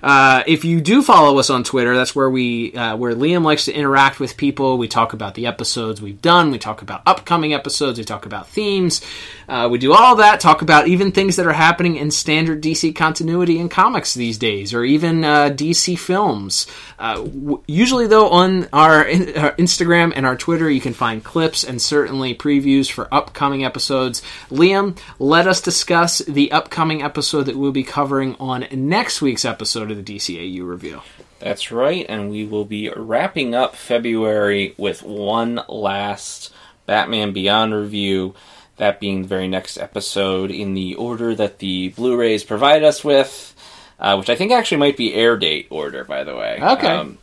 uh, 0.02 0.44
if 0.48 0.64
you 0.64 0.80
do 0.82 1.02
follow 1.02 1.40
us 1.40 1.50
on 1.50 1.64
Twitter, 1.64 1.96
that's 1.96 2.16
where 2.16 2.30
we 2.30 2.74
uh, 2.74 2.96
where 2.96 3.14
Liam 3.14 3.44
likes 3.44 3.66
to 3.66 3.74
interact 3.74 4.20
with 4.20 4.38
people. 4.38 4.78
We 4.78 4.88
talk 4.88 5.14
about 5.14 5.36
the 5.36 5.46
episodes 5.46 6.02
we've 6.02 6.22
done. 6.22 6.52
We 6.52 6.60
talk 6.60 6.82
about 6.82 7.02
upcoming 7.06 7.54
episodes. 7.54 8.00
We 8.00 8.06
talk 8.06 8.26
about 8.26 8.48
themes. 8.48 9.02
Uh, 9.48 9.68
we 9.70 9.78
do 9.78 9.94
all 9.94 10.16
that. 10.18 10.40
Talk 10.40 10.62
about 10.62 10.88
even 10.88 11.12
things 11.12 11.36
that 11.36 11.48
are 11.48 11.54
happening 11.54 11.98
in 11.98 12.12
standard 12.12 12.62
DC 12.62 12.96
continuity 12.96 13.60
in 13.60 13.68
comics 13.68 14.14
these 14.14 14.38
days, 14.38 14.74
or 14.74 14.84
even 14.84 15.24
uh, 15.24 15.50
DC 15.50 15.98
films. 15.98 16.68
Uh, 16.98 17.16
w- 17.16 17.64
usually, 17.68 18.08
though, 18.08 18.30
on 18.30 18.70
our, 18.72 19.04
in- 19.04 19.36
our 19.38 19.54
Instagram 19.54 20.14
and 20.16 20.26
our 20.26 20.38
Twitter, 20.38 20.70
you 20.70 20.80
can 20.80 20.94
find 20.94 21.24
clips 21.24 21.64
and 21.64 21.82
certainly 21.82 22.36
previews 22.36 22.90
for 22.90 23.14
upcoming 23.14 23.66
episodes. 23.66 24.22
Liam, 24.50 24.98
let 25.18 25.48
us 25.48 25.62
discuss 25.62 26.20
the 26.20 26.52
upcoming 26.52 27.02
episode 27.02 27.44
that 27.44 27.58
we'll 27.58 27.72
be 27.72 27.84
covering 27.84 28.36
on 28.40 28.68
next 28.72 29.22
week's 29.22 29.39
episode 29.46 29.92
of 29.92 30.04
the 30.04 30.16
DCAU 30.16 30.68
review. 30.68 31.02
That's 31.40 31.72
right, 31.72 32.06
and 32.08 32.30
we 32.30 32.46
will 32.46 32.66
be 32.66 32.90
wrapping 32.90 33.56
up 33.56 33.76
February 33.76 34.74
with 34.78 35.04
one 35.04 35.62
last 35.68 36.54
Batman 36.86 37.32
Beyond 37.32 37.74
review. 37.74 38.36
That 38.78 39.00
being 39.00 39.24
the 39.24 39.28
very 39.28 39.48
next 39.48 39.78
episode 39.78 40.52
in 40.52 40.74
the 40.74 40.96
order 40.96 41.36
that 41.36 41.60
the 41.60 41.90
Blu-rays 41.90 42.44
provide 42.44 42.84
us 42.84 43.04
with, 43.04 43.54
uh, 44.00 44.16
which 44.16 44.30
I 44.30 44.36
think 44.36 44.52
actually 44.52 44.78
might 44.78 44.98
be 44.98 45.14
air 45.14 45.36
date 45.36 45.68
order, 45.70 46.04
by 46.06 46.24
the 46.24 46.36
way. 46.36 46.60
Okay. 46.62 46.88
Um, 46.88 47.18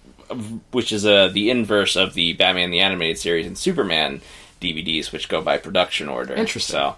which 0.73 0.93
is 0.93 1.07
uh, 1.07 1.29
the 1.29 1.51
inverse 1.51 1.97
of 1.97 2.15
the 2.15 2.33
Batman 2.35 2.71
the 2.71 2.81
Animated 2.81 3.19
Series 3.19 3.47
and 3.47 3.57
Superman 3.57 4.21
DVDs, 4.61 5.13
which 5.13 5.29
go 5.29 5.41
by 5.41 5.57
production 5.59 6.09
order. 6.09 6.35
Interesting. 6.35 6.75
So, 6.75 6.97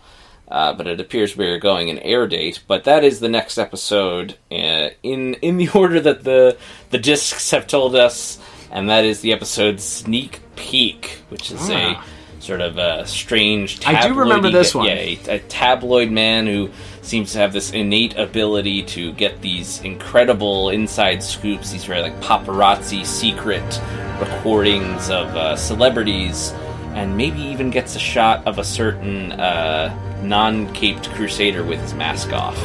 uh, 0.51 0.73
but 0.73 0.87
it 0.87 1.01
appears 1.01 1.37
we're 1.37 1.59
going 1.59 1.89
in 1.89 1.99
air 2.01 2.27
date. 2.27 2.61
But 2.67 2.85
that 2.85 3.05
is 3.05 3.21
the 3.21 3.29
next 3.29 3.59
episode 3.59 4.37
uh, 4.51 4.89
in 5.03 5.35
in 5.43 5.57
the 5.59 5.69
order 5.75 6.01
that 6.01 6.25
the 6.25 6.57
the 6.91 6.99
discs 6.99 7.51
have 7.51 7.67
told 7.67 7.95
us, 7.95 8.39
and 8.71 8.89
that 8.91 9.05
is 9.05 9.21
the 9.21 9.33
episode 9.33 9.81
Sneak 9.81 10.41
Peek, 10.57 11.23
which 11.29 11.51
is 11.51 11.69
Ah. 11.71 12.03
a 12.39 12.41
sort 12.43 12.61
of 12.61 12.79
a 12.79 13.07
strange. 13.07 13.85
I 13.87 14.07
do 14.09 14.15
remember 14.15 14.51
this 14.51 14.75
one. 14.75 14.87
Yeah, 14.87 14.95
a, 14.95 15.19
a 15.29 15.39
tabloid 15.41 16.11
man 16.11 16.47
who 16.47 16.71
seems 17.03 17.33
to 17.33 17.39
have 17.39 17.53
this 17.55 17.71
innate 17.73 18.17
ability 18.19 18.83
to 18.83 19.13
get 19.15 19.41
these 19.41 19.81
incredible 19.83 20.69
inside 20.71 21.23
scoops, 21.23 21.71
these 21.73 21.85
very 21.85 22.03
like 22.03 22.21
paparazzi 22.21 23.05
secret 23.05 23.81
recordings 24.21 25.09
of 25.11 25.27
uh, 25.37 25.57
celebrities, 25.57 26.53
and 26.99 27.17
maybe 27.17 27.41
even 27.41 27.71
gets 27.71 27.95
a 27.95 27.99
shot 27.99 28.45
of 28.45 28.59
a 28.59 28.65
certain 28.65 29.31
uh, 29.33 29.95
non-caped 30.23 31.09
crusader 31.11 31.63
with 31.63 31.81
his 31.81 31.95
mask 31.95 32.33
off, 32.33 32.59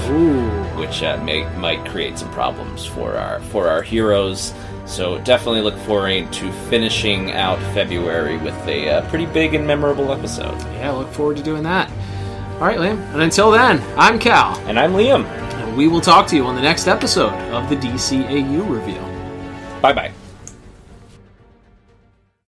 which 0.76 1.04
uh, 1.04 1.24
may 1.24 1.44
might 1.58 1.86
create 1.86 2.18
some 2.18 2.32
problems 2.32 2.84
for 2.84 3.16
our 3.16 3.40
for 3.42 3.68
our 3.68 3.84
heroes. 3.84 4.54
So 4.86 5.20
definitely 5.20 5.62
look 5.62 5.78
forward 5.86 6.34
to 6.34 6.52
finishing 6.70 7.32
out 7.32 7.60
February 7.74 8.38
with 8.38 8.58
a 8.68 8.90
uh, 8.90 9.10
pretty 9.10 9.28
big 9.28 9.54
and 9.54 9.68
memorable 9.68 10.12
episode. 10.12 10.60
Yeah, 10.76 10.92
look 10.92 11.12
forward 11.14 11.38
to 11.38 11.44
doing 11.44 11.64
that. 11.64 11.90
All 12.56 12.68
right, 12.68 12.80
Liam. 12.80 12.98
And 13.14 13.22
until 13.22 13.52
then, 13.52 13.82
I'm 13.98 14.20
Cal. 14.20 14.58
And 14.68 14.80
I'm 14.80 14.94
Liam. 14.94 15.26
And 15.26 15.78
we 15.78 15.88
will 15.88 16.02
talk 16.02 16.28
to 16.28 16.36
you 16.36 16.46
on 16.46 16.56
the 16.56 16.62
next 16.62 16.88
episode 16.88 17.34
of 17.52 17.70
the 17.70 17.76
DCAU 17.76 18.68
review. 18.68 19.02
Bye 19.80 19.94
bye. 19.94 20.23